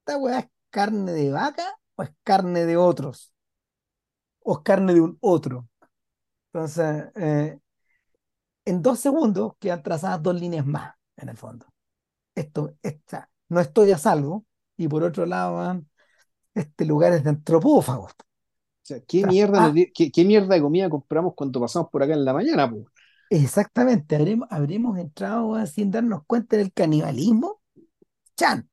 [0.00, 3.32] ¿esta weá es carne de vaca o es carne de otros?
[4.40, 5.68] ¿O es carne de un otro?
[6.52, 7.58] Entonces, eh,
[8.68, 11.66] en dos segundos quedan trazadas dos líneas más, en el fondo.
[12.34, 14.44] Esto, esta, no estoy a salvo.
[14.76, 15.82] Y por otro lado,
[16.54, 18.12] este lugar es de antropófagos.
[18.12, 18.16] O
[18.82, 22.02] sea, ¿qué Tras- mierda, nos ah, qué, qué mierda de comida compramos cuando pasamos por
[22.02, 22.86] acá en la mañana, po?
[23.30, 27.60] exactamente, habremos, habremos entrado sin darnos cuenta del canibalismo.
[28.36, 28.68] Chan.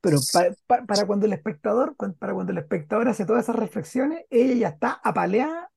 [0.00, 4.24] Pero pa- pa- para, cuando el espectador, para cuando el espectador hace todas esas reflexiones,
[4.30, 5.70] ella ya está apaleada,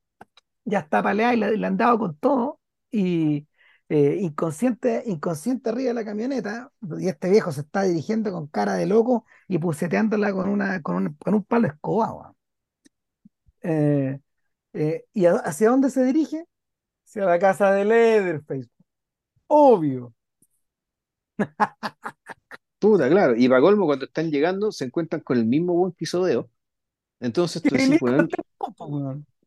[0.66, 2.59] ya está apaleada y le, le han dado con todo.
[2.92, 3.48] Y
[3.90, 8.74] eh, inconsciente, inconsciente arriba de la camioneta, y este viejo se está dirigiendo con cara
[8.76, 12.34] de loco y puseteándola con una, con un, con un palo escoba.
[13.62, 14.20] Eh,
[14.74, 16.46] eh, ¿y a- hacia dónde se dirige?
[17.08, 18.70] Hacia la casa de Leatherface.
[19.48, 20.14] Obvio.
[22.80, 23.36] Puta, claro.
[23.36, 26.50] Y para colmo, cuando están llegando, se encuentran con el mismo buen que hizo Deo.
[27.20, 28.08] Entonces tú decís, hijo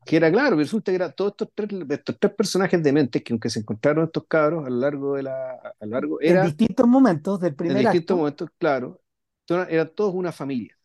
[0.04, 3.50] que era claro, resulta que eran todos estos tres, estos tres personajes dementes que aunque
[3.50, 6.88] se encontraron estos cabros a lo largo de la, a lo largo, En era distintos
[6.88, 8.16] momentos del en primer distintos acto.
[8.16, 9.02] momentos, claro,
[9.48, 10.76] eran todos una familia.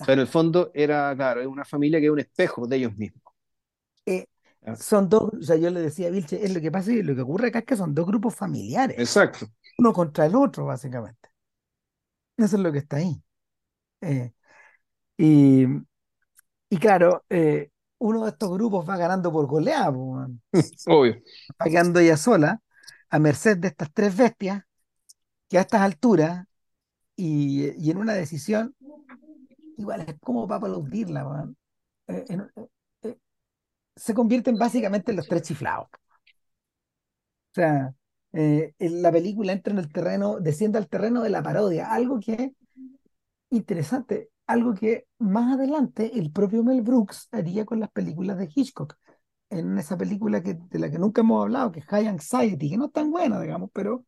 [0.00, 0.20] O sea, en Exacto.
[0.20, 3.22] el fondo era, claro, es una familia que es un espejo de ellos mismos.
[4.06, 4.26] Eh,
[4.62, 4.78] ¿ya?
[4.78, 7.14] son dos, o sea, yo le decía a Vilche, es lo que pasa y lo
[7.14, 9.46] que ocurre acá es que son dos grupos familiares, Exacto.
[9.78, 11.30] uno contra el otro, básicamente.
[12.36, 13.22] Eso es lo que está ahí.
[14.02, 14.32] Eh,
[15.18, 15.66] y,
[16.70, 19.90] y claro, eh, uno de estos grupos va ganando por goleada.
[20.86, 21.16] Obvio.
[21.60, 22.60] va quedando ella sola,
[23.10, 24.62] a merced de estas tres bestias,
[25.48, 26.46] que a estas alturas
[27.16, 28.74] y, y en una decisión,
[29.76, 31.48] igual es como para aplaudirla.
[32.08, 32.66] Eh, eh,
[33.02, 33.16] eh,
[33.96, 35.88] se convierten básicamente en los tres chiflados.
[35.88, 37.94] O sea,
[38.32, 42.32] eh, la película entra en el terreno, desciende al terreno de la parodia, algo que
[42.34, 42.52] es
[43.50, 44.30] interesante.
[44.48, 48.96] Algo que más adelante el propio Mel Brooks haría con las películas de Hitchcock.
[49.50, 52.76] En esa película que, de la que nunca hemos hablado, que es High Anxiety, que
[52.78, 54.04] no es tan buena, digamos, pero,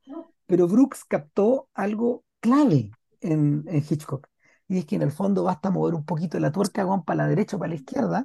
[0.47, 2.91] pero Brooks captó algo clave
[3.21, 4.29] en, en Hitchcock.
[4.69, 7.29] Y es que en el fondo basta mover un poquito la tuerca Juan, para la
[7.29, 8.25] derecha o para la izquierda,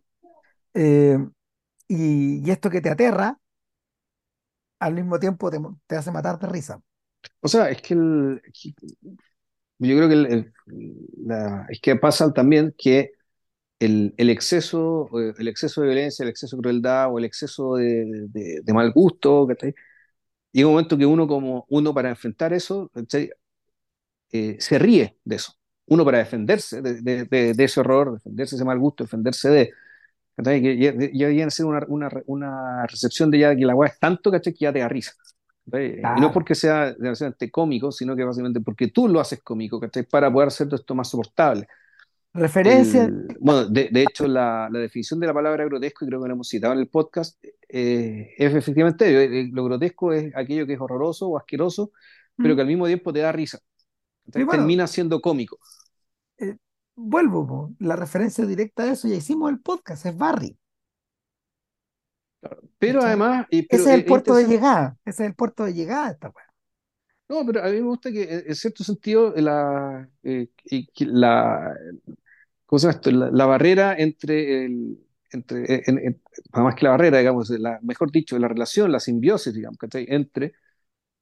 [0.75, 1.19] eh,
[1.87, 3.39] y, y esto que te aterra,
[4.79, 6.81] al mismo tiempo te, te hace matar de risa.
[7.41, 8.41] O sea, es que el,
[9.79, 10.53] yo creo que el- el-
[11.25, 13.11] la- es que pasa también que
[13.79, 18.27] el, el exceso, el exceso de violencia, el exceso de crueldad o el exceso de,
[18.29, 19.75] de- de mal gusto, ¿cachai?
[20.53, 22.91] Llega un momento que uno como uno para enfrentar eso.
[24.31, 25.53] Eh, se ríe de eso.
[25.87, 29.71] Uno para defenderse de, de- ese horror, defenderse de ese mal gusto, defenderse de...
[31.13, 34.53] ya, viene a ser una, una recepción de ya que la weá es tanto, ¿cachai?
[34.53, 35.13] Que ya te da risa.
[36.17, 40.03] Y no porque sea necesariamente cómico, sino que básicamente porque tú lo haces cómico, ¿cachai?
[40.03, 41.67] Para poder hacer esto más soportable.
[42.33, 46.21] Referencia El, bueno, de, de hecho, la, la definición de la palabra grotesco, y creo
[46.21, 49.19] que lo hemos citado en el podcast, eh, es efectivamente ello.
[49.21, 51.91] Eh, Lo grotesco es aquello que es horroroso o asqueroso,
[52.39, 52.57] pero Mm.
[52.57, 53.59] que al mismo tiempo te da risa.
[54.35, 55.59] Y Entonces, bueno, termina siendo cómico.
[56.37, 56.57] eh,
[56.95, 60.57] vuelvo, po, la referencia directa a eso, ya hicimos el podcast, es Barry.
[62.79, 63.03] Pero ¿cachai?
[63.03, 65.73] además, y- pero Ese es el es puerto de llegada, ese es el puerto de
[65.73, 66.45] llegada esta weá.
[67.27, 70.47] No, pero a mí me gusta que en cierto sentido la, eh,
[70.99, 71.73] la,
[72.65, 73.11] ¿cómo se llama esto?
[73.11, 74.99] La, la barrera entre el,
[75.31, 76.21] entre, en- en-
[76.53, 80.05] más que la barrera, digamos, la, mejor dicho, la relación, la simbiosis, digamos, ¿cachai?
[80.09, 80.53] entre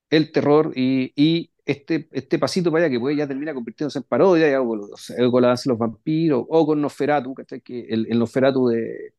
[0.10, 4.04] el terror y, y este, este pasito para allá que puede ya termina convirtiéndose en
[4.06, 7.62] parodia, o, o sea, con la danza de los vampiros, o con Nosferatu, ¿cachai?
[7.62, 9.14] Que el, el Nosferatu de,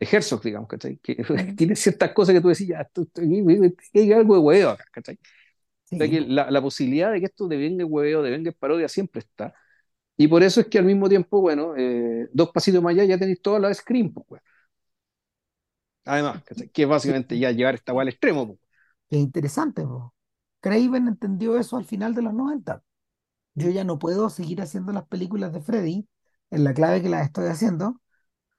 [0.00, 0.98] de Herzog, digamos, ¿cachai?
[0.98, 1.16] Que
[1.56, 3.22] tiene ciertas cosas que tú decís, ya, esto, esto-
[3.94, 5.16] hay algo de huevo acá, ¿cachai?
[5.16, 9.20] O sea Sí, que la, la posibilidad de que esto devenga hueveo, devenga parodia siempre
[9.20, 9.54] está.
[10.16, 13.18] Y por eso es que al mismo tiempo, bueno, eh, dos pasitos más allá ya
[13.18, 14.42] tenéis toda la Scream, pues, weón.
[16.04, 16.68] Además, ¿cachai?
[16.70, 18.58] Que es básicamente ya llevar esta weá al extremo, pues.
[19.10, 20.14] es interesante, po.
[20.60, 22.82] Craven entendió eso al final de los 90.
[23.54, 26.08] Yo ya no puedo seguir haciendo las películas de Freddy
[26.50, 28.00] en la clave que las estoy haciendo.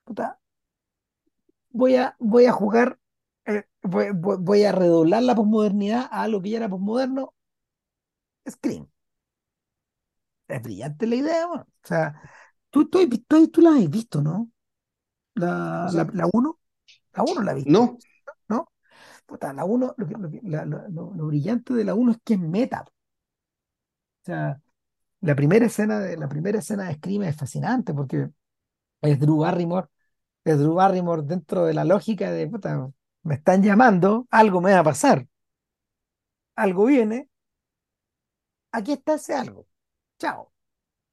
[0.05, 0.39] Puta,
[1.71, 2.99] voy a, voy a jugar,
[3.45, 7.33] eh, voy, voy- voy a redoblar la posmodernidad a lo que ya era posmoderno,
[8.49, 8.89] Scream.
[10.47, 11.47] Es brillante la idea.
[11.51, 12.21] O sea,
[12.69, 14.51] tú, tú, tú, tú la has visto, ¿no?
[15.85, 16.59] O La, la, sea, la uno,
[17.13, 17.97] la uno la viste, no,
[18.49, 18.71] ¿no?
[19.27, 22.35] Puta, la uno, lo, lo, la- la- lo- lo brillante de la uno es que
[22.35, 22.81] es meta.
[22.83, 24.61] O sea,
[25.21, 28.29] la primera escena de, la primera escena de Scream es fascinante porque
[29.01, 29.89] es Drew Barrymore,
[30.51, 32.89] es Drew Barrymore dentro de la lógica de, puta,
[33.23, 35.27] me están llamando, algo me va a pasar,
[36.55, 37.27] algo viene,
[38.71, 39.67] aquí está ese algo,
[40.19, 40.53] chao,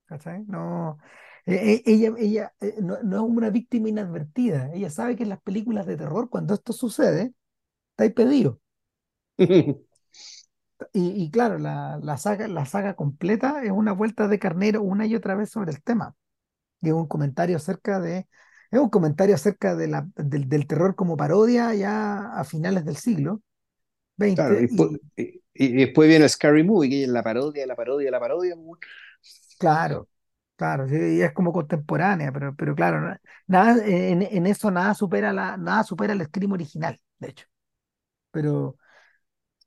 [0.07, 0.45] ¿cachai?
[0.47, 0.99] No,
[1.47, 5.31] eh, eh, ella, ella eh, no, no es una víctima inadvertida, ella sabe que en
[5.31, 7.35] las películas de terror, cuando esto sucede,
[7.93, 8.61] está ahí pedido.
[10.93, 15.07] Y, y claro, la, la saga, la saga completa es una vuelta de carnero una
[15.07, 16.15] y otra vez sobre el tema.
[16.83, 18.29] Y es un comentario acerca de,
[18.71, 22.97] es un comentario acerca de la, del, del terror como parodia ya a finales del
[22.97, 23.43] siglo
[24.35, 27.77] claro, y XX después, y y- después viene Scary Movie, que es la parodia, la
[27.77, 28.55] parodia, la parodia,
[29.59, 30.09] claro,
[30.57, 34.95] claro, sí, y es como contemporánea, pero, pero claro, na- nada, en, en eso nada
[34.95, 37.47] supera la, nada supera el scream original, de hecho.
[38.31, 38.79] Pero,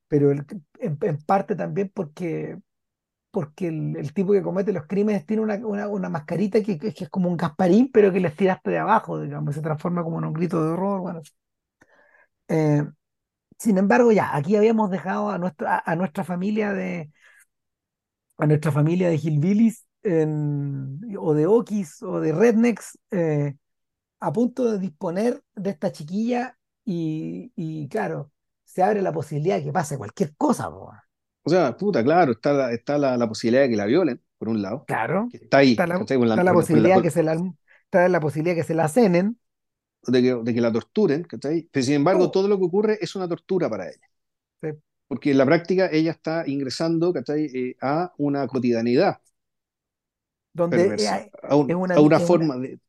[0.08, 0.46] pero el-
[0.80, 2.58] en, en parte también porque,
[3.40, 7.30] porque el, tipo que comete los crímenes tiene una, una, una mascarita que, es como
[7.30, 10.62] un Gasparín, pero que le tiraste de abajo, digamos, se transforma como en un grito
[10.62, 11.22] de horror.
[12.48, 12.84] Eh,
[13.60, 17.12] Sin embargo, ya, aquí habíamos dejado a nuestra, a, nuestra familia de,
[18.38, 23.56] a nuestra familia de hillbillies en- o de Okis o de rednecks eh,
[24.22, 28.32] a punto de disponer de esta chiquilla y, claro,
[28.66, 30.92] se abre la posibilidad de que pase cualquier cosa, po.
[31.44, 34.50] O sea, puta, claro, está, la, está la, la posibilidad de que la violen, por
[34.50, 37.34] un lado, Claro, que está ahí, está la, está la posibilidad que se la,
[37.86, 39.40] está la posibilidad que se la cenen,
[40.14, 41.68] de que, de que la torturen, ¿cachai?
[41.72, 44.10] Pero sin embargo, todo, todo lo que ocurre es una tortura para ella,
[44.62, 44.70] sí,
[45.08, 47.46] porque en la práctica ella está ingresando, ¿cachai?
[47.54, 49.20] Eh, a una cotidianidad
[50.54, 52.80] donde perversa, a, es un- una, a una, forma de...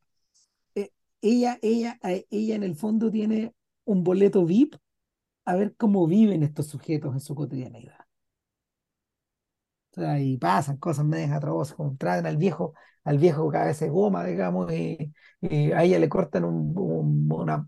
[0.75, 0.91] eh,
[1.23, 3.55] ella, ella, eh, ella en el fondo tiene
[3.85, 4.79] un boleto VIP
[5.45, 8.00] a ver cómo viven estos sujetos en su cotidianidad.
[9.93, 14.25] Sea, y pasan cosas medias atroces, como traen al viejo, al viejo cabeza de goma,
[14.25, 17.67] digamos, y, y a ella le cortan un, un- una,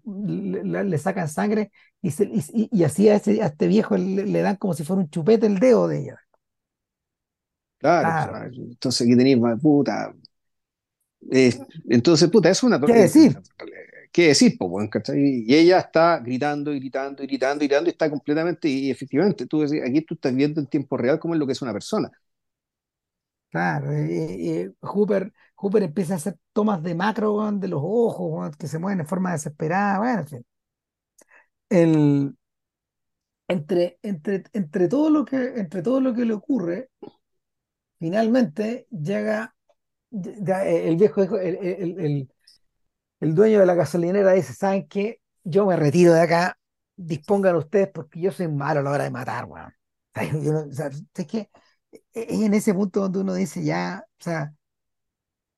[0.85, 4.41] le, sacan sangre y, se- y, y- así a, ese, a este viejo le, le
[4.43, 6.19] dan como si fuera un chupete el dedo de ella.
[7.79, 10.15] Claro, Claro, entonces aquí tenéis, puta,
[11.31, 11.53] Eh,
[11.89, 12.79] entonces, puta, es una...
[12.85, 13.41] ¿Qué decir?
[14.13, 14.69] ¿Qué decir, po.
[15.15, 19.47] Y ella está gritando y gritando y gritando y gritando y está completamente, y efectivamente,
[19.47, 21.73] tú decís, aquí tú estás viendo en tiempo real cómo es lo que es una
[21.73, 22.11] persona.
[23.51, 25.33] Claro, eh, Hooper,
[25.83, 29.99] empieza a hacer tomas de macro, de los ojos, que se mueven de forma desesperada,
[29.99, 30.47] bueno, en fin.
[31.71, 32.37] El,
[33.49, 36.91] entre, entre, entre todo lo que, entre todo lo que le ocurre,
[37.99, 39.55] finalmente llega
[40.11, 41.57] el viejo, el,
[42.01, 42.32] el-
[43.23, 45.21] el- dueño de la gasolinera dice, ¿saben qué?
[45.45, 46.59] Yo me retiro de acá,
[46.97, 49.73] dispongan ustedes porque yo soy malo a la hora de matar, weón.
[51.15, 51.51] Es que
[52.15, 54.55] es en ese punto donde uno dice ya, o sea,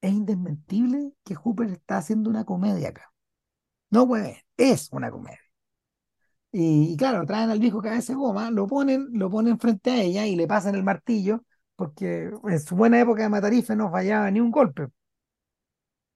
[0.01, 3.13] es indesmentible que Hooper está haciendo una comedia acá.
[3.91, 5.41] No, pues, es una comedia.
[6.53, 10.01] Y, y claro, traen al viejo cabeza de goma, lo ponen, lo ponen frente a
[10.03, 11.45] ella y le pasan el martillo,
[11.77, 14.87] porque en su buena época de Matarife no fallaba ni un golpe.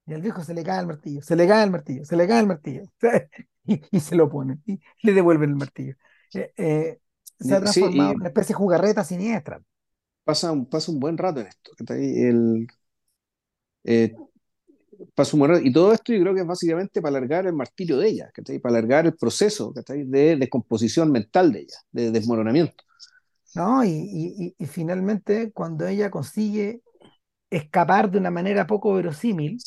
[0.09, 2.29] Y al viejo se le cae el martillo, se le cae el martillo, se le
[2.29, 2.83] cae el martillo.
[3.71, 5.95] Y, y se lo ponen, y le devuelven el martillo.
[6.35, 7.01] Eh, eh,
[7.39, 9.63] se ha Y- Sí, transformado en una especie de jugarreta siniestra.
[10.25, 11.73] pasa un, pasa un buen rato en esto.
[11.91, 12.67] El,
[13.85, 14.15] eh,
[15.15, 15.65] pasa un buen rato.
[15.67, 18.59] Y todo esto yo creo que es básicamente para alargar el martirio de ella, ¿cachai?
[18.59, 19.73] Para alargar el proceso.
[19.75, 22.85] De descomposición mental de ella, de desmoronamiento.
[23.55, 23.85] ¿no?
[23.85, 26.83] Y- y- y finalmente, cuando ella consigue
[27.51, 29.65] escapar de una manera poco verosímil,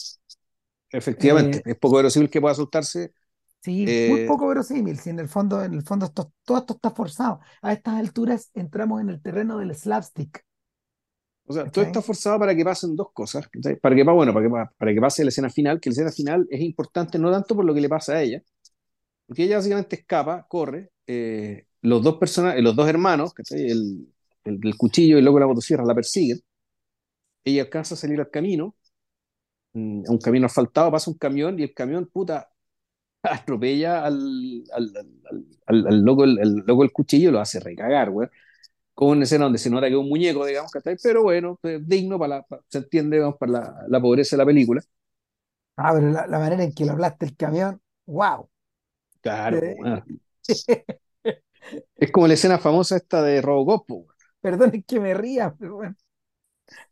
[0.91, 3.13] Efectivamente, eh, es poco verosímil que pueda soltarse.
[3.61, 6.73] sí, muy eh, poco verosímil, si en el fondo, en el fondo esto, todo esto
[6.75, 7.39] está forzado.
[7.61, 10.45] A estas alturas entramos en el terreno del slapstick,
[11.45, 13.49] o sea, todo está forzado para que pasen dos cosas.
[13.81, 16.11] Para que, bueno, para que, pa- para que pase la escena final, que la escena
[16.11, 18.41] final es importante no tanto por lo que le pasa a ella,
[19.27, 23.33] porque ella básicamente escapa, corre, eh, los dos personas, los dos hermanos.
[23.51, 24.07] El,
[24.45, 26.39] el del cuchillo y luego la motosierra la persiguen,
[27.43, 28.75] ella alcanza a salir al camino,
[29.73, 32.49] un camino asfaltado, pasa un camión y el camión, puta,
[33.23, 34.93] atropella al, al,
[35.67, 38.29] al, al, loco, el, el loco del cuchillo y lo hace recagar, güey.
[38.95, 40.97] Como una escena donde se nota que es un muñeco, digamos, ¿cachai?
[41.03, 44.45] Pero bueno, pues, digno para la, se entiende, digamos, para la, la pobreza de la
[44.47, 44.81] película.
[45.77, 48.49] Ah, pero la, la manera en que lo hablaste el camión, wow.
[49.21, 50.05] Claro, bueno.
[51.95, 54.07] Es como la escena famosa esta de Robocop, güey.
[54.41, 55.95] Perdonen que me ría, pero bueno.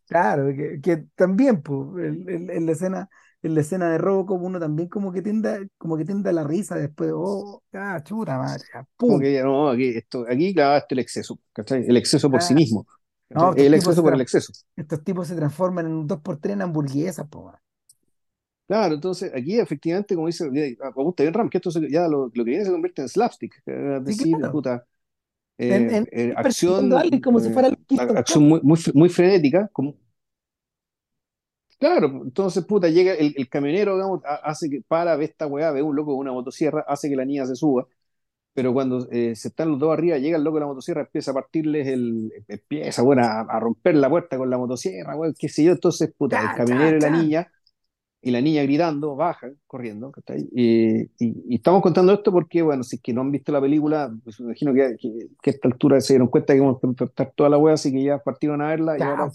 [0.08, 3.10] Claro, que, que también, pues, el- el- en la escena,
[3.44, 6.34] en la escena de Robocop uno también como que tiende, a- como que tiende a
[6.34, 8.66] la risa después, oh, ah, chuta madre,
[9.06, 9.20] Como pum.
[9.20, 11.86] que ya no, aquí, esto, aquí claro, este el exceso, ¿cachai?
[11.88, 12.88] El exceso por sí Ah, mismo.
[13.32, 14.54] no, El exceso por el exceso.
[14.76, 17.58] estos tipos se transforman en un 2x3 en hamburguesas, man.
[18.68, 20.48] Claro, entonces aquí efectivamente, como dice,
[20.94, 23.56] gusta bien Ram, que esto se- ya lo, lo que viene se convierte en slapstick,
[23.66, 24.52] es Sí, decir, claro.
[24.52, 24.86] puta,
[25.68, 26.92] En, en eh, acción,
[27.22, 27.70] como si fuera
[28.40, 29.96] muy, muy, fre- muy frenética, como,
[31.80, 35.72] claro, entonces puta, llega el, el camionero, digamos, ha- hace que para, ve esta weá,
[35.72, 37.88] ve un loco con una motosierra, hace que la niña se suba,
[38.54, 41.32] pero cuando eh, se están los dos arriba, llega el loco de la motosierra, empieza
[41.32, 45.64] a partirles el, empieza, bueno, a, a romper la puerta con la motosierra, qué sé
[45.66, 47.52] yo, entonces, puta, el camionero y la niña
[48.22, 50.12] y la niña gritando, baja, corriendo.
[50.54, 53.62] Y, y- y estamos contando esto porque, bueno, si es que no han visto la
[53.62, 56.80] película, pues me imagino que, que, que a esta altura se dieron cuenta que vamos
[56.84, 59.34] a tratar toda la wea, así que ya partieron a verla y ahora...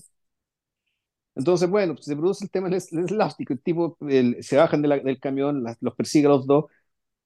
[1.34, 2.80] Entonces, bueno, pues se produce el tema del
[3.10, 6.46] elástico, el tipo, el- se bajan de la- del camión, las- los persigue a los
[6.46, 6.66] dos,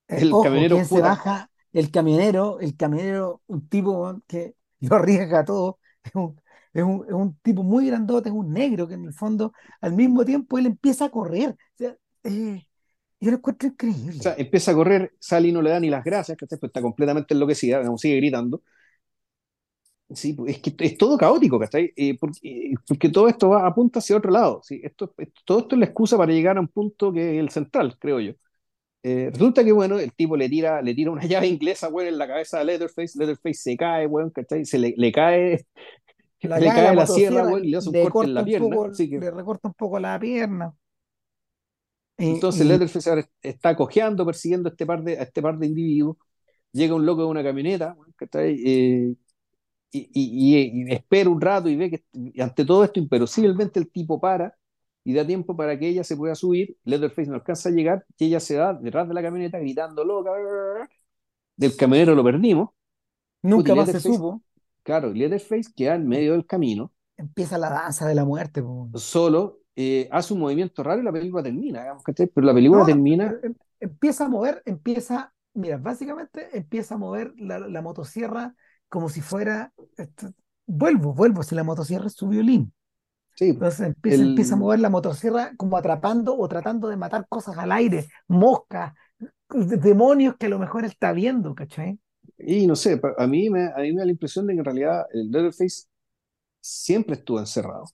[0.08, 1.50] el ojo, camionero, ¿quién se baja?
[1.72, 6.40] El camionero, el camionero, un tipo que lo arriesga todo, es un,
[6.78, 9.94] es un, es un tipo muy grandote, es un negro que en el fondo, al
[9.94, 11.50] mismo tiempo, él empieza a correr.
[11.50, 12.66] O sea, eh,
[13.20, 14.20] yo lo encuentro increíble.
[14.36, 16.58] empieza a correr, sale y no le da ni las gracias, ¿cachai?
[16.58, 18.62] Pues está completamente enloquecida, sigue gritando.
[20.14, 21.92] Sí, pues, es que es todo caótico, ¿cachai?
[21.96, 24.62] Eh, porque, eh, porque todo esto va apunta hacia otro lado.
[25.44, 28.20] todo esto es la excusa para llegar a un punto que es el central, creo
[28.20, 28.32] yo.
[29.02, 32.18] Eh, resulta que, bueno, el tipo le tira, le tira una llave inglesa, weón, en
[32.18, 34.64] la cabeza a Leatherface, Leatherface se cae, weón, ¿cachai?
[34.64, 35.66] Se le, le cae,
[36.46, 38.86] La le cae la la sierra, y le hace un corte en la pierna, poco,
[38.86, 40.74] así que le recorta un poco la pierna.
[42.26, 46.16] Entonces y Leatherface está cojeando, persiguiendo a este par de, a este par de individuos,
[46.72, 47.96] llega un loco de una camioneta.
[48.34, 49.14] Eh,
[49.92, 53.90] y, y, y- y espera un rato y ve que ante todo esto, imperosiblemente el
[53.90, 54.54] tipo para
[55.04, 56.76] y da tiempo para que ella se pueda subir.
[56.84, 60.32] Leatherface no alcanza a llegar y ella se da detrás de la camioneta gritando loca.
[61.56, 62.70] Del camionero lo perdimos.
[63.50, 64.42] Nunca más se supo.
[64.88, 68.62] Claro, Leatherface queda en medio del camino, Empieza la danza de la muerte.
[68.62, 68.88] po.
[68.94, 71.96] solo, eh, hace un movimiento raro y la película termina.
[72.34, 76.94] Pero la película No, no, termina, eh, em- empieza a mover, empieza, mira, básicamente empieza
[76.94, 78.54] a mover la, la motosierra
[78.88, 80.32] como si fuera, esto-
[80.66, 82.72] vuelvo, vuelvo, si la motosierra es su violín.
[83.36, 87.58] Sí, Entonces empieza, empieza a mover la motosierra como atrapando o tratando de matar cosas
[87.58, 88.94] al aire, moscas,
[89.50, 91.98] de- demonios que a lo mejor está viendo, ¿cachai?
[92.38, 94.64] Y no sé, a mí, me, a mí me da la impresión de que en
[94.64, 95.86] realidad el Leatherface
[96.60, 97.86] siempre estuvo encerrado.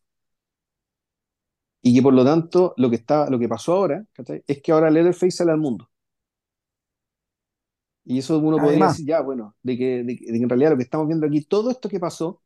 [1.82, 4.42] Y que por lo tanto, lo que está, lo que pasó ahora, ¿cachai?
[4.46, 5.88] Es que ahora Leatherface sale al mundo.
[8.04, 10.70] Y eso uno podría decir, ya, bueno, de que, de que- de que en realidad
[10.72, 12.42] lo que estamos viendo aquí, todo esto que pasó,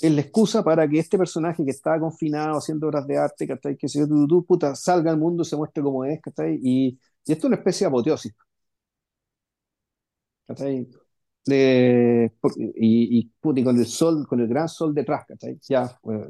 [0.00, 3.76] es la excusa para que este personaje que estaba confinado haciendo obras de arte, ¿cachai?
[3.76, 6.58] Que se yo, tú, puta, salga al mundo, se muestre como es, ¿cachai?
[6.62, 8.34] Y, y esto es una especie de apoteosis,
[10.46, 10.86] ¿cachai?
[12.40, 15.58] Por- y, y, y con el sol, con el gran sol detrás, ¿cachai?
[15.68, 16.26] Ya, bueno,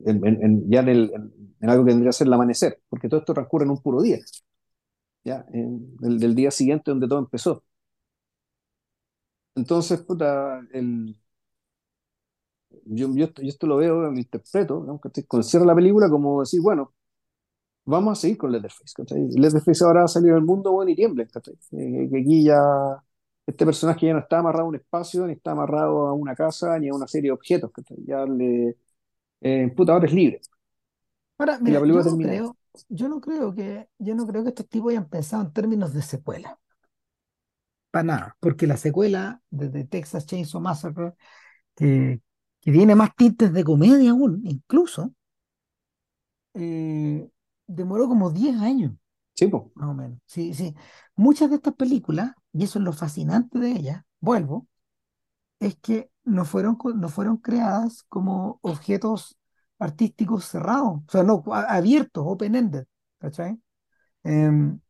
[0.00, 1.12] en, en- ya en, el-
[1.60, 4.02] en- algo que vendría a ser el amanecer, porque todo esto transcurre en un puro
[4.02, 4.18] día,
[5.24, 5.44] ¿ya?
[5.52, 7.64] En- del, del día siguiente donde todo empezó.
[9.54, 11.16] Entonces, puta, el,
[12.84, 15.00] yo, yo, yo esto lo veo, lo interpreto, ¿no?
[15.42, 16.94] cierra la película como decir, bueno,
[17.86, 19.28] vamos a seguir con Leatherface, ¿cachai?
[19.32, 21.54] Leatherface ahora va a salir al mundo, bueno, y tiemble, ¿cachai?
[21.72, 22.58] Eh, que aquí ya,
[23.48, 26.78] este personaje ya no está amarrado a un espacio, ni está amarrado a una casa,
[26.78, 27.98] ni a una serie de objetos, ¿cachai?
[28.06, 28.76] Ya le,
[29.42, 30.40] eh, puta, ahora es libre,
[31.38, 32.56] ahora, mira, yo no creo,
[32.88, 36.02] yo no creo que, yo no creo que estos tipos hayan pensado en términos de
[36.02, 36.58] secuela,
[37.90, 41.14] para nada, porque la secuela de, de Texas Chainsaw Massacre,
[41.76, 42.20] que,
[42.60, 45.14] que tiene más tintes de comedia aún, incluso,
[46.54, 47.30] eh,
[47.66, 48.92] demoró como 10 años,
[49.38, 50.18] Sí, más o menos.
[50.26, 50.74] Sí, sí.
[51.14, 54.66] Muchas de estas películas, y eso es lo fascinante de ellas, vuelvo,
[55.60, 59.38] es que no fueron, no fueron creadas como objetos
[59.78, 62.86] artísticos cerrados, o sea, no, abiertos, open-ended,
[63.18, 63.60] ¿cachai?
[64.24, 64.80] Em,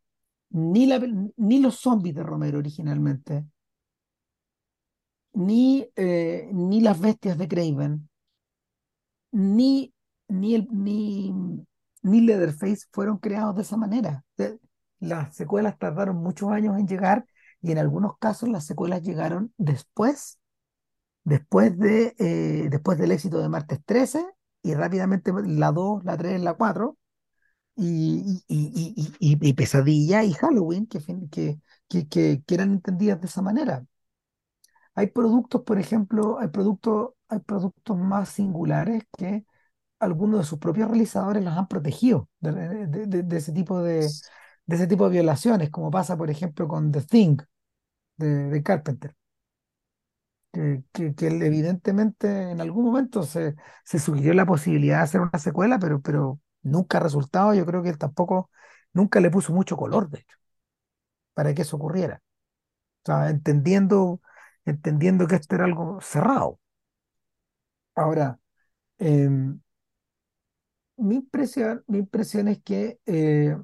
[0.51, 1.01] ni, la,
[1.37, 3.47] ni los zombies de Romero originalmente,
[5.35, 8.09] ni, eh, ni las bestias de Craven,
[9.33, 9.93] ni,
[10.29, 11.33] ni, el, ni,
[12.11, 14.25] ni Leatherface fueron creados de esa manera.
[14.37, 14.59] De-
[15.01, 17.27] Las secuelas tardaron muchos años en llegar
[17.63, 20.39] y en algunos casos las secuelas llegaron después
[21.25, 24.25] después de, eh, después del éxito de Martes 13
[24.63, 26.99] y rápidamente la 2 la 3 la 4
[27.77, 31.61] y, y, y, y, Pesadilla y Halloween que, que,
[32.09, 33.87] que, que eran entendidas de esa manera.
[34.95, 39.45] Hay productos, por ejemplo, hay productos, hay productos más singulares que
[40.01, 42.53] algunos de sus propios realizadores los han protegido de,
[42.89, 44.17] de- de- de ese tipo de,
[44.67, 47.39] de ese tipo de violaciones, como pasa, por ejemplo, con The Thing
[48.19, 49.15] de, Carpenter.
[50.53, 53.55] que, que- evidentemente en algún momento se,
[53.85, 57.55] se sugirió la posibilidad de hacer una secuela, pero, pero nunca ha resultado.
[57.55, 58.51] Yo creo que él tampoco,
[58.93, 60.37] nunca le puso mucho color, de hecho,
[61.35, 62.23] para que eso ocurriera.
[63.05, 64.21] O sea, entendiendo,
[64.65, 66.61] entendiendo que esto era algo cerrado.
[67.95, 68.39] Ahora,
[68.99, 69.61] em,
[70.99, 73.57] mi impresión, mi impresión es que eh,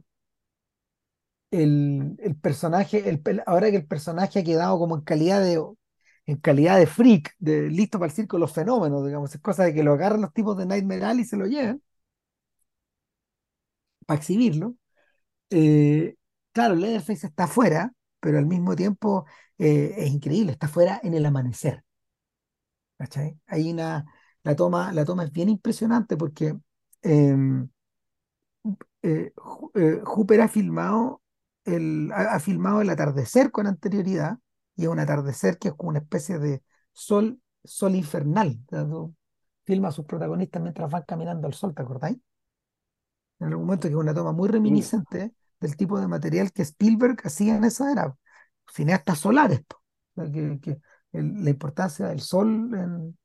[1.50, 5.62] el, el personaje, el, ahora que el personaje ha quedado como en calidad de,
[6.26, 9.74] en calidad de freak, de listo para el circo los fenómenos, digamos, es cosa de
[9.74, 11.82] que lo agarren los tipos de Nightmare Alley y se lo lleven
[14.06, 14.76] para exhibirlo.
[15.50, 16.16] Eh,
[16.52, 19.26] claro, Leatherface está afuera, pero al mismo tiempo
[19.58, 21.84] eh, es increíble, está afuera en el amanecer,
[22.98, 23.38] ¿cachai?
[23.46, 24.04] Hay una,
[24.42, 26.54] la toma, la toma es bien impresionante porque
[29.02, 31.22] eh, Ju- eh, Hooper ha filmado
[31.64, 34.38] el, ha, ha filmado el atardecer con anterioridad
[34.76, 36.62] y es un atardecer que es como una especie de
[36.92, 38.58] sol, sol infernal.
[38.68, 39.14] Tú
[39.64, 42.18] filma a sus protagonistas mientras van caminando al sol, ¿te acordáis?
[43.40, 47.16] En algún momento que es una toma muy reminiscente del tipo de material que Spielberg
[47.24, 48.16] hacía en esa era.
[48.72, 49.76] Cineastas solares, po.
[50.16, 50.78] O sea, que, que
[51.12, 53.18] el- la importancia del sol en,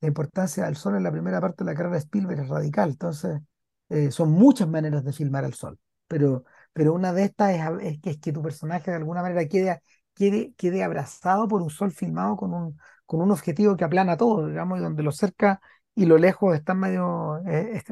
[0.00, 2.90] la importancia del sol en la primera parte de la carrera de Spielberg es radical.
[2.90, 3.40] Entonces,
[3.88, 5.78] eh, son muchas maneras de filmar al sol.
[6.06, 7.52] Pero, pero una de estas
[7.82, 9.82] es, que, es que tu personaje de alguna manera quede,
[10.14, 14.78] quede, abrazado por un sol filmado con un, con un objetivo que aplana todo, digamos,
[14.78, 15.60] y donde lo cerca
[15.94, 17.82] y lo lejos están medio, eh,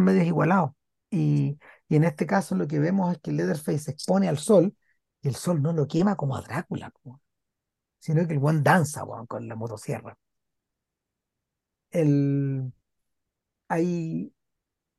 [0.00, 0.72] medio igualados.
[1.10, 1.58] Y,
[1.88, 4.74] y en este caso lo que vemos es que Leatherface se expone al sol
[5.22, 6.92] y el sol no lo quema como a Drácula,
[7.98, 10.16] sino que el buen danza, con la motosierra.
[11.94, 12.72] El,
[13.68, 14.32] hay,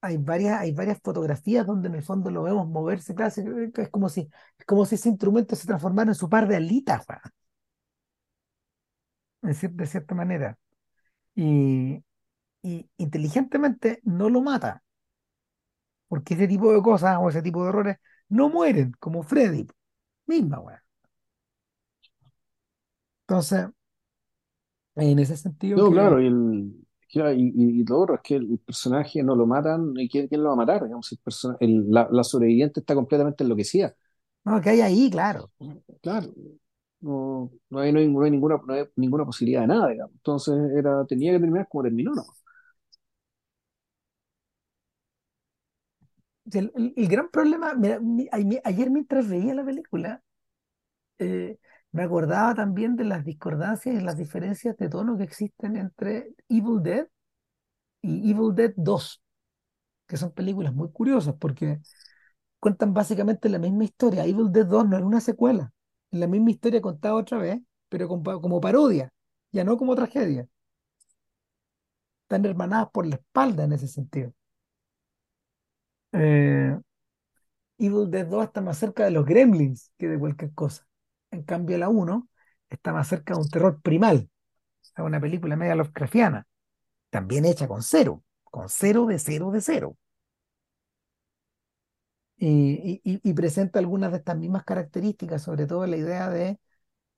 [0.01, 3.33] hay varias, hay varias fotografías donde en el fondo lo vemos moverse, claro,
[3.77, 7.05] es como si, es como si ese instrumento se transformara en su par de alitas,
[9.41, 10.57] de cier- de cierta manera.
[11.35, 12.03] Y,
[12.63, 14.83] y inteligentemente no lo mata,
[16.07, 17.97] porque ese tipo de cosas o ese tipo de errores
[18.29, 19.67] no mueren, como Freddy,
[20.27, 20.79] misma, weón.
[23.27, 23.67] Entonces,
[24.95, 26.84] en ese sentido No, que, claro, y el,
[27.15, 30.27] Ya, y, y, y lo otro es que el personaje no lo matan, ¿y quién,
[30.27, 30.83] quién lo va a matar?
[30.83, 33.95] Digamos, el persona- el- la, la sobreviviente está completamente enloquecida.
[34.45, 35.51] No, que hay ahí, claro.
[36.01, 36.33] Claro,
[37.01, 40.13] no, no hay, no hay, no hay ninguna, no hay ninguna posibilidad de nada, digamos.
[40.15, 42.23] Entonces era, tenía que terminar como terminó, ¿no?
[46.53, 50.23] El, el- el gran problema, mira, mi- a- mi- ayer mientras veía la película,
[51.19, 51.59] eh,
[51.95, 56.83] me acordaba también de las discordancias y las diferencias de tono que existen entre Evil
[56.83, 57.07] Dead
[58.01, 59.21] y Evil Dead dos
[60.07, 61.81] que son películas muy curiosas porque
[62.59, 64.25] cuentan básicamente la misma historia.
[64.25, 65.73] Evil Dead dos no es una secuela,
[66.11, 69.11] es la misma historia contada otra vez, pero como parodia,
[69.51, 70.47] ya no como tragedia.
[72.23, 74.33] Están hermanadas por la espalda en ese sentido.
[76.13, 76.77] Eh,
[77.77, 80.85] Evil Dead dos está más cerca de los Gremlins que de cualquier cosa.
[81.35, 82.29] En cambio, la uno
[82.69, 84.29] está más cerca de un terror primal,
[84.81, 86.47] es una película media Lovecraftiana,
[87.09, 89.97] también hecha con cero, con cero de cero de cero.
[92.37, 96.59] Y, presenta algunas de estas mismas características, sobre todo la idea de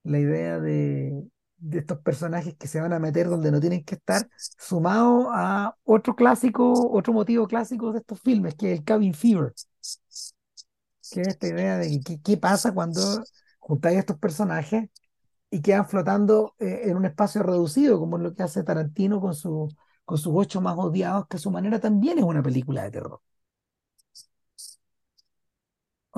[0.04, 1.28] la idea de,
[1.72, 6.14] estos personajes que se van a meter donde no tienen que estar, sumado a otro
[6.14, 9.52] clásico, otro motivo clásico de estos filmes, que es el cabin fever,
[11.10, 13.00] que es esta idea de qué pasa cuando
[13.68, 14.90] juntáis estos personajes
[15.50, 19.34] y quedan flotando eh, en un espacio reducido, como es lo que hace Tarantino con,
[19.34, 19.68] su,
[20.04, 23.20] con sus ocho más odiados, que a su manera también es una película de terror,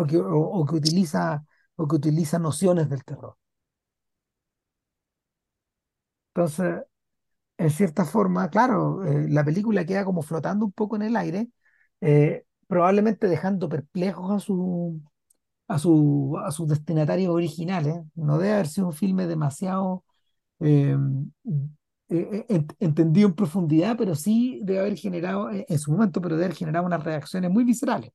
[0.00, 0.16] o que,
[0.58, 1.22] o que utiliza,
[1.80, 3.34] o que utiliza nociones del terror.
[6.34, 6.82] Entonces,
[7.58, 11.50] en cierta forma, claro, eh, la película queda como flotando un poco en el aire,
[12.02, 15.02] eh, probablemente dejando perplejos a su,
[15.70, 17.96] a su, a sus destinatarios originales.
[18.16, 20.04] No debe haber sido un filme demasiado
[20.60, 20.96] eh,
[22.10, 26.36] eh, eh, ent- entendido en profundidad, pero sí debe haber generado, en su momento, pero
[26.36, 28.12] debe haber generado unas reacciones muy viscerales.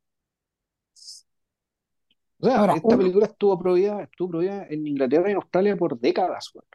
[2.40, 6.00] O sea, Ahora, esta película estuvo prohibida, estuvo prohibida en Inglaterra y en Australia por
[6.00, 6.66] décadas, güey.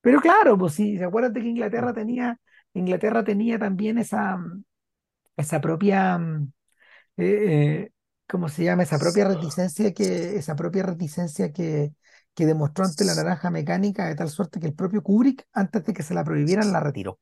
[0.00, 2.38] pero claro, pues sí, ¿se acuerdan de que Inglaterra tenía,
[2.74, 4.38] Inglaterra tenía también esa,
[5.36, 6.52] esa propia, mm,
[7.18, 7.90] eh,
[8.28, 8.82] ¿cómo se llama?
[8.82, 11.94] Esa propia reticencia que, esa propia reticencia que,
[12.34, 15.92] que demostró ante la naranja mecánica, de tal suerte que el propio Kubrick, antes de
[15.94, 17.18] que se la prohibieran, la retiró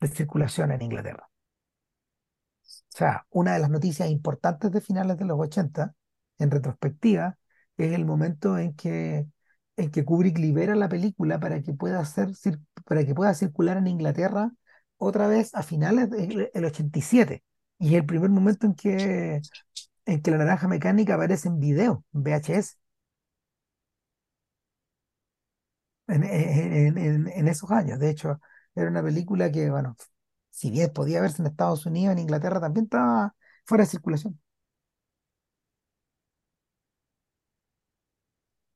[0.00, 1.30] de circulación en Inglaterra.
[2.92, 5.94] O sea, una de las noticias importantes de finales de los 80,
[6.38, 7.38] en retrospectiva,
[7.76, 9.26] es el momento en que,
[9.76, 12.30] en que Kubrick libera la película para que pueda hacer,
[12.84, 14.52] para que pueda circular en Inglaterra
[14.98, 17.42] otra vez a finales del el 87.
[17.80, 19.42] Y el primer momento en que,
[20.06, 22.76] en que la naranja mecánica aparece en video, en VHS,
[26.08, 27.98] en, en, en- en esos años.
[27.98, 28.40] De hecho,
[28.74, 29.96] era una película que, bueno,
[30.50, 33.34] si bien podía verse en Estados Unidos, en Inglaterra también estaba
[33.64, 34.40] fuera de circulación.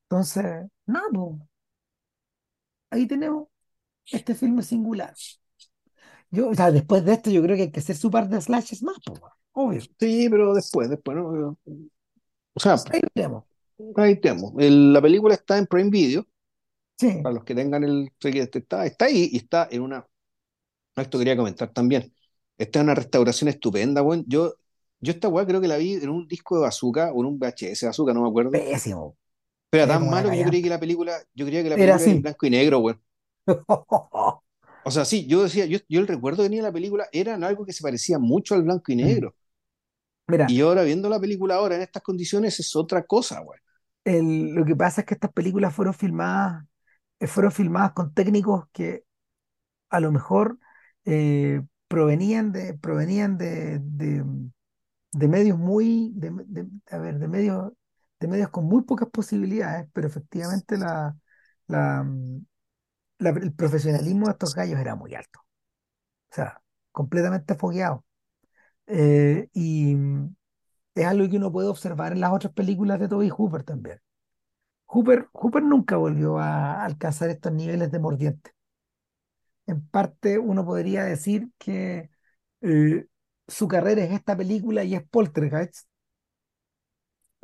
[0.09, 0.45] Entonces,
[0.87, 1.49] pues,
[2.91, 3.49] ahí tenemos
[4.13, 5.15] este filme singular.
[6.35, 8.41] Yo, o sea, después de esto, yo creo que hay que hacer su par de
[8.41, 8.97] slashes más,
[9.53, 9.81] obvio.
[9.99, 11.57] Sí, pero después, después, ¿no?
[12.55, 13.45] O sea, Ahí veremos.
[13.97, 14.53] ahí tenemos.
[14.59, 16.27] El- la película está en Prime Video,
[16.99, 18.13] Sí, para los que tengan el...
[18.19, 20.07] que Está, está ahí y está en una...
[20.97, 22.13] Esto quería comentar también.
[22.59, 24.25] Está en una restauración estupenda, güey.
[24.29, 24.55] Yo,
[25.01, 27.39] yo esta weá creo que la vi en un disco de Bazooka o en un
[27.39, 28.51] VHS de Bazooka, no me acuerdo.
[28.53, 29.17] pésimo.
[29.71, 31.97] Pero era tan malo que yo creí que la película, yo creía que la Era
[31.97, 32.23] película era en así.
[32.23, 32.97] blanco y negro, güey.
[34.85, 37.35] O sea, sí, yo decía, yo, yo el recuerdo que tenía de la película era
[37.35, 39.35] en algo que se parecía mucho al blanco y negro.
[40.29, 43.61] Mira, Y ahora viendo la película ahora en estas condiciones es otra cosa, güey.
[44.05, 46.65] el- lo que pasa es que estas películas fueron filmadas,
[47.21, 49.05] eh, fueron filmadas con técnicos que
[49.91, 50.59] a lo mejor
[51.07, 54.25] eh, provenían de, provenían de, de,
[55.13, 57.73] de medios muy, de, de- a ver, de medios,
[58.21, 61.17] de medios con muy pocas posibilidades, pero efectivamente la,
[61.69, 62.07] la,
[63.19, 65.41] el profesionalismo de estos gallos era muy alto.
[66.33, 66.63] O sea,
[66.93, 68.05] completamente fogueado.
[68.87, 70.37] Eh, y mm,
[70.97, 74.01] es algo que uno puede observar en las otras películas de Toby Hooper también.
[74.87, 78.53] Hooper, Hooper nunca volvió a alcanzar estos niveles de mordiente.
[79.67, 82.11] En parte, uno podría decir que
[82.61, 83.07] eh,
[83.49, 85.89] su carrera es esta película y es Poltergeist,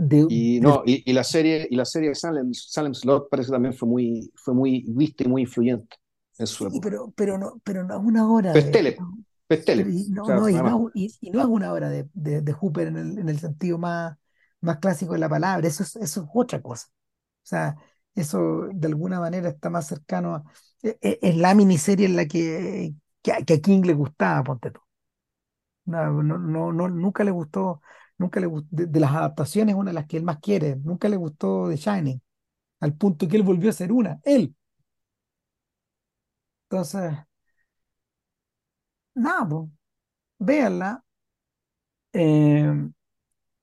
[0.09, 3.53] de, Y no, y, y la serie, y la serie Salem, Salem Slot parece que
[3.53, 5.97] también fue muy, fue muy vista y muy influyente
[6.39, 6.81] en su Sí, época.
[6.81, 9.05] pero, pero no, pero no es una obra de, Pestele,
[9.49, 9.85] Pestele.
[9.85, 12.43] y O no, sea, no, y no, y, y no es una obra de, de,
[12.43, 14.17] de Hooper en el, en el sentido más,
[14.61, 16.89] más clásico de la palabra, eso es, eso es otra cosa.
[16.89, 17.77] O sea,
[18.15, 20.45] eso de alguna manera está más cercano a,
[20.83, 24.45] e- e- es, la miniserie en la que, que, a- que a King le gustaba,
[24.45, 24.81] ponte tú.
[25.85, 27.83] No, no, no, no, nunca le gustó,
[28.21, 31.09] nunca le gustó, de, de las adaptaciones, una de las que él más quiere, nunca
[31.11, 32.23] le gustó The Shining,
[32.81, 34.55] al punto que él volvió a ser una, él.
[36.71, 37.13] Entonces,
[39.15, 39.69] nada, pues,
[40.41, 41.05] véanla,
[42.13, 42.73] eh,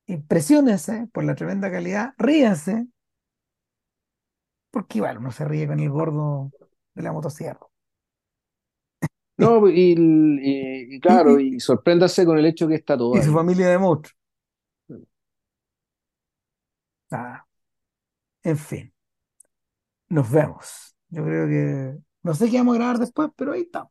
[0.07, 2.87] impresiónense por la tremenda calidad, ríanse,
[4.71, 6.53] porque igual uno se ríe con el gordo
[6.95, 7.67] de la motosierra.
[9.37, 9.93] No, y,
[10.41, 13.67] y- y Y, claro, y- sorpréndase con el hecho que está todo y su familia
[13.69, 14.16] de monstruos.
[17.11, 17.47] Nada,
[18.43, 18.93] en fin,
[20.09, 20.95] nos vemos.
[21.09, 23.87] Yo creo que, no sé qué vamos a grabar después, pero ahí está.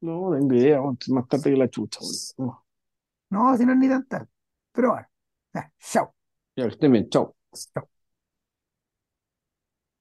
[0.00, 2.00] No, tengo idea, más tarde que la chucha.
[3.30, 4.28] No, si no es ni tan tarde.
[4.72, 5.06] Pero bueno,
[5.52, 6.14] ya, chao.
[6.56, 7.34] Ya, que estén bien, chao.
[7.72, 7.88] chao.